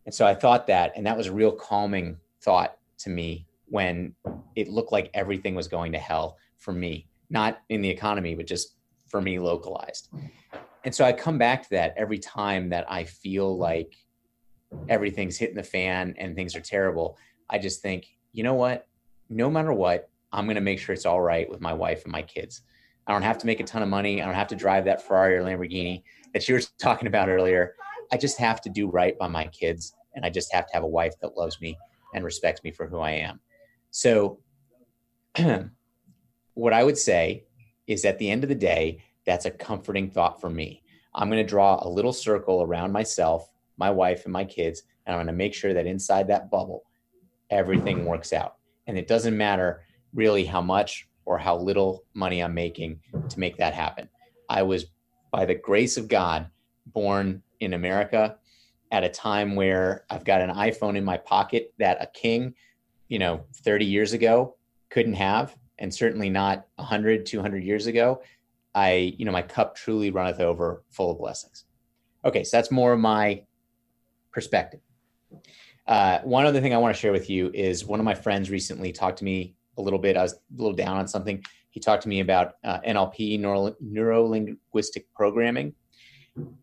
And 0.06 0.16
so 0.16 0.26
I 0.26 0.36
thought 0.36 0.68
that, 0.68 0.94
and 0.96 1.06
that 1.06 1.18
was 1.18 1.28
a 1.28 1.34
real 1.34 1.52
calming 1.52 2.18
thought 2.42 2.78
to 3.00 3.10
me 3.10 3.46
when 3.66 4.16
it 4.56 4.70
looked 4.70 4.94
like 4.94 5.10
everything 5.14 5.54
was 5.54 5.68
going 5.68 5.92
to 5.92 5.98
hell 5.98 6.38
for 6.58 6.72
me, 6.72 7.10
not 7.30 7.60
in 7.68 7.82
the 7.82 7.90
economy, 7.90 8.34
but 8.34 8.48
just 8.48 8.76
for 9.08 9.20
me 9.20 9.38
localized. 9.38 10.10
And 10.88 10.96
so 10.96 11.04
I 11.04 11.12
come 11.12 11.38
back 11.38 11.64
to 11.64 11.70
that 11.72 11.96
every 11.98 12.18
time 12.18 12.70
that 12.70 12.90
I 12.90 13.04
feel 13.04 13.58
like 13.58 13.94
everything's 14.88 15.36
hitting 15.36 15.58
the 15.58 15.62
fan 15.62 16.16
and 16.18 16.34
things 16.34 16.56
are 16.56 16.62
terrible. 16.62 17.18
I 17.50 17.58
just 17.58 17.82
think, 17.82 18.08
you 18.32 18.42
know 18.42 18.54
what? 18.54 18.88
No 19.30 19.50
matter 19.50 19.74
what, 19.74 20.10
I'm 20.32 20.46
going 20.46 20.56
to 20.56 20.62
make 20.62 20.80
sure 20.80 20.94
it's 20.94 21.06
all 21.06 21.20
right 21.20 21.50
with 21.50 21.60
my 21.60 21.74
wife 21.74 22.04
and 22.06 22.14
my 22.14 22.22
kids. 22.22 22.62
I 23.06 23.12
don't 23.12 23.22
have 23.22 23.38
to 23.40 23.46
make 23.46 23.60
a 23.60 23.66
ton 23.66 23.82
of 23.82 23.90
money. 23.90 24.22
I 24.22 24.26
don't 24.26 24.36
have 24.36 24.48
to 24.48 24.56
drive 24.56 24.86
that 24.86 25.06
Ferrari 25.06 25.36
or 25.36 25.44
Lamborghini 25.44 26.04
that 26.34 26.48
you 26.48 26.56
were 26.56 26.62
talking 26.80 27.10
about 27.10 27.28
earlier. 27.28 27.76
I 28.14 28.16
just 28.16 28.38
have 28.38 28.62
to 28.62 28.70
do 28.70 28.90
right 28.90 29.18
by 29.18 29.28
my 29.28 29.48
kids. 29.48 29.94
And 30.16 30.26
I 30.26 30.30
just 30.30 30.54
have 30.54 30.68
to 30.68 30.74
have 30.74 30.84
a 30.84 30.88
wife 30.88 31.20
that 31.20 31.36
loves 31.36 31.60
me 31.60 31.78
and 32.14 32.24
respects 32.24 32.64
me 32.64 32.72
for 32.72 32.88
who 32.88 33.00
I 33.00 33.12
am. 33.12 33.42
So, 33.92 34.40
what 36.54 36.72
I 36.72 36.82
would 36.86 36.98
say 36.98 37.44
is 37.88 38.06
at 38.06 38.20
the 38.20 38.32
end 38.32 38.44
of 38.46 38.48
the 38.48 38.56
day, 38.56 39.00
that's 39.28 39.46
a 39.46 39.52
comforting 39.52 40.10
thought 40.10 40.42
for 40.42 40.50
me. 40.50 40.82
I'm 41.14 41.30
going 41.30 41.44
to 41.44 41.48
draw 41.48 41.78
a 41.82 41.90
little 41.90 42.14
circle 42.14 42.64
around 42.64 42.92
myself, 42.92 43.50
my 43.78 43.92
wife, 43.92 44.24
and 44.24 44.34
my 44.34 44.46
kids, 44.46 44.84
and 45.06 45.14
I'm 45.14 45.20
going 45.20 45.28
to 45.28 45.34
make 45.34 45.54
sure 45.54 45.74
that 45.74 45.86
inside 45.86 46.28
that 46.30 46.50
bubble, 46.50 46.86
everything 47.52 48.06
works 48.06 48.34
out. 48.34 48.56
And 48.88 48.98
it 48.98 49.08
doesn't 49.08 49.38
matter 49.38 49.84
really 50.14 50.46
how 50.46 50.62
much 50.62 51.08
or 51.26 51.38
how 51.38 51.58
little 51.58 52.06
money 52.14 52.42
I'm 52.42 52.54
making 52.54 53.02
to 53.30 53.40
make 53.40 53.58
that 53.58 53.74
happen. 53.74 54.08
I 54.50 54.64
was, 54.64 54.86
by 55.30 55.46
the 55.46 55.56
grace 55.56 55.98
of 55.98 56.08
God, 56.08 56.48
born 56.88 57.44
in 57.60 57.74
America 57.74 58.38
at 58.92 59.04
a 59.04 59.10
time 59.10 59.56
where 59.56 60.06
I've 60.10 60.24
got 60.24 60.40
an 60.40 60.52
iPhone 60.52 60.96
in 60.96 61.04
my 61.04 61.18
pocket 61.18 61.74
that 61.80 62.02
a 62.02 62.08
king, 62.08 62.56
you 63.10 63.20
know, 63.20 63.44
30 63.56 63.86
years 63.86 64.14
ago 64.14 64.56
couldn't 64.90 65.16
have, 65.16 65.58
and 65.80 65.94
certainly 65.94 66.30
not 66.30 66.66
100, 66.78 67.26
200 67.26 67.64
years 67.64 67.88
ago. 67.88 68.22
I, 68.78 69.16
you 69.18 69.26
know, 69.26 69.32
my 69.32 69.42
cup 69.42 69.76
truly 69.76 70.12
runneth 70.12 70.40
over 70.40 70.84
full 70.92 71.10
of 71.10 71.18
blessings. 71.18 71.66
Okay, 72.24 72.44
so 72.44 72.56
that's 72.56 72.70
more 72.70 72.94
of 72.94 73.00
my 73.00 73.42
perspective. 74.32 74.82
Uh, 75.88 76.20
one 76.20 76.46
other 76.46 76.62
thing 76.62 76.76
I 76.76 76.78
want 76.78 76.94
to 76.96 77.00
share 77.00 77.12
with 77.12 77.28
you 77.28 77.50
is 77.56 77.86
one 77.86 78.00
of 78.00 78.06
my 78.06 78.14
friends 78.14 78.52
recently 78.52 78.92
talked 78.92 79.18
to 79.18 79.26
me 79.26 79.56
a 79.80 79.82
little 79.82 79.98
bit. 79.98 80.16
I 80.16 80.22
was 80.22 80.34
a 80.34 80.38
little 80.62 80.76
down 80.76 80.98
on 80.98 81.08
something. 81.08 81.44
He 81.72 81.80
talked 81.80 82.04
to 82.04 82.10
me 82.10 82.20
about 82.20 82.54
uh, 82.64 82.80
NLP, 82.82 83.40
neuro 83.40 84.24
linguistic 84.28 85.12
programming, 85.16 85.74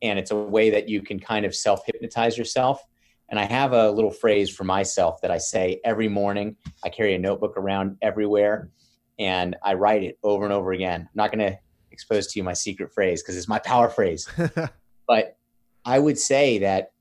and 0.00 0.16
it's 0.16 0.30
a 0.30 0.36
way 0.36 0.70
that 0.70 0.88
you 0.88 1.02
can 1.02 1.18
kind 1.18 1.44
of 1.44 1.52
self 1.52 1.80
hypnotize 1.84 2.38
yourself. 2.38 2.80
And 3.28 3.40
I 3.40 3.44
have 3.44 3.72
a 3.72 3.90
little 3.90 4.12
phrase 4.12 4.54
for 4.54 4.62
myself 4.62 5.20
that 5.22 5.32
I 5.32 5.38
say 5.38 5.80
every 5.84 6.08
morning. 6.08 6.54
I 6.84 6.90
carry 6.90 7.16
a 7.16 7.18
notebook 7.18 7.56
around 7.56 7.96
everywhere, 8.02 8.70
and 9.18 9.56
I 9.64 9.74
write 9.74 10.04
it 10.04 10.16
over 10.22 10.44
and 10.44 10.52
over 10.52 10.70
again. 10.70 11.00
I'm 11.00 11.08
not 11.16 11.32
going 11.32 11.50
to 11.50 11.58
expose 11.94 12.26
to 12.26 12.38
you 12.38 12.44
my 12.44 12.52
secret 12.52 12.92
phrase 12.92 13.22
because 13.22 13.36
it's 13.36 13.48
my 13.48 13.60
power 13.60 13.88
phrase. 13.88 14.28
but 15.08 15.38
I 15.84 15.98
would 15.98 16.18
say 16.18 16.58
that 16.58 16.92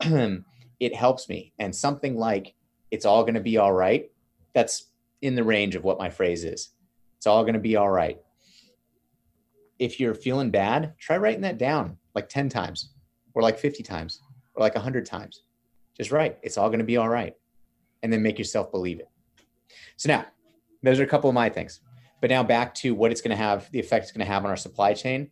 it 0.80 0.94
helps 0.94 1.28
me. 1.28 1.52
And 1.58 1.74
something 1.74 2.16
like, 2.16 2.54
it's 2.90 3.04
all 3.04 3.22
going 3.22 3.34
to 3.34 3.40
be 3.40 3.58
all 3.58 3.72
right, 3.72 4.10
that's 4.54 4.90
in 5.20 5.34
the 5.34 5.44
range 5.44 5.76
of 5.76 5.84
what 5.84 5.98
my 5.98 6.08
phrase 6.08 6.44
is. 6.44 6.70
It's 7.18 7.26
all 7.26 7.42
going 7.42 7.54
to 7.54 7.60
be 7.60 7.76
all 7.76 7.90
right. 7.90 8.18
If 9.78 10.00
you're 10.00 10.14
feeling 10.14 10.50
bad, 10.50 10.94
try 10.98 11.18
writing 11.18 11.42
that 11.42 11.58
down 11.58 11.98
like 12.14 12.28
10 12.28 12.48
times 12.48 12.90
or 13.34 13.42
like 13.42 13.58
50 13.58 13.82
times 13.82 14.20
or 14.54 14.62
like 14.62 14.74
100 14.74 15.04
times. 15.04 15.42
Just 15.96 16.10
write, 16.10 16.38
it's 16.42 16.56
all 16.56 16.68
going 16.68 16.78
to 16.78 16.84
be 16.84 16.96
all 16.96 17.08
right. 17.08 17.34
And 18.02 18.12
then 18.12 18.22
make 18.22 18.38
yourself 18.38 18.72
believe 18.72 19.00
it. 19.00 19.08
So 19.96 20.08
now, 20.08 20.26
those 20.82 21.00
are 21.00 21.04
a 21.04 21.08
couple 21.08 21.28
of 21.28 21.34
my 21.34 21.48
things. 21.48 21.80
But 22.20 22.30
now 22.30 22.42
back 22.42 22.74
to 22.76 22.94
what 22.94 23.12
it's 23.12 23.20
going 23.20 23.30
to 23.30 23.36
have, 23.36 23.70
the 23.70 23.78
effect 23.78 24.04
it's 24.04 24.12
going 24.12 24.26
to 24.26 24.32
have 24.32 24.44
on 24.44 24.50
our 24.50 24.56
supply 24.56 24.94
chain. 24.94 25.30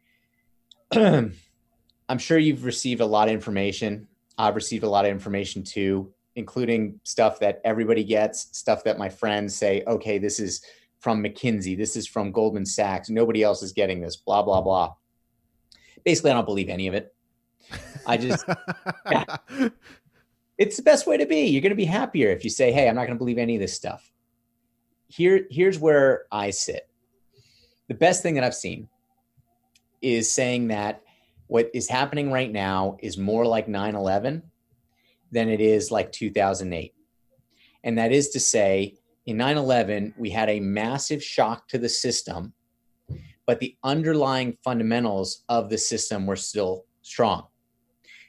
I'm 0.92 2.18
sure 2.18 2.38
you've 2.38 2.64
received 2.64 3.00
a 3.00 3.06
lot 3.06 3.28
of 3.28 3.34
information. 3.34 4.06
I've 4.38 4.54
received 4.54 4.84
a 4.84 4.88
lot 4.88 5.04
of 5.04 5.10
information 5.10 5.64
too, 5.64 6.12
including 6.36 7.00
stuff 7.02 7.40
that 7.40 7.60
everybody 7.64 8.04
gets, 8.04 8.56
stuff 8.56 8.84
that 8.84 8.98
my 8.98 9.08
friends 9.08 9.56
say, 9.56 9.82
okay, 9.86 10.18
this 10.18 10.38
is 10.38 10.62
from 10.98 11.22
McKinsey, 11.22 11.76
this 11.76 11.96
is 11.96 12.06
from 12.06 12.32
Goldman 12.32 12.66
Sachs, 12.66 13.10
nobody 13.10 13.42
else 13.42 13.62
is 13.62 13.72
getting 13.72 14.00
this, 14.00 14.16
blah, 14.16 14.42
blah, 14.42 14.60
blah. 14.60 14.94
Basically, 16.04 16.30
I 16.30 16.34
don't 16.34 16.44
believe 16.44 16.68
any 16.68 16.86
of 16.86 16.94
it. 16.94 17.14
I 18.06 18.16
just, 18.16 18.44
yeah. 19.10 19.24
it's 20.58 20.76
the 20.76 20.82
best 20.82 21.06
way 21.06 21.16
to 21.16 21.26
be. 21.26 21.46
You're 21.46 21.62
going 21.62 21.70
to 21.70 21.76
be 21.76 21.84
happier 21.84 22.30
if 22.30 22.44
you 22.44 22.50
say, 22.50 22.70
hey, 22.70 22.88
I'm 22.88 22.94
not 22.94 23.06
going 23.06 23.16
to 23.16 23.18
believe 23.18 23.38
any 23.38 23.56
of 23.56 23.60
this 23.60 23.74
stuff 23.74 24.12
here 25.08 25.46
here's 25.50 25.78
where 25.78 26.24
I 26.30 26.50
sit. 26.50 26.88
The 27.88 27.94
best 27.94 28.22
thing 28.22 28.34
that 28.34 28.44
I've 28.44 28.54
seen 28.54 28.88
is 30.02 30.30
saying 30.30 30.68
that 30.68 31.02
what 31.46 31.70
is 31.72 31.88
happening 31.88 32.32
right 32.32 32.50
now 32.50 32.96
is 33.00 33.16
more 33.16 33.46
like 33.46 33.68
9/11 33.68 34.42
than 35.30 35.48
it 35.48 35.60
is 35.60 35.90
like 35.90 36.12
2008. 36.12 36.94
And 37.84 37.98
that 37.98 38.12
is 38.12 38.30
to 38.30 38.40
say 38.40 38.96
in 39.26 39.36
9/11 39.36 40.14
we 40.18 40.30
had 40.30 40.48
a 40.48 40.60
massive 40.60 41.22
shock 41.22 41.68
to 41.68 41.78
the 41.78 41.88
system 41.88 42.52
but 43.46 43.60
the 43.60 43.76
underlying 43.84 44.58
fundamentals 44.64 45.44
of 45.48 45.70
the 45.70 45.78
system 45.78 46.26
were 46.26 46.34
still 46.34 46.84
strong. 47.02 47.46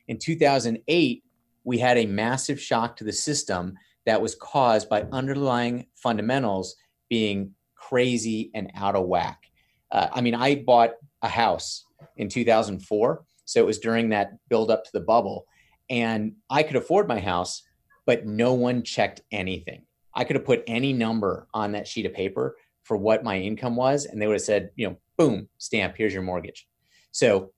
In 0.07 0.19
2008 0.19 1.23
we 1.63 1.79
had 1.79 1.97
a 1.97 2.05
massive 2.05 2.61
shock 2.61 2.95
to 2.97 3.03
the 3.03 3.11
system 3.11 3.75
that 4.07 4.21
was 4.21 4.35
caused 4.35 4.89
by 4.89 5.03
underlying 5.11 5.85
fundamentals 5.95 6.75
being 7.09 7.51
crazy 7.75 8.49
and 8.55 8.71
out 8.73 8.95
of 8.95 9.05
whack. 9.05 9.43
Uh, 9.91 10.07
I 10.11 10.21
mean, 10.21 10.33
I 10.33 10.55
bought 10.55 10.93
a 11.21 11.27
house 11.27 11.85
in 12.15 12.29
2004. 12.29 13.23
So 13.43 13.59
it 13.59 13.65
was 13.65 13.79
during 13.79 14.09
that 14.09 14.31
build 14.49 14.71
up 14.71 14.85
to 14.85 14.89
the 14.93 15.01
bubble. 15.01 15.45
And 15.89 16.33
I 16.49 16.63
could 16.63 16.77
afford 16.77 17.07
my 17.07 17.19
house, 17.19 17.63
but 18.05 18.25
no 18.25 18.53
one 18.53 18.81
checked 18.83 19.21
anything. 19.31 19.83
I 20.13 20.23
could 20.23 20.37
have 20.37 20.45
put 20.45 20.63
any 20.67 20.93
number 20.93 21.47
on 21.53 21.73
that 21.73 21.87
sheet 21.87 22.05
of 22.05 22.13
paper 22.13 22.55
for 22.83 22.95
what 22.95 23.25
my 23.25 23.37
income 23.37 23.75
was, 23.75 24.05
and 24.05 24.21
they 24.21 24.27
would 24.27 24.35
have 24.35 24.41
said, 24.41 24.71
you 24.75 24.87
know, 24.87 24.95
boom, 25.17 25.49
stamp, 25.57 25.95
here's 25.97 26.13
your 26.13 26.23
mortgage. 26.23 26.65
So 27.11 27.51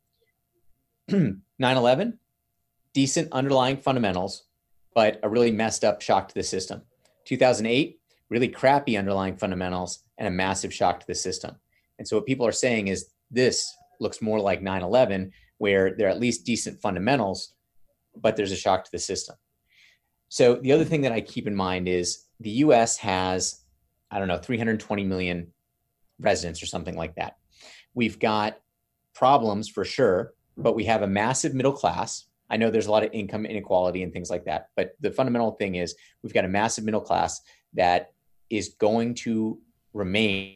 9 1.07 1.41
11, 1.59 2.19
decent 2.93 3.31
underlying 3.31 3.77
fundamentals, 3.77 4.45
but 4.93 5.19
a 5.23 5.29
really 5.29 5.51
messed 5.51 5.83
up 5.83 6.01
shock 6.01 6.27
to 6.27 6.33
the 6.33 6.43
system. 6.43 6.81
2008, 7.25 7.99
really 8.29 8.47
crappy 8.47 8.97
underlying 8.97 9.37
fundamentals 9.37 10.03
and 10.17 10.27
a 10.27 10.31
massive 10.31 10.73
shock 10.73 10.99
to 10.99 11.07
the 11.07 11.15
system. 11.15 11.55
And 11.97 12.07
so 12.07 12.17
what 12.17 12.25
people 12.25 12.45
are 12.45 12.51
saying 12.51 12.87
is 12.87 13.09
this 13.31 13.75
looks 13.99 14.21
more 14.21 14.39
like 14.39 14.61
9/11 14.61 15.31
where 15.57 15.95
there 15.95 16.07
are 16.07 16.11
at 16.11 16.19
least 16.19 16.45
decent 16.45 16.81
fundamentals 16.81 17.53
but 18.15 18.35
there's 18.35 18.51
a 18.51 18.55
shock 18.55 18.83
to 18.83 18.91
the 18.91 18.99
system. 18.99 19.35
So 20.29 20.55
the 20.55 20.71
other 20.71 20.85
thing 20.85 21.01
that 21.01 21.11
I 21.11 21.21
keep 21.21 21.47
in 21.47 21.55
mind 21.55 21.87
is 21.87 22.25
the 22.39 22.49
US 22.65 22.97
has 22.97 23.61
I 24.11 24.17
don't 24.17 24.27
know 24.27 24.37
320 24.37 25.03
million 25.03 25.53
residents 26.19 26.63
or 26.63 26.65
something 26.65 26.95
like 26.95 27.15
that. 27.15 27.37
We've 27.93 28.17
got 28.19 28.59
problems 29.13 29.69
for 29.69 29.85
sure, 29.85 30.33
but 30.57 30.75
we 30.75 30.85
have 30.85 31.03
a 31.03 31.07
massive 31.07 31.53
middle 31.53 31.73
class. 31.73 32.25
I 32.49 32.57
know 32.57 32.69
there's 32.69 32.87
a 32.87 32.91
lot 32.91 33.03
of 33.03 33.13
income 33.13 33.45
inequality 33.45 34.03
and 34.03 34.11
things 34.11 34.29
like 34.29 34.45
that, 34.45 34.69
but 34.75 34.93
the 34.99 35.11
fundamental 35.11 35.51
thing 35.51 35.75
is 35.75 35.95
we've 36.23 36.33
got 36.33 36.45
a 36.45 36.49
massive 36.49 36.83
middle 36.83 37.01
class 37.01 37.41
that 37.73 38.11
is 38.49 38.75
going 38.79 39.13
to 39.13 39.59
remain 39.93 40.55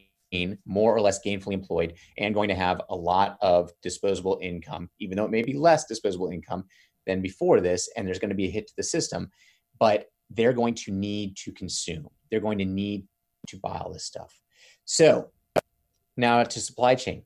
more 0.66 0.96
or 0.96 1.02
less 1.02 1.24
gainfully 1.24 1.54
employed 1.54 1.94
and 2.18 2.34
going 2.34 2.50
to 2.50 2.56
have 2.56 2.82
a 2.90 2.96
lot 2.96 3.38
of 3.42 3.72
disposable 3.84 4.40
income, 4.42 4.90
even 5.00 5.16
though 5.16 5.26
it 5.26 5.32
may 5.32 5.44
be 5.44 5.54
less 5.54 5.86
disposable 5.86 6.30
income 6.30 6.66
than 7.06 7.22
before 7.22 7.62
this, 7.62 7.90
and 7.96 8.08
there's 8.08 8.20
going 8.20 8.30
to 8.30 8.36
be 8.36 8.48
a 8.48 8.52
hit 8.52 8.68
to 8.68 8.74
the 8.76 8.84
system, 8.84 9.30
but 9.80 10.08
they're 10.32 10.54
going 10.54 10.74
to 10.74 10.92
need 10.92 11.36
to 11.38 11.52
consume. 11.52 12.08
They're 12.32 12.40
going 12.40 12.58
to 12.60 12.66
need 12.66 13.08
to 13.50 13.58
buy 13.58 13.78
all 13.78 13.94
this 13.94 14.06
stuff. 14.06 14.40
So 14.86 15.30
now 16.18 16.44
to 16.44 16.60
supply 16.60 16.96
chain. 16.96 17.24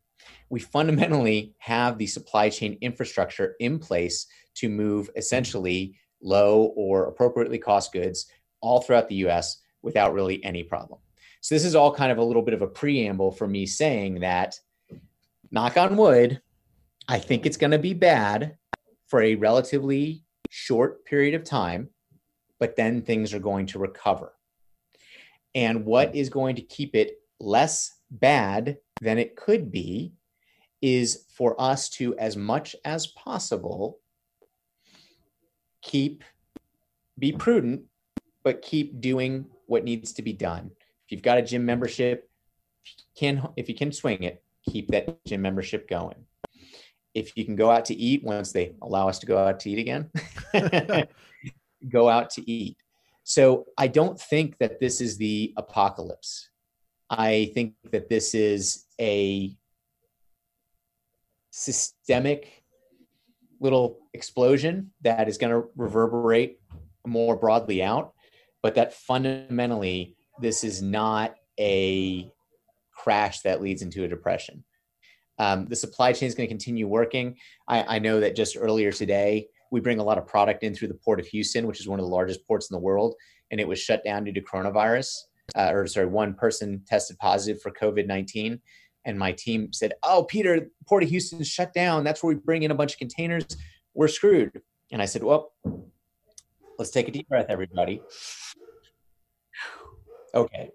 We 0.50 0.60
fundamentally 0.60 1.56
have 1.60 1.98
the 1.98 2.08
supply 2.08 2.50
chain 2.50 2.78
infrastructure 2.82 3.56
in 3.60 3.80
place 3.80 4.28
to 4.56 4.70
move 4.70 5.10
essentially 5.16 5.96
low 6.22 6.74
or 6.76 7.08
appropriately 7.08 7.58
cost 7.58 7.92
goods 7.92 8.28
all 8.62 8.82
throughout 8.82 9.08
the 9.08 9.16
US 9.28 9.58
without 9.82 10.14
really 10.14 10.44
any 10.44 10.64
problem. 10.64 11.00
So 11.42 11.56
this 11.56 11.66
is 11.66 11.76
all 11.76 11.94
kind 11.94 12.12
of 12.12 12.18
a 12.18 12.24
little 12.24 12.42
bit 12.42 12.54
of 12.54 12.62
a 12.62 12.68
preamble 12.68 13.32
for 13.32 13.48
me 13.48 13.66
saying 13.66 14.22
that 14.22 14.60
knock 15.52 15.78
on 15.78 15.96
wood, 15.96 16.42
I 17.08 17.20
think 17.20 17.46
it's 17.46 17.58
going 17.58 17.72
to 17.72 17.80
be 17.80 17.94
bad 17.94 18.58
for 19.08 19.22
a 19.22 19.36
relatively 19.36 20.24
short 20.50 21.06
period 21.06 21.36
of 21.36 21.44
time, 21.44 21.90
but 22.60 22.76
then 22.76 23.02
things 23.02 23.34
are 23.34 23.40
going 23.40 23.68
to 23.68 23.80
recover. 23.80 24.34
And 25.56 25.86
what 25.86 26.16
is 26.16 26.30
going 26.30 26.56
to 26.58 26.62
keep 26.62 26.96
it 26.96 27.18
less 27.40 28.00
bad 28.12 28.78
than 29.02 29.18
it 29.18 29.36
could 29.36 29.72
be 29.72 30.14
is 30.82 31.26
for 31.30 31.60
us 31.60 31.90
to, 31.90 32.18
as 32.18 32.38
much 32.38 32.76
as 32.86 33.08
possible, 33.08 34.00
keep, 35.82 36.24
be 37.18 37.32
prudent, 37.32 37.84
but 38.44 38.62
keep 38.62 39.02
doing 39.02 39.46
what 39.66 39.84
needs 39.84 40.14
to 40.14 40.22
be 40.22 40.34
done. 40.34 40.72
If 41.06 41.12
you've 41.12 41.22
got 41.22 41.38
a 41.38 41.42
gym 41.42 41.66
membership, 41.66 42.30
can 43.18 43.48
if 43.56 43.68
you 43.68 43.76
can 43.76 43.92
swing 43.92 44.24
it, 44.24 44.44
keep 44.70 44.90
that 44.90 45.24
gym 45.26 45.42
membership 45.42 45.90
going. 45.90 46.26
If 47.14 47.36
you 47.36 47.46
can 47.46 47.56
go 47.56 47.72
out 47.72 47.86
to 47.86 47.96
eat 47.96 48.24
once 48.24 48.52
they 48.52 48.76
allow 48.82 49.10
us 49.10 49.20
to 49.20 49.26
go 49.26 49.38
out 49.38 49.60
to 49.62 49.70
eat 49.70 49.80
again, 49.80 50.12
go 51.90 52.10
out 52.10 52.30
to 52.32 52.50
eat. 52.50 52.78
So 53.24 53.66
I 53.78 53.88
don't 53.88 54.20
think 54.20 54.58
that 54.60 54.80
this 54.80 55.02
is 55.02 55.18
the 55.18 55.54
apocalypse. 55.58 56.50
I 57.10 57.52
think 57.54 57.74
that 57.92 58.10
this 58.10 58.36
is 58.36 58.86
a 59.02 59.56
systemic 61.58 62.64
little 63.60 63.98
explosion 64.14 64.92
that 65.02 65.28
is 65.28 65.40
going 65.40 65.52
to 65.52 65.68
reverberate 65.76 66.60
more 67.06 67.36
broadly 67.36 67.82
out, 67.82 68.14
but 68.62 68.76
that 68.76 68.94
fundamentally, 68.94 70.16
this 70.40 70.64
is 70.64 70.84
not 70.84 71.36
a 71.60 72.32
crash 72.92 73.42
that 73.42 73.60
leads 73.60 73.82
into 73.82 74.04
a 74.04 74.08
depression. 74.08 74.64
Um, 75.40 75.66
the 75.66 75.76
supply 75.76 76.14
chain 76.14 76.28
is 76.28 76.36
going 76.36 76.48
to 76.48 76.54
continue 76.54 76.88
working. 76.88 77.38
I, 77.68 77.96
I 77.96 78.00
know 78.00 78.20
that 78.20 78.36
just 78.36 78.56
earlier 78.60 78.92
today, 78.92 79.48
we 79.72 79.80
bring 79.80 80.00
a 80.00 80.04
lot 80.04 80.20
of 80.20 80.28
product 80.28 80.64
in 80.64 80.76
through 80.76 80.90
the 80.90 81.00
port 81.04 81.20
of 81.20 81.26
Houston, 81.28 81.66
which 81.66 81.80
is 81.80 81.88
one 81.88 82.00
of 82.00 82.06
the 82.06 82.12
largest 82.12 82.46
ports 82.46 82.70
in 82.70 82.76
the 82.76 82.80
world, 82.80 83.16
and 83.50 83.60
it 83.60 83.68
was 83.68 83.80
shut 83.80 84.04
down 84.04 84.26
due 84.26 84.34
to 84.34 84.42
coronavirus 84.42 85.16
uh, 85.56 85.72
or 85.74 85.88
sorry, 85.88 86.08
one 86.08 86.34
person 86.34 86.82
tested 86.88 87.18
positive 87.20 87.62
for 87.62 87.72
COVID 87.72 88.08
19. 88.08 88.60
And 89.08 89.18
my 89.18 89.32
team 89.32 89.72
said, 89.72 89.94
Oh, 90.04 90.26
Peter, 90.26 90.70
Port 90.86 91.02
of 91.02 91.10
Houston 91.10 91.42
shut 91.44 91.74
down. 91.74 92.04
That's 92.04 92.22
where 92.22 92.36
we 92.36 92.40
bring 92.40 92.64
in 92.64 92.72
a 92.72 92.76
bunch 92.76 92.94
of 92.94 93.00
containers. 93.00 93.46
We're 93.96 94.10
screwed. 94.10 94.62
And 94.92 95.02
I 95.02 95.06
said, 95.06 95.24
Well, 95.24 95.54
let's 96.78 96.92
take 96.92 97.08
a 97.08 97.12
deep 97.12 97.28
breath, 97.30 97.48
everybody. 97.50 98.02
Okay. 100.36 100.70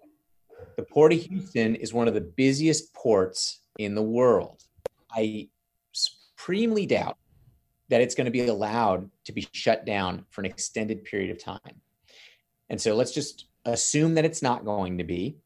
The 0.75 0.83
Port 0.83 1.13
of 1.13 1.21
Houston 1.21 1.75
is 1.75 1.93
one 1.93 2.07
of 2.07 2.15
the 2.15 2.21
busiest 2.21 2.93
ports 2.95 3.61
in 3.77 3.93
the 3.93 4.01
world. 4.01 4.63
I 5.11 5.49
supremely 5.91 6.87
doubt 6.87 7.17
that 7.89 8.01
it's 8.01 8.15
going 8.15 8.25
to 8.25 8.31
be 8.31 8.47
allowed 8.47 9.11
to 9.25 9.31
be 9.31 9.47
shut 9.51 9.85
down 9.85 10.25
for 10.31 10.41
an 10.41 10.45
extended 10.45 11.03
period 11.03 11.29
of 11.29 11.37
time. 11.37 11.81
And 12.69 12.81
so 12.81 12.95
let's 12.95 13.11
just 13.11 13.45
assume 13.65 14.15
that 14.15 14.25
it's 14.25 14.41
not 14.41 14.65
going 14.65 14.97
to 14.97 15.03
be, 15.03 15.37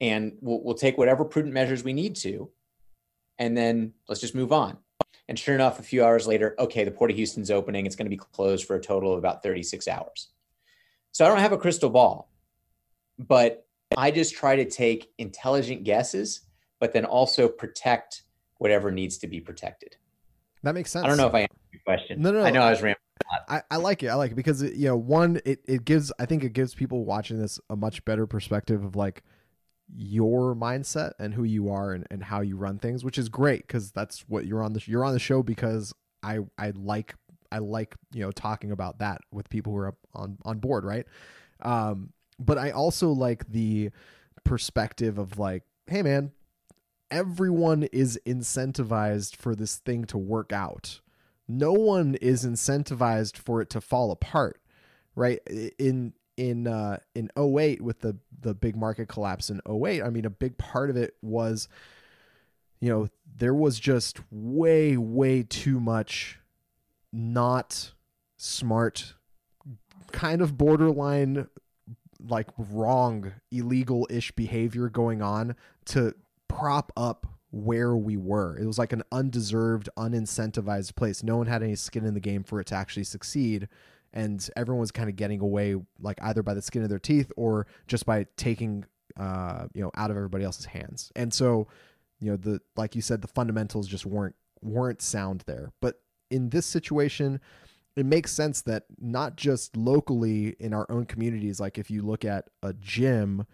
and 0.00 0.36
we'll, 0.40 0.62
we'll 0.62 0.74
take 0.74 0.98
whatever 0.98 1.24
prudent 1.24 1.54
measures 1.54 1.82
we 1.82 1.92
need 1.92 2.16
to, 2.16 2.50
and 3.38 3.56
then 3.56 3.94
let's 4.08 4.20
just 4.20 4.34
move 4.34 4.52
on. 4.52 4.78
And 5.28 5.38
sure 5.38 5.54
enough, 5.54 5.78
a 5.78 5.82
few 5.82 6.02
hours 6.02 6.26
later, 6.26 6.54
okay, 6.58 6.84
the 6.84 6.90
Port 6.90 7.10
of 7.10 7.16
Houston's 7.16 7.50
opening. 7.50 7.84
It's 7.84 7.96
going 7.96 8.06
to 8.06 8.10
be 8.10 8.16
closed 8.16 8.66
for 8.66 8.76
a 8.76 8.80
total 8.80 9.12
of 9.12 9.18
about 9.18 9.42
36 9.42 9.86
hours. 9.86 10.28
So 11.12 11.24
I 11.24 11.28
don't 11.28 11.38
have 11.38 11.52
a 11.52 11.58
crystal 11.58 11.90
ball, 11.90 12.32
but 13.18 13.66
I 13.96 14.10
just 14.10 14.34
try 14.34 14.56
to 14.56 14.64
take 14.64 15.12
intelligent 15.18 15.84
guesses, 15.84 16.40
but 16.80 16.92
then 16.92 17.04
also 17.04 17.48
protect 17.48 18.22
whatever 18.56 18.90
needs 18.90 19.18
to 19.18 19.26
be 19.26 19.40
protected. 19.40 19.96
That 20.62 20.74
makes 20.74 20.90
sense. 20.90 21.04
I 21.04 21.08
don't 21.08 21.18
know 21.18 21.26
if 21.26 21.34
I 21.34 21.40
answered 21.40 21.58
your 21.72 21.82
question. 21.84 22.22
No, 22.22 22.32
no, 22.32 22.40
no. 22.40 22.44
I 22.44 22.50
know 22.50 22.62
I 22.62 22.70
was 22.70 22.82
rambling. 22.82 22.96
I, 23.48 23.62
I 23.70 23.76
like 23.76 24.02
it. 24.02 24.08
I 24.08 24.14
like 24.14 24.32
it 24.32 24.34
because 24.34 24.62
it, 24.62 24.74
you 24.74 24.86
know, 24.86 24.96
one, 24.96 25.40
it, 25.44 25.60
it 25.66 25.84
gives 25.84 26.12
I 26.18 26.26
think 26.26 26.44
it 26.44 26.52
gives 26.52 26.74
people 26.74 27.04
watching 27.04 27.38
this 27.38 27.60
a 27.68 27.76
much 27.76 28.04
better 28.04 28.26
perspective 28.26 28.84
of 28.84 28.96
like 28.96 29.22
your 29.94 30.54
mindset 30.54 31.12
and 31.18 31.34
who 31.34 31.44
you 31.44 31.70
are 31.70 31.92
and, 31.92 32.06
and 32.10 32.22
how 32.22 32.40
you 32.40 32.56
run 32.56 32.78
things, 32.78 33.04
which 33.04 33.18
is 33.18 33.28
great 33.28 33.66
because 33.66 33.90
that's 33.90 34.20
what 34.28 34.46
you're 34.46 34.62
on 34.62 34.72
the 34.72 34.82
you're 34.86 35.04
on 35.04 35.12
the 35.12 35.18
show 35.18 35.42
because 35.42 35.94
I 36.22 36.40
I 36.58 36.72
like 36.74 37.14
I 37.50 37.58
like 37.58 37.94
you 38.12 38.22
know 38.22 38.30
talking 38.30 38.70
about 38.70 38.98
that 38.98 39.20
with 39.30 39.48
people 39.48 39.72
who 39.72 39.78
are 39.78 39.94
on 40.14 40.38
on 40.44 40.58
board, 40.58 40.84
right? 40.84 41.06
Um, 41.62 42.12
but 42.38 42.58
I 42.58 42.70
also 42.70 43.10
like 43.10 43.50
the 43.50 43.90
perspective 44.44 45.18
of 45.18 45.38
like, 45.38 45.64
hey 45.86 46.02
man, 46.02 46.32
everyone 47.10 47.84
is 47.84 48.20
incentivized 48.26 49.36
for 49.36 49.54
this 49.54 49.76
thing 49.76 50.04
to 50.04 50.18
work 50.18 50.52
out 50.52 51.00
no 51.48 51.72
one 51.72 52.14
is 52.16 52.44
incentivized 52.44 53.36
for 53.36 53.62
it 53.62 53.70
to 53.70 53.80
fall 53.80 54.10
apart 54.10 54.60
right 55.16 55.40
in 55.78 56.12
in 56.38 56.66
uh 56.68 56.96
in 57.14 57.30
08 57.36 57.82
with 57.82 58.00
the 58.00 58.16
the 58.40 58.54
big 58.54 58.76
market 58.76 59.08
collapse 59.08 59.50
in 59.50 59.60
08 59.68 60.02
i 60.02 60.08
mean 60.08 60.24
a 60.24 60.30
big 60.30 60.56
part 60.56 60.88
of 60.88 60.96
it 60.96 61.14
was 61.20 61.68
you 62.80 62.88
know 62.88 63.08
there 63.36 63.54
was 63.54 63.78
just 63.78 64.20
way 64.30 64.96
way 64.96 65.42
too 65.42 65.80
much 65.80 66.38
not 67.12 67.92
smart 68.36 69.14
kind 70.12 70.40
of 70.40 70.56
borderline 70.56 71.48
like 72.20 72.48
wrong 72.56 73.32
illegal-ish 73.50 74.30
behavior 74.32 74.88
going 74.88 75.20
on 75.20 75.56
to 75.84 76.14
prop 76.46 76.92
up 76.96 77.26
where 77.50 77.96
we 77.96 78.16
were. 78.16 78.58
It 78.58 78.66
was 78.66 78.78
like 78.78 78.92
an 78.92 79.02
undeserved, 79.12 79.88
unincentivized 79.96 80.96
place. 80.96 81.22
No 81.22 81.36
one 81.36 81.46
had 81.46 81.62
any 81.62 81.76
skin 81.76 82.04
in 82.04 82.14
the 82.14 82.20
game 82.20 82.42
for 82.42 82.60
it 82.60 82.66
to 82.68 82.74
actually 82.74 83.04
succeed. 83.04 83.68
And 84.12 84.48
everyone 84.56 84.80
was 84.80 84.90
kind 84.90 85.08
of 85.08 85.16
getting 85.16 85.40
away, 85.40 85.76
like 86.00 86.18
either 86.22 86.42
by 86.42 86.54
the 86.54 86.62
skin 86.62 86.82
of 86.82 86.88
their 86.88 86.98
teeth 86.98 87.30
or 87.36 87.66
just 87.86 88.06
by 88.06 88.26
taking, 88.36 88.84
uh, 89.18 89.66
you 89.74 89.82
know, 89.82 89.90
out 89.96 90.10
of 90.10 90.16
everybody 90.16 90.44
else's 90.44 90.64
hands. 90.64 91.12
And 91.14 91.32
so, 91.32 91.68
you 92.20 92.30
know, 92.30 92.36
the 92.36 92.60
like 92.76 92.96
you 92.96 93.02
said, 93.02 93.22
the 93.22 93.28
fundamentals 93.28 93.86
just 93.86 94.06
weren't 94.06 94.34
weren't 94.62 95.02
sound 95.02 95.44
there. 95.46 95.72
But 95.80 96.00
in 96.30 96.50
this 96.50 96.66
situation, 96.66 97.40
it 97.96 98.06
makes 98.06 98.32
sense 98.32 98.62
that 98.62 98.84
not 98.98 99.36
just 99.36 99.76
locally 99.76 100.56
in 100.60 100.72
our 100.72 100.86
own 100.90 101.04
communities, 101.04 101.60
like 101.60 101.78
if 101.78 101.90
you 101.90 102.02
look 102.02 102.24
at 102.24 102.48
a 102.62 102.72
gym 102.74 103.46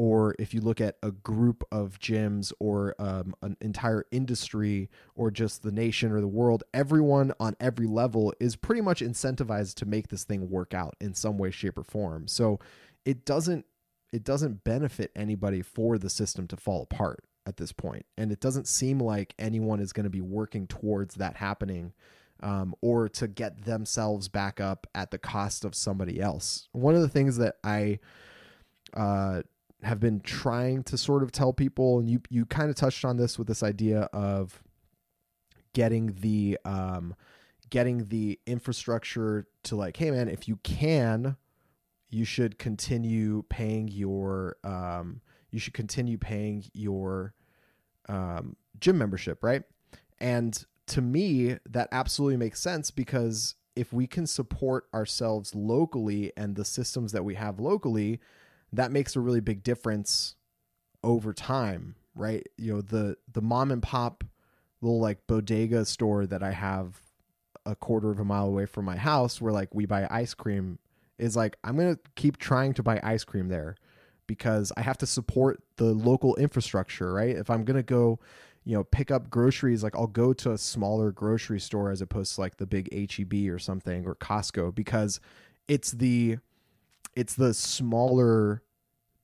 or 0.00 0.34
if 0.38 0.54
you 0.54 0.62
look 0.62 0.80
at 0.80 0.96
a 1.02 1.10
group 1.10 1.62
of 1.70 1.98
gyms 1.98 2.54
or 2.58 2.94
um, 2.98 3.34
an 3.42 3.54
entire 3.60 4.06
industry 4.10 4.88
or 5.14 5.30
just 5.30 5.62
the 5.62 5.70
nation 5.70 6.10
or 6.10 6.22
the 6.22 6.26
world, 6.26 6.64
everyone 6.72 7.34
on 7.38 7.54
every 7.60 7.86
level 7.86 8.32
is 8.40 8.56
pretty 8.56 8.80
much 8.80 9.02
incentivized 9.02 9.74
to 9.74 9.84
make 9.84 10.08
this 10.08 10.24
thing 10.24 10.48
work 10.48 10.72
out 10.72 10.96
in 11.02 11.12
some 11.12 11.36
way, 11.36 11.50
shape, 11.50 11.76
or 11.76 11.82
form. 11.82 12.26
So 12.28 12.58
it 13.04 13.26
doesn't 13.26 13.66
it 14.10 14.24
doesn't 14.24 14.64
benefit 14.64 15.12
anybody 15.14 15.60
for 15.60 15.98
the 15.98 16.08
system 16.08 16.46
to 16.46 16.56
fall 16.56 16.80
apart 16.90 17.22
at 17.44 17.58
this 17.58 17.72
point, 17.72 18.06
and 18.16 18.32
it 18.32 18.40
doesn't 18.40 18.68
seem 18.68 19.00
like 19.00 19.34
anyone 19.38 19.80
is 19.80 19.92
going 19.92 20.04
to 20.04 20.10
be 20.10 20.22
working 20.22 20.66
towards 20.66 21.16
that 21.16 21.36
happening. 21.36 21.92
Um, 22.42 22.74
or 22.80 23.06
to 23.10 23.28
get 23.28 23.66
themselves 23.66 24.28
back 24.28 24.62
up 24.62 24.86
at 24.94 25.10
the 25.10 25.18
cost 25.18 25.66
of 25.66 25.74
somebody 25.74 26.22
else. 26.22 26.70
One 26.72 26.94
of 26.94 27.02
the 27.02 27.08
things 27.10 27.36
that 27.36 27.56
I 27.62 27.98
uh, 28.94 29.42
have 29.82 30.00
been 30.00 30.20
trying 30.20 30.82
to 30.84 30.98
sort 30.98 31.22
of 31.22 31.32
tell 31.32 31.52
people, 31.52 31.98
and 31.98 32.08
you 32.08 32.20
you 32.28 32.46
kind 32.46 32.70
of 32.70 32.76
touched 32.76 33.04
on 33.04 33.16
this 33.16 33.38
with 33.38 33.48
this 33.48 33.62
idea 33.62 34.02
of 34.12 34.62
getting 35.72 36.14
the 36.20 36.58
um, 36.64 37.14
getting 37.70 38.04
the 38.06 38.38
infrastructure 38.46 39.46
to 39.64 39.76
like, 39.76 39.96
hey 39.96 40.10
man, 40.10 40.28
if 40.28 40.48
you 40.48 40.56
can, 40.62 41.36
you 42.10 42.24
should 42.24 42.58
continue 42.58 43.44
paying 43.48 43.88
your 43.88 44.56
um, 44.64 45.20
you 45.50 45.58
should 45.58 45.74
continue 45.74 46.18
paying 46.18 46.64
your 46.72 47.34
um, 48.08 48.56
gym 48.80 48.98
membership, 48.98 49.42
right? 49.42 49.62
And 50.20 50.64
to 50.88 51.00
me, 51.00 51.56
that 51.68 51.88
absolutely 51.92 52.36
makes 52.36 52.60
sense 52.60 52.90
because 52.90 53.54
if 53.76 53.92
we 53.92 54.06
can 54.06 54.26
support 54.26 54.86
ourselves 54.92 55.54
locally 55.54 56.32
and 56.36 56.56
the 56.56 56.64
systems 56.64 57.12
that 57.12 57.24
we 57.24 57.36
have 57.36 57.60
locally, 57.60 58.20
that 58.72 58.92
makes 58.92 59.16
a 59.16 59.20
really 59.20 59.40
big 59.40 59.62
difference 59.62 60.36
over 61.02 61.32
time, 61.32 61.96
right? 62.14 62.46
You 62.56 62.74
know, 62.74 62.80
the 62.80 63.16
the 63.32 63.42
mom 63.42 63.70
and 63.70 63.82
pop 63.82 64.24
little 64.80 65.00
like 65.00 65.26
bodega 65.26 65.84
store 65.84 66.26
that 66.26 66.42
I 66.42 66.52
have 66.52 67.00
a 67.66 67.76
quarter 67.76 68.10
of 68.10 68.18
a 68.18 68.24
mile 68.24 68.46
away 68.46 68.66
from 68.66 68.84
my 68.84 68.96
house 68.96 69.40
where 69.40 69.52
like 69.52 69.74
we 69.74 69.86
buy 69.86 70.06
ice 70.10 70.34
cream 70.34 70.78
is 71.18 71.36
like 71.36 71.56
I'm 71.62 71.76
going 71.76 71.94
to 71.94 72.00
keep 72.16 72.38
trying 72.38 72.74
to 72.74 72.82
buy 72.82 73.00
ice 73.02 73.24
cream 73.24 73.48
there 73.48 73.76
because 74.26 74.72
I 74.76 74.82
have 74.82 74.96
to 74.98 75.06
support 75.06 75.60
the 75.76 75.92
local 75.92 76.36
infrastructure, 76.36 77.12
right? 77.12 77.36
If 77.36 77.50
I'm 77.50 77.64
going 77.64 77.76
to 77.76 77.82
go, 77.82 78.20
you 78.64 78.76
know, 78.76 78.84
pick 78.84 79.10
up 79.10 79.28
groceries, 79.28 79.82
like 79.82 79.96
I'll 79.96 80.06
go 80.06 80.32
to 80.34 80.52
a 80.52 80.58
smaller 80.58 81.10
grocery 81.12 81.60
store 81.60 81.90
as 81.90 82.00
opposed 82.00 82.34
to 82.36 82.40
like 82.40 82.56
the 82.56 82.66
big 82.66 82.88
HEB 82.92 83.52
or 83.52 83.58
something 83.58 84.06
or 84.06 84.14
Costco 84.14 84.74
because 84.74 85.20
it's 85.68 85.90
the 85.92 86.38
it's 87.14 87.34
the 87.34 87.54
smaller 87.54 88.62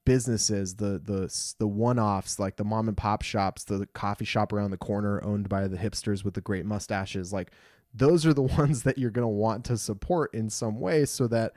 businesses, 0.05 0.77
the 0.77 1.01
the 1.03 1.55
the 1.59 1.67
one-offs 1.67 2.39
like 2.39 2.57
the 2.57 2.65
mom 2.65 2.89
and 2.89 2.97
pop 2.97 3.23
shops, 3.23 3.65
the 3.65 3.87
coffee 3.95 4.25
shop 4.25 4.53
around 4.53 4.71
the 4.71 4.77
corner 4.77 5.23
owned 5.25 5.49
by 5.49 5.69
the 5.69 5.77
hipsters 5.77 6.25
with 6.25 6.35
the 6.35 6.41
great 6.41 6.65
mustaches, 6.65 7.33
like 7.33 7.51
those 7.95 8.27
are 8.27 8.35
the 8.35 8.43
ones 8.59 8.83
that 8.83 8.99
you're 8.99 9.11
going 9.11 9.25
to 9.25 9.29
want 9.29 9.65
to 9.67 9.77
support 9.77 10.33
in 10.35 10.51
some 10.51 10.81
way 10.81 11.05
so 11.05 11.27
that 11.27 11.53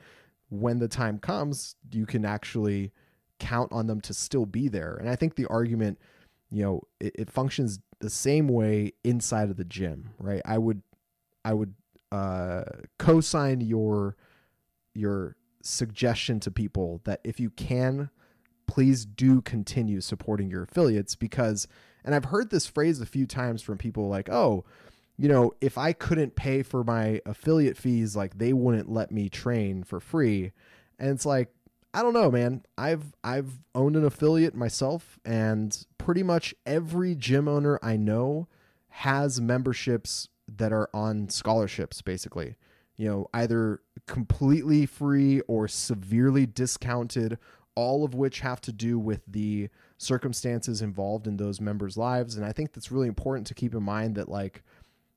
when 0.50 0.80
the 0.80 0.88
time 0.88 1.20
comes, 1.20 1.76
you 1.92 2.06
can 2.06 2.26
actually 2.26 2.92
count 3.40 3.72
on 3.72 3.88
them 3.88 4.02
to 4.02 4.14
still 4.14 4.46
be 4.46 4.68
there. 4.68 4.96
And 4.96 5.10
I 5.10 5.16
think 5.16 5.36
the 5.36 5.46
argument, 5.46 6.00
you 6.50 6.64
know, 6.64 6.82
it, 7.00 7.16
it 7.16 7.30
functions 7.30 7.80
the 8.00 8.10
same 8.10 8.48
way 8.48 8.94
inside 9.04 9.50
of 9.50 9.58
the 9.58 9.64
gym, 9.64 10.10
right? 10.18 10.42
I 10.46 10.58
would, 10.58 10.82
I 11.46 11.54
would 11.54 11.74
uh, 12.12 12.64
co-sign 12.98 13.62
your 13.62 14.16
your 14.96 15.36
suggestion 15.62 16.40
to 16.42 16.52
people 16.52 17.02
that 17.04 17.22
if 17.24 17.40
you 17.40 17.50
can, 17.50 18.10
please 18.68 19.06
do 19.06 19.42
continue 19.42 20.02
supporting 20.02 20.50
your 20.50 20.64
affiliates 20.64 21.16
because, 21.16 21.68
and 22.04 22.14
I've 22.14 22.26
heard 22.26 22.50
this 22.50 22.68
phrase 22.68 23.02
a 23.02 23.06
few 23.06 23.26
times 23.26 23.62
from 23.62 23.78
people 23.78 24.08
like, 24.08 24.30
oh, 24.30 24.64
you 25.18 25.28
know, 25.28 25.54
if 25.60 25.78
I 25.78 25.92
couldn't 25.92 26.36
pay 26.36 26.64
for 26.64 26.84
my 26.84 27.22
affiliate 27.26 27.76
fees, 27.76 28.16
like 28.16 28.38
they 28.38 28.54
wouldn't 28.54 28.90
let 28.90 29.12
me 29.12 29.28
train 29.28 29.84
for 29.84 30.00
free. 30.00 30.54
And 30.98 31.10
it's 31.10 31.26
like, 31.26 31.50
I 31.94 32.02
don't 32.02 32.14
know, 32.14 32.30
man. 32.32 32.64
I've 32.78 33.16
I've 33.24 33.60
owned 33.74 33.96
an 33.96 34.06
affiliate 34.06 34.56
myself 34.56 35.20
and 35.26 35.86
pretty 35.98 36.24
much 36.24 36.54
every 36.66 37.16
gym 37.16 37.48
owner 37.48 37.80
I 37.82 37.98
know 37.98 38.48
has 38.90 39.42
memberships 39.42 40.30
that 40.48 40.72
are 40.72 40.90
on 40.94 41.30
scholarships 41.30 42.02
basically. 42.02 42.56
You 42.96 43.08
know, 43.08 43.28
either 43.34 43.82
completely 44.10 44.86
free 44.86 45.40
or 45.42 45.68
severely 45.68 46.46
discounted, 46.46 47.38
all 47.76 48.04
of 48.04 48.14
which 48.14 48.42
have 48.42 48.60
to 48.62 48.72
do 48.72 49.00
with 49.00 49.22
the 49.28 49.70
circumstances 49.98 50.82
involved 50.82 51.28
in 51.28 51.38
those 51.38 51.62
members' 51.62 51.96
lives. 51.96 52.36
And 52.36 52.46
I 52.46 52.52
think 52.52 52.74
that's 52.74 52.92
really 52.92 53.08
important 53.08 53.48
to 53.48 53.54
keep 53.54 53.74
in 53.74 53.84
mind 53.84 54.16
that 54.16 54.30
like 54.30 54.64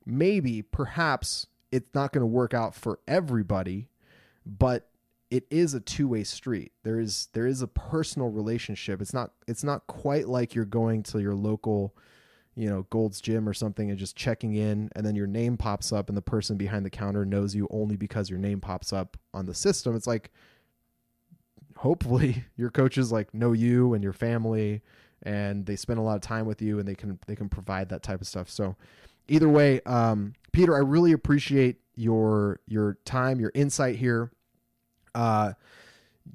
maybe 0.06 0.62
perhaps 0.62 1.46
it's 1.70 1.94
not 1.94 2.12
going 2.12 2.22
to 2.22 2.26
work 2.26 2.54
out 2.54 2.74
for 2.74 3.00
everybody 3.08 3.88
but 4.44 4.88
it 5.30 5.46
is 5.50 5.74
a 5.74 5.80
two-way 5.80 6.24
street. 6.24 6.72
There 6.82 7.00
is 7.00 7.28
there 7.32 7.46
is 7.46 7.62
a 7.62 7.66
personal 7.66 8.28
relationship. 8.28 9.00
It's 9.00 9.14
not 9.14 9.32
it's 9.46 9.64
not 9.64 9.86
quite 9.86 10.28
like 10.28 10.54
you're 10.54 10.64
going 10.64 11.02
to 11.04 11.20
your 11.20 11.34
local 11.34 11.94
you 12.54 12.68
know 12.68 12.86
gold's 12.90 13.20
gym 13.20 13.48
or 13.48 13.54
something 13.54 13.90
and 13.90 13.98
just 13.98 14.16
checking 14.16 14.54
in 14.54 14.90
and 14.94 15.06
then 15.06 15.14
your 15.14 15.26
name 15.26 15.56
pops 15.56 15.92
up 15.92 16.08
and 16.08 16.16
the 16.16 16.22
person 16.22 16.56
behind 16.56 16.84
the 16.84 16.90
counter 16.90 17.24
knows 17.24 17.54
you 17.54 17.66
only 17.70 17.96
because 17.96 18.28
your 18.28 18.38
name 18.38 18.60
pops 18.60 18.92
up 18.92 19.16
on 19.32 19.46
the 19.46 19.54
system 19.54 19.96
it's 19.96 20.06
like 20.06 20.30
hopefully 21.76 22.44
your 22.56 22.70
coaches 22.70 23.10
like 23.10 23.32
know 23.32 23.52
you 23.52 23.94
and 23.94 24.04
your 24.04 24.12
family 24.12 24.82
and 25.22 25.66
they 25.66 25.76
spend 25.76 25.98
a 25.98 26.02
lot 26.02 26.16
of 26.16 26.20
time 26.20 26.46
with 26.46 26.60
you 26.60 26.78
and 26.78 26.86
they 26.86 26.94
can 26.94 27.18
they 27.26 27.36
can 27.36 27.48
provide 27.48 27.88
that 27.88 28.02
type 28.02 28.20
of 28.20 28.26
stuff 28.26 28.50
so 28.50 28.76
either 29.28 29.48
way, 29.48 29.80
um, 29.86 30.34
Peter, 30.52 30.74
I 30.74 30.80
really 30.80 31.12
appreciate 31.12 31.76
your 31.94 32.60
your 32.66 32.98
time, 33.04 33.40
your 33.40 33.52
insight 33.54 33.96
here. 33.96 34.30
Uh, 35.14 35.52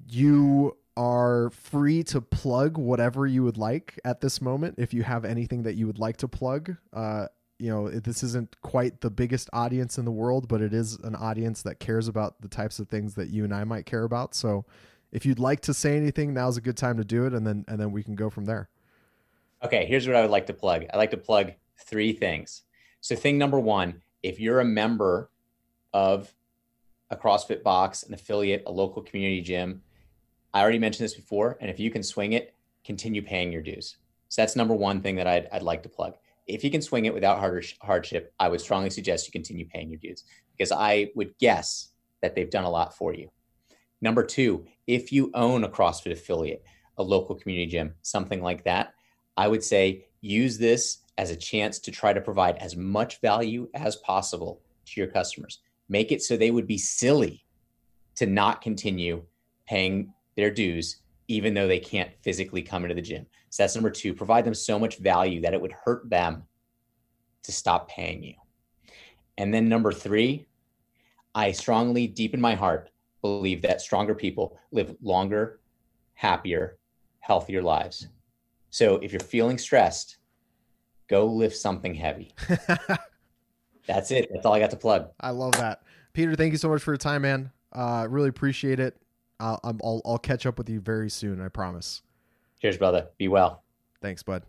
you 0.08 0.78
are 0.98 1.52
free 1.52 2.04
to 2.04 2.20
plug 2.20 2.78
whatever 2.78 3.28
you 3.28 3.44
would 3.44 3.58
like 3.58 4.00
at 4.04 4.20
this 4.20 4.42
moment. 4.42 4.76
If 4.80 4.94
you 4.94 5.04
have 5.04 5.24
anything 5.24 5.64
that 5.64 5.76
you 5.76 5.86
would 5.86 6.00
like 6.00 6.18
to 6.18 6.28
plug, 6.28 6.76
uh, 6.92 7.28
you 7.60 7.70
know, 7.70 7.90
this 7.90 8.24
isn't 8.24 8.60
quite 8.62 9.02
the 9.02 9.12
biggest 9.12 9.50
audience 9.54 9.98
in 9.98 10.06
the 10.06 10.12
world, 10.12 10.48
but 10.48 10.60
it 10.60 10.74
is 10.74 10.96
an 10.96 11.16
audience 11.16 11.62
that 11.62 11.80
cares 11.80 12.08
about 12.08 12.42
the 12.42 12.48
types 12.48 12.80
of 12.80 12.90
things 12.90 13.14
that 13.14 13.30
you 13.30 13.44
and 13.44 13.54
I 13.54 13.64
might 13.64 13.86
care 13.86 14.04
about. 14.04 14.36
So, 14.36 14.66
if 15.12 15.26
you'd 15.26 15.40
like 15.40 15.62
to 15.62 15.74
say 15.74 15.96
anything, 15.96 16.34
now's 16.34 16.58
a 16.58 16.62
good 16.62 16.76
time 16.76 16.98
to 16.98 17.06
do 17.06 17.26
it, 17.26 17.34
and 17.34 17.48
then 17.48 17.64
and 17.68 17.80
then 17.80 17.92
we 17.92 18.04
can 18.04 18.16
go 18.16 18.30
from 18.30 18.46
there. 18.46 18.70
Okay, 19.64 19.86
here's 19.86 20.06
what 20.06 20.16
I 20.16 20.22
would 20.22 20.32
like 20.32 20.48
to 20.48 20.54
plug. 20.54 20.86
I 20.94 20.98
like 20.98 21.12
to 21.12 21.18
plug 21.18 21.54
three 21.80 22.12
things. 22.12 22.64
So, 23.02 23.16
thing 23.16 23.38
number 23.38 23.60
one, 23.60 24.02
if 24.22 24.40
you're 24.40 24.60
a 24.60 24.66
member 24.66 25.30
of 25.94 26.34
a 27.10 27.16
CrossFit 27.16 27.64
box, 27.64 28.04
an 28.04 28.14
affiliate, 28.14 28.64
a 28.66 28.72
local 28.72 29.02
community 29.02 29.42
gym, 29.42 29.82
I 30.54 30.62
already 30.62 30.80
mentioned 30.80 31.06
this 31.06 31.16
before. 31.16 31.58
And 31.62 31.70
if 31.70 31.80
you 31.80 31.92
can 31.92 32.04
swing 32.04 32.34
it, 32.34 32.54
continue 32.86 33.22
paying 33.22 33.52
your 33.52 33.62
dues. 33.62 33.98
So, 34.30 34.42
that's 34.42 34.56
number 34.56 34.74
one 34.74 35.02
thing 35.02 35.16
that 35.16 35.28
I'd, 35.28 35.48
I'd 35.52 35.64
like 35.64 35.84
to 35.84 35.90
plug. 35.90 36.16
If 36.48 36.64
you 36.64 36.72
can 36.72 36.82
swing 36.82 37.06
it 37.06 37.14
without 37.14 37.40
harder, 37.40 37.64
hardship, 37.82 38.34
I 38.40 38.50
would 38.50 38.62
strongly 38.62 38.90
suggest 38.90 39.28
you 39.28 39.32
continue 39.32 39.66
paying 39.68 39.90
your 39.90 40.00
dues 40.00 40.24
because 40.52 40.72
I 40.72 41.12
would 41.16 41.38
guess 41.40 41.90
that 42.22 42.36
they've 42.36 42.50
done 42.50 42.64
a 42.64 42.70
lot 42.70 42.96
for 42.96 43.14
you. 43.14 43.30
Number 44.02 44.24
two, 44.24 44.66
if 44.86 45.12
you 45.12 45.32
own 45.34 45.64
a 45.64 45.70
CrossFit 45.70 46.12
affiliate, 46.12 46.64
a 46.98 47.04
local 47.04 47.36
community 47.36 47.70
gym, 47.70 47.96
something 48.02 48.42
like 48.42 48.64
that, 48.64 48.94
I 49.36 49.48
would 49.48 49.64
say 49.64 50.06
use 50.22 50.58
this 50.58 51.00
as 51.18 51.32
a 51.32 51.36
chance 51.36 51.80
to 51.80 51.92
try 51.92 52.14
to 52.14 52.22
provide 52.22 52.58
as 52.58 52.76
much 52.76 53.22
value 53.22 53.70
as 53.74 53.96
possible 53.98 54.62
to 54.86 55.00
your 55.00 55.10
customers. 55.10 55.60
Make 55.90 56.12
it 56.12 56.22
so 56.22 56.38
they 56.38 56.52
would 56.52 56.68
be 56.68 56.78
silly 56.78 57.44
to 58.16 58.26
not 58.26 58.62
continue 58.62 59.24
paying 59.68 60.14
their 60.38 60.52
dues, 60.52 61.02
even 61.28 61.54
though 61.54 61.68
they 61.68 61.80
can't 61.80 62.12
physically 62.22 62.62
come 62.62 62.84
into 62.84 62.96
the 62.96 63.02
gym. 63.02 63.26
So 63.50 63.64
that's 63.64 63.76
number 63.76 63.90
two. 63.90 64.14
Provide 64.14 64.46
them 64.46 64.54
so 64.54 64.80
much 64.80 65.00
value 65.00 65.42
that 65.42 65.54
it 65.54 65.60
would 65.60 65.74
hurt 65.74 66.10
them 66.10 66.44
to 67.44 67.52
stop 67.52 67.90
paying 67.90 68.24
you. 68.24 68.36
And 69.38 69.54
then 69.54 69.68
number 69.68 69.92
three, 69.92 70.48
I 71.36 71.52
strongly, 71.52 72.08
deep 72.08 72.34
in 72.34 72.42
my 72.42 72.56
heart, 72.56 72.90
believe 73.22 73.62
that 73.64 73.82
stronger 73.82 74.16
people 74.16 74.58
live 74.72 74.96
longer, 75.02 75.60
happier, 76.14 76.78
healthier 77.20 77.62
lives. 77.62 78.08
So 78.70 78.96
if 78.98 79.12
you're 79.12 79.20
feeling 79.20 79.58
stressed, 79.58 80.18
go 81.08 81.26
lift 81.26 81.58
something 81.58 81.94
heavy. 81.94 82.34
That's 83.88 84.12
it. 84.12 84.30
That's 84.32 84.46
all 84.46 84.54
I 84.54 84.60
got 84.60 84.72
to 84.72 84.78
plug. 84.78 85.10
I 85.20 85.32
love 85.32 85.54
that. 85.54 85.82
Peter, 86.14 86.36
thank 86.36 86.52
you 86.52 86.58
so 86.58 86.70
much 86.70 86.82
for 86.82 86.92
your 86.92 86.98
time, 86.98 87.22
man. 87.22 87.52
Uh, 87.72 88.08
really 88.10 88.30
appreciate 88.30 88.80
it. 88.80 89.00
I'll, 89.40 89.60
I'll, 89.64 90.02
I'll 90.06 90.18
catch 90.18 90.46
up 90.46 90.58
with 90.58 90.70
you 90.70 90.80
very 90.80 91.10
soon. 91.10 91.42
I 91.42 91.50
promise. 91.50 92.02
Cheers, 92.62 92.78
brother. 92.78 93.08
Be 93.18 93.28
well. 93.28 93.64
Thanks, 94.02 94.24
bud. 94.24 94.44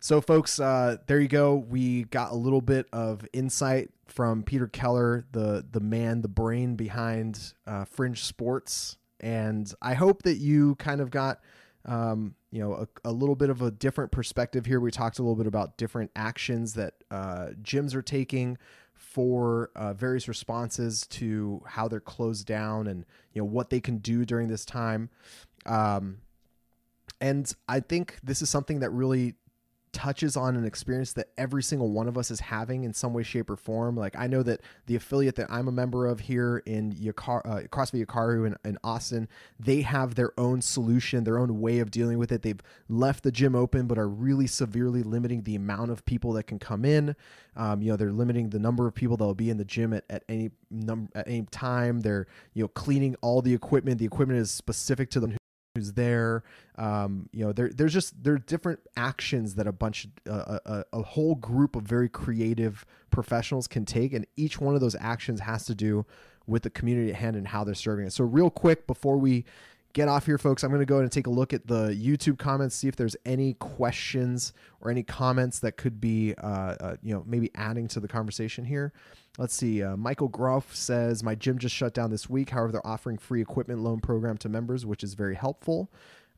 So, 0.00 0.20
folks, 0.20 0.60
uh, 0.60 0.98
there 1.06 1.18
you 1.18 1.28
go. 1.28 1.54
We 1.54 2.04
got 2.04 2.30
a 2.30 2.34
little 2.34 2.60
bit 2.60 2.86
of 2.92 3.26
insight 3.32 3.90
from 4.06 4.42
Peter 4.42 4.66
Keller, 4.66 5.24
the 5.32 5.64
the 5.70 5.80
man, 5.80 6.20
the 6.20 6.28
brain 6.28 6.76
behind 6.76 7.54
uh, 7.66 7.84
Fringe 7.84 8.22
Sports, 8.22 8.98
and 9.20 9.72
I 9.80 9.94
hope 9.94 10.22
that 10.24 10.36
you 10.36 10.74
kind 10.74 11.00
of 11.00 11.10
got 11.10 11.40
um, 11.86 12.34
you 12.50 12.60
know 12.60 12.74
a, 12.74 13.08
a, 13.08 13.12
little 13.12 13.34
bit 13.34 13.50
of 13.50 13.62
a 13.62 13.70
different 13.70 14.12
perspective 14.12 14.66
here 14.66 14.80
we 14.80 14.90
talked 14.90 15.18
a 15.18 15.22
little 15.22 15.36
bit 15.36 15.46
about 15.46 15.76
different 15.76 16.10
actions 16.16 16.74
that 16.74 16.94
uh, 17.10 17.48
gyms 17.62 17.94
are 17.94 18.02
taking 18.02 18.58
for 19.14 19.70
uh, 19.76 19.94
various 19.94 20.26
responses 20.26 21.06
to 21.06 21.62
how 21.66 21.86
they're 21.86 22.00
closed 22.00 22.46
down 22.46 22.88
and 22.88 23.06
you 23.32 23.40
know 23.40 23.46
what 23.46 23.70
they 23.70 23.80
can 23.80 23.98
do 23.98 24.24
during 24.24 24.48
this 24.48 24.64
time. 24.64 25.08
Um, 25.66 26.18
and 27.20 27.54
i 27.68 27.80
think 27.80 28.18
this 28.22 28.42
is 28.42 28.50
something 28.50 28.80
that 28.80 28.90
really 28.90 29.34
touches 29.94 30.36
on 30.36 30.56
an 30.56 30.66
experience 30.66 31.14
that 31.14 31.28
every 31.38 31.62
single 31.62 31.90
one 31.90 32.08
of 32.08 32.18
us 32.18 32.30
is 32.30 32.40
having 32.40 32.84
in 32.84 32.92
some 32.92 33.14
way, 33.14 33.22
shape, 33.22 33.48
or 33.48 33.56
form. 33.56 33.96
Like 33.96 34.16
I 34.18 34.26
know 34.26 34.42
that 34.42 34.60
the 34.86 34.96
affiliate 34.96 35.36
that 35.36 35.50
I'm 35.50 35.68
a 35.68 35.72
member 35.72 36.06
of 36.06 36.20
here 36.20 36.62
in 36.66 36.92
Yakar, 36.92 37.40
uh, 37.46 37.60
CrossFit 37.68 38.04
Yakaru 38.04 38.46
in, 38.46 38.56
in 38.64 38.76
Austin, 38.84 39.28
they 39.58 39.80
have 39.82 40.16
their 40.16 40.38
own 40.38 40.60
solution, 40.60 41.24
their 41.24 41.38
own 41.38 41.60
way 41.60 41.78
of 41.78 41.90
dealing 41.90 42.18
with 42.18 42.32
it. 42.32 42.42
They've 42.42 42.60
left 42.88 43.22
the 43.22 43.32
gym 43.32 43.54
open, 43.54 43.86
but 43.86 43.96
are 43.96 44.08
really 44.08 44.46
severely 44.46 45.02
limiting 45.02 45.42
the 45.42 45.54
amount 45.54 45.92
of 45.92 46.04
people 46.04 46.32
that 46.34 46.42
can 46.44 46.58
come 46.58 46.84
in. 46.84 47.16
Um, 47.56 47.80
you 47.80 47.90
know, 47.90 47.96
they're 47.96 48.12
limiting 48.12 48.50
the 48.50 48.58
number 48.58 48.86
of 48.86 48.94
people 48.94 49.16
that 49.16 49.24
will 49.24 49.34
be 49.34 49.48
in 49.48 49.56
the 49.56 49.64
gym 49.64 49.94
at, 49.94 50.04
at 50.10 50.24
any 50.28 50.50
number 50.70 51.10
at 51.14 51.28
any 51.28 51.42
time. 51.44 52.00
They're 52.00 52.26
you 52.52 52.64
know 52.64 52.68
cleaning 52.68 53.14
all 53.22 53.40
the 53.40 53.54
equipment. 53.54 53.98
The 53.98 54.04
equipment 54.04 54.40
is 54.40 54.50
specific 54.50 55.10
to 55.10 55.20
them 55.20 55.36
who's 55.74 55.92
there. 55.92 56.44
Um, 56.76 57.28
you 57.32 57.44
know, 57.44 57.52
there, 57.52 57.68
there's 57.68 57.92
just 57.92 58.22
there 58.22 58.34
are 58.34 58.38
different 58.38 58.80
actions 58.96 59.56
that 59.56 59.66
a 59.66 59.72
bunch, 59.72 60.06
uh, 60.28 60.58
a, 60.64 60.84
a 60.92 61.02
whole 61.02 61.34
group 61.34 61.74
of 61.74 61.82
very 61.82 62.08
creative 62.08 62.86
professionals 63.10 63.66
can 63.66 63.84
take, 63.84 64.12
and 64.12 64.24
each 64.36 64.60
one 64.60 64.76
of 64.76 64.80
those 64.80 64.94
actions 65.00 65.40
has 65.40 65.64
to 65.66 65.74
do 65.74 66.06
with 66.46 66.62
the 66.62 66.70
community 66.70 67.10
at 67.10 67.16
hand 67.16 67.36
and 67.36 67.48
how 67.48 67.64
they're 67.64 67.74
serving 67.74 68.06
it. 68.06 68.12
So, 68.12 68.22
real 68.22 68.50
quick 68.50 68.86
before 68.86 69.16
we 69.16 69.44
get 69.94 70.08
off 70.08 70.26
here, 70.26 70.38
folks, 70.38 70.62
I'm 70.62 70.70
going 70.70 70.80
to 70.80 70.86
go 70.86 70.96
ahead 70.96 71.04
and 71.04 71.12
take 71.12 71.26
a 71.26 71.30
look 71.30 71.52
at 71.52 71.66
the 71.66 71.88
YouTube 71.88 72.38
comments, 72.38 72.76
see 72.76 72.86
if 72.88 72.94
there's 72.94 73.16
any 73.24 73.54
questions 73.54 74.52
or 74.80 74.90
any 74.90 75.02
comments 75.02 75.58
that 75.60 75.76
could 75.76 76.00
be, 76.00 76.34
uh, 76.36 76.46
uh, 76.80 76.96
you 77.02 77.14
know, 77.14 77.24
maybe 77.26 77.50
adding 77.56 77.88
to 77.88 78.00
the 78.00 78.08
conversation 78.08 78.64
here. 78.64 78.92
Let's 79.36 79.54
see. 79.54 79.82
Uh, 79.82 79.96
Michael 79.96 80.28
Groff 80.28 80.74
says, 80.74 81.24
My 81.24 81.34
gym 81.34 81.58
just 81.58 81.74
shut 81.74 81.92
down 81.92 82.10
this 82.10 82.30
week. 82.30 82.50
However, 82.50 82.72
they're 82.72 82.86
offering 82.86 83.18
free 83.18 83.42
equipment 83.42 83.80
loan 83.80 84.00
program 84.00 84.36
to 84.38 84.48
members, 84.48 84.86
which 84.86 85.02
is 85.02 85.14
very 85.14 85.34
helpful. 85.34 85.90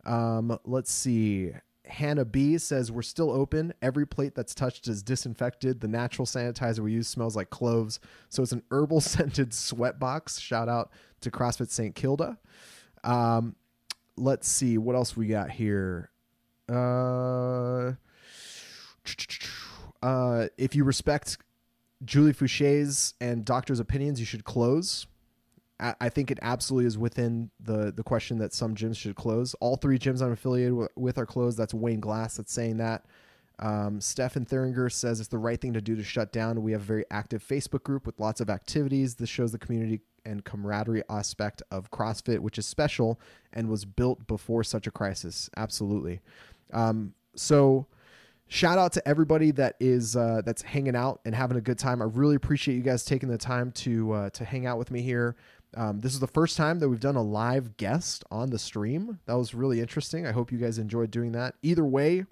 Um, 0.07 0.59
let's 0.65 0.91
see. 0.91 1.53
Hannah 1.85 2.25
B 2.25 2.57
says, 2.57 2.91
We're 2.91 3.03
still 3.03 3.31
open. 3.31 3.75
Every 3.83 4.07
plate 4.07 4.35
that's 4.35 4.55
touched 4.55 4.89
is 4.89 5.03
disinfected. 5.03 5.81
The 5.81 5.89
natural 5.89 6.25
sanitizer 6.25 6.81
we 6.81 6.93
use 6.93 7.07
smells 7.07 7.37
like 7.37 7.51
cloves. 7.51 8.01
So 8.31 8.43
it's 8.43 8.53
an 8.53 8.63
herbal 8.71 9.01
scented 9.03 9.53
sweat 9.53 9.99
box. 9.99 10.39
Shout 10.41 10.69
out 10.69 10.91
to 11.21 11.31
CrossFit 11.31 11.71
St. 11.71 11.95
Kilda. 11.95 12.39
Um, 13.05 13.57
let's 14.17 14.49
see. 14.49 14.79
What 14.79 14.97
else 14.97 15.17
we 15.17 15.27
got 15.27 15.51
here? 15.51 16.11
Uh, 16.67 17.93
uh, 20.03 20.49
if 20.57 20.75
you 20.75 20.85
respect 20.85 21.37
Julie 22.05 22.33
Foucher's 22.33 23.15
and 23.21 23.45
doctors' 23.45 23.81
opinions, 23.81 24.21
you 24.21 24.27
should 24.27 24.45
close. 24.45 25.07
I 25.79 26.09
think 26.09 26.31
it 26.31 26.39
absolutely 26.41 26.87
is 26.87 26.97
within 26.97 27.51
the 27.61 27.93
the 27.93 28.03
question 28.03 28.39
that 28.39 28.55
some 28.55 28.75
gyms 28.75 28.97
should 28.97 29.15
close. 29.15 29.55
All 29.61 29.77
three 29.77 29.99
gyms 29.99 30.23
I'm 30.23 30.33
affiliated 30.33 30.89
with 30.97 31.19
are 31.19 31.27
closed. 31.27 31.59
That's 31.59 31.75
Wayne 31.75 32.01
Glass 32.01 32.39
that's 32.39 32.53
saying 32.53 32.79
that. 32.79 33.05
Um, 33.59 34.01
Stefan 34.01 34.47
Thuringer 34.47 34.91
says 34.91 35.21
it's 35.21 35.29
the 35.29 35.39
right 35.39 35.61
thing 35.61 35.75
to 35.75 35.83
do 35.83 35.95
to 35.97 36.03
shut 36.03 36.33
down. 36.33 36.63
We 36.63 36.73
have 36.73 36.81
a 36.81 36.85
very 36.85 37.05
active 37.11 37.43
Facebook 37.43 37.83
group 37.83 38.07
with 38.07 38.19
lots 38.19 38.41
of 38.41 38.49
activities. 38.49 39.17
This 39.17 39.29
shows 39.29 39.53
the 39.53 39.59
community 39.59 40.01
and 40.25 40.45
camaraderie 40.45 41.03
aspect 41.09 41.63
of 41.71 41.91
CrossFit, 41.91 42.41
which 42.41 42.59
is 42.59 42.67
special 42.67 43.21
and 43.53 43.69
was 43.69 43.85
built 43.85 44.27
before 44.27 44.65
such 44.65 44.87
a 44.87 44.91
crisis. 44.91 45.49
Absolutely. 45.57 46.21
Um, 46.73 47.15
so 47.35 47.87
shout 48.49 48.79
out 48.79 48.93
to 48.93 49.09
everybody 49.09 49.51
that 49.53 49.77
is 49.81 50.17
uh, 50.17 50.43
that's 50.45 50.63
hanging 50.63 50.97
out 50.97 51.21
and 51.25 51.35
having 51.35 51.57
a 51.57 51.61
good 51.61 51.79
time. 51.79 52.01
I 52.01 52.07
really 52.07 52.37
appreciate 52.37 52.77
you 52.77 52.83
guys 52.83 53.05
taking 53.05 53.29
the 53.29 53.39
time 53.39 53.73
to 53.73 54.13
uh, 54.13 54.31
to 54.31 54.45
hang 54.45 54.67
out 54.67 54.79
with 54.79 54.91
me 54.91 55.03
here. 55.03 55.37
Um, 55.77 56.01
this 56.01 56.15
is 56.15 56.21
the 56.21 56.27
first 56.27 56.57
time 56.57 56.79
that 56.79 56.89
we've 56.89 57.01
done 57.01 57.17
a 57.17 57.23
live 57.23 57.77
guest 57.77 58.25
on 58.31 58.51
the 58.51 58.59
stream. 58.59 59.19
That 59.27 59.35
was 59.35 59.55
really 59.55 59.81
interesting. 59.81 60.27
I 60.27 60.33
hope 60.33 60.51
you 60.51 60.59
guys 60.59 60.79
enjoyed 60.79 61.11
doing 61.11 61.33
that. 61.33 61.55
Either 61.63 61.85
way, 61.85 62.25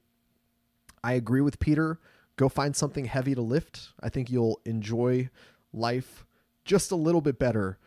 I 1.02 1.12
agree 1.14 1.42
with 1.42 1.58
Peter. 1.58 1.98
Go 2.36 2.48
find 2.48 2.74
something 2.74 3.04
heavy 3.04 3.34
to 3.34 3.42
lift. 3.42 3.90
I 4.00 4.08
think 4.08 4.30
you'll 4.30 4.60
enjoy 4.64 5.28
life 5.72 6.24
just 6.64 6.90
a 6.90 6.96
little 6.96 7.20
bit 7.20 7.38
better 7.38 7.78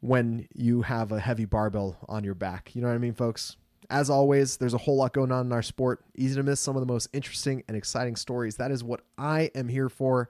when 0.00 0.48
you 0.54 0.82
have 0.82 1.12
a 1.12 1.20
heavy 1.20 1.44
barbell 1.44 1.96
on 2.08 2.24
your 2.24 2.34
back. 2.34 2.74
You 2.74 2.82
know 2.82 2.88
what 2.88 2.94
I 2.94 2.98
mean, 2.98 3.14
folks? 3.14 3.56
As 3.90 4.08
always, 4.08 4.56
there's 4.56 4.74
a 4.74 4.78
whole 4.78 4.96
lot 4.96 5.12
going 5.12 5.32
on 5.32 5.46
in 5.46 5.52
our 5.52 5.62
sport. 5.62 6.04
Easy 6.16 6.36
to 6.36 6.42
miss 6.42 6.60
some 6.60 6.76
of 6.76 6.80
the 6.80 6.92
most 6.92 7.08
interesting 7.12 7.64
and 7.66 7.76
exciting 7.76 8.16
stories. 8.16 8.56
That 8.56 8.70
is 8.70 8.84
what 8.84 9.00
I 9.18 9.50
am 9.54 9.68
here 9.68 9.88
for. 9.88 10.28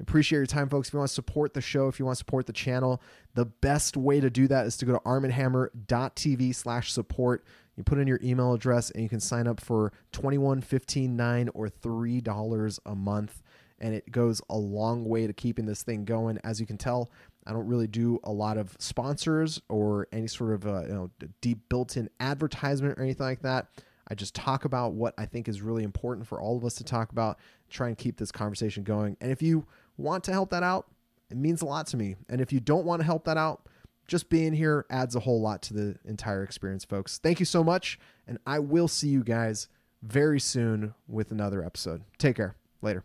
Appreciate 0.00 0.38
your 0.38 0.46
time, 0.46 0.68
folks. 0.68 0.88
If 0.88 0.94
you 0.94 0.98
want 0.98 1.10
to 1.10 1.14
support 1.14 1.54
the 1.54 1.60
show, 1.60 1.86
if 1.86 1.98
you 1.98 2.04
want 2.04 2.16
to 2.16 2.18
support 2.18 2.46
the 2.46 2.52
channel, 2.52 3.00
the 3.34 3.44
best 3.44 3.96
way 3.96 4.20
to 4.20 4.28
do 4.28 4.48
that 4.48 4.66
is 4.66 4.76
to 4.78 4.86
go 4.86 4.92
to 4.92 4.98
armenhammer.tv 5.00 6.54
slash 6.54 6.92
support. 6.92 7.44
You 7.76 7.84
put 7.84 7.98
in 7.98 8.08
your 8.08 8.20
email 8.22 8.52
address 8.52 8.90
and 8.90 9.02
you 9.02 9.08
can 9.08 9.20
sign 9.20 9.46
up 9.46 9.60
for 9.60 9.92
21 10.12 10.62
15 10.62 11.16
9 11.16 11.50
or 11.54 11.68
$3 11.68 12.78
a 12.86 12.94
month. 12.94 13.42
And 13.80 13.94
it 13.94 14.10
goes 14.10 14.40
a 14.48 14.56
long 14.56 15.04
way 15.04 15.26
to 15.26 15.32
keeping 15.32 15.66
this 15.66 15.82
thing 15.82 16.04
going. 16.04 16.38
As 16.42 16.60
you 16.60 16.66
can 16.66 16.78
tell, 16.78 17.10
I 17.46 17.52
don't 17.52 17.66
really 17.66 17.86
do 17.86 18.20
a 18.24 18.32
lot 18.32 18.56
of 18.56 18.76
sponsors 18.78 19.60
or 19.68 20.08
any 20.12 20.26
sort 20.26 20.52
of 20.52 20.66
uh, 20.66 20.82
you 20.82 20.94
know 20.94 21.10
deep 21.40 21.68
built-in 21.68 22.08
advertisement 22.20 22.98
or 22.98 23.02
anything 23.02 23.26
like 23.26 23.42
that. 23.42 23.68
I 24.08 24.14
just 24.14 24.34
talk 24.34 24.64
about 24.64 24.92
what 24.92 25.14
I 25.16 25.26
think 25.26 25.48
is 25.48 25.62
really 25.62 25.82
important 25.82 26.26
for 26.26 26.40
all 26.40 26.56
of 26.56 26.64
us 26.64 26.74
to 26.74 26.84
talk 26.84 27.10
about, 27.10 27.38
try 27.70 27.88
and 27.88 27.96
keep 27.96 28.18
this 28.18 28.30
conversation 28.30 28.82
going. 28.82 29.16
And 29.20 29.32
if 29.32 29.40
you 29.40 29.66
want 29.96 30.24
to 30.24 30.32
help 30.32 30.50
that 30.50 30.62
out, 30.62 30.88
it 31.30 31.36
means 31.36 31.62
a 31.62 31.66
lot 31.66 31.86
to 31.88 31.96
me. 31.96 32.16
And 32.28 32.40
if 32.40 32.52
you 32.52 32.60
don't 32.60 32.84
want 32.84 33.00
to 33.00 33.06
help 33.06 33.24
that 33.24 33.38
out, 33.38 33.66
just 34.06 34.28
being 34.28 34.52
here 34.52 34.84
adds 34.90 35.16
a 35.16 35.20
whole 35.20 35.40
lot 35.40 35.62
to 35.62 35.74
the 35.74 35.96
entire 36.04 36.42
experience, 36.42 36.84
folks. 36.84 37.18
Thank 37.18 37.40
you 37.40 37.46
so 37.46 37.64
much. 37.64 37.98
And 38.26 38.38
I 38.46 38.58
will 38.58 38.88
see 38.88 39.08
you 39.08 39.24
guys 39.24 39.68
very 40.02 40.40
soon 40.40 40.94
with 41.08 41.30
another 41.30 41.64
episode. 41.64 42.02
Take 42.18 42.36
care. 42.36 42.56
Later. 42.82 43.04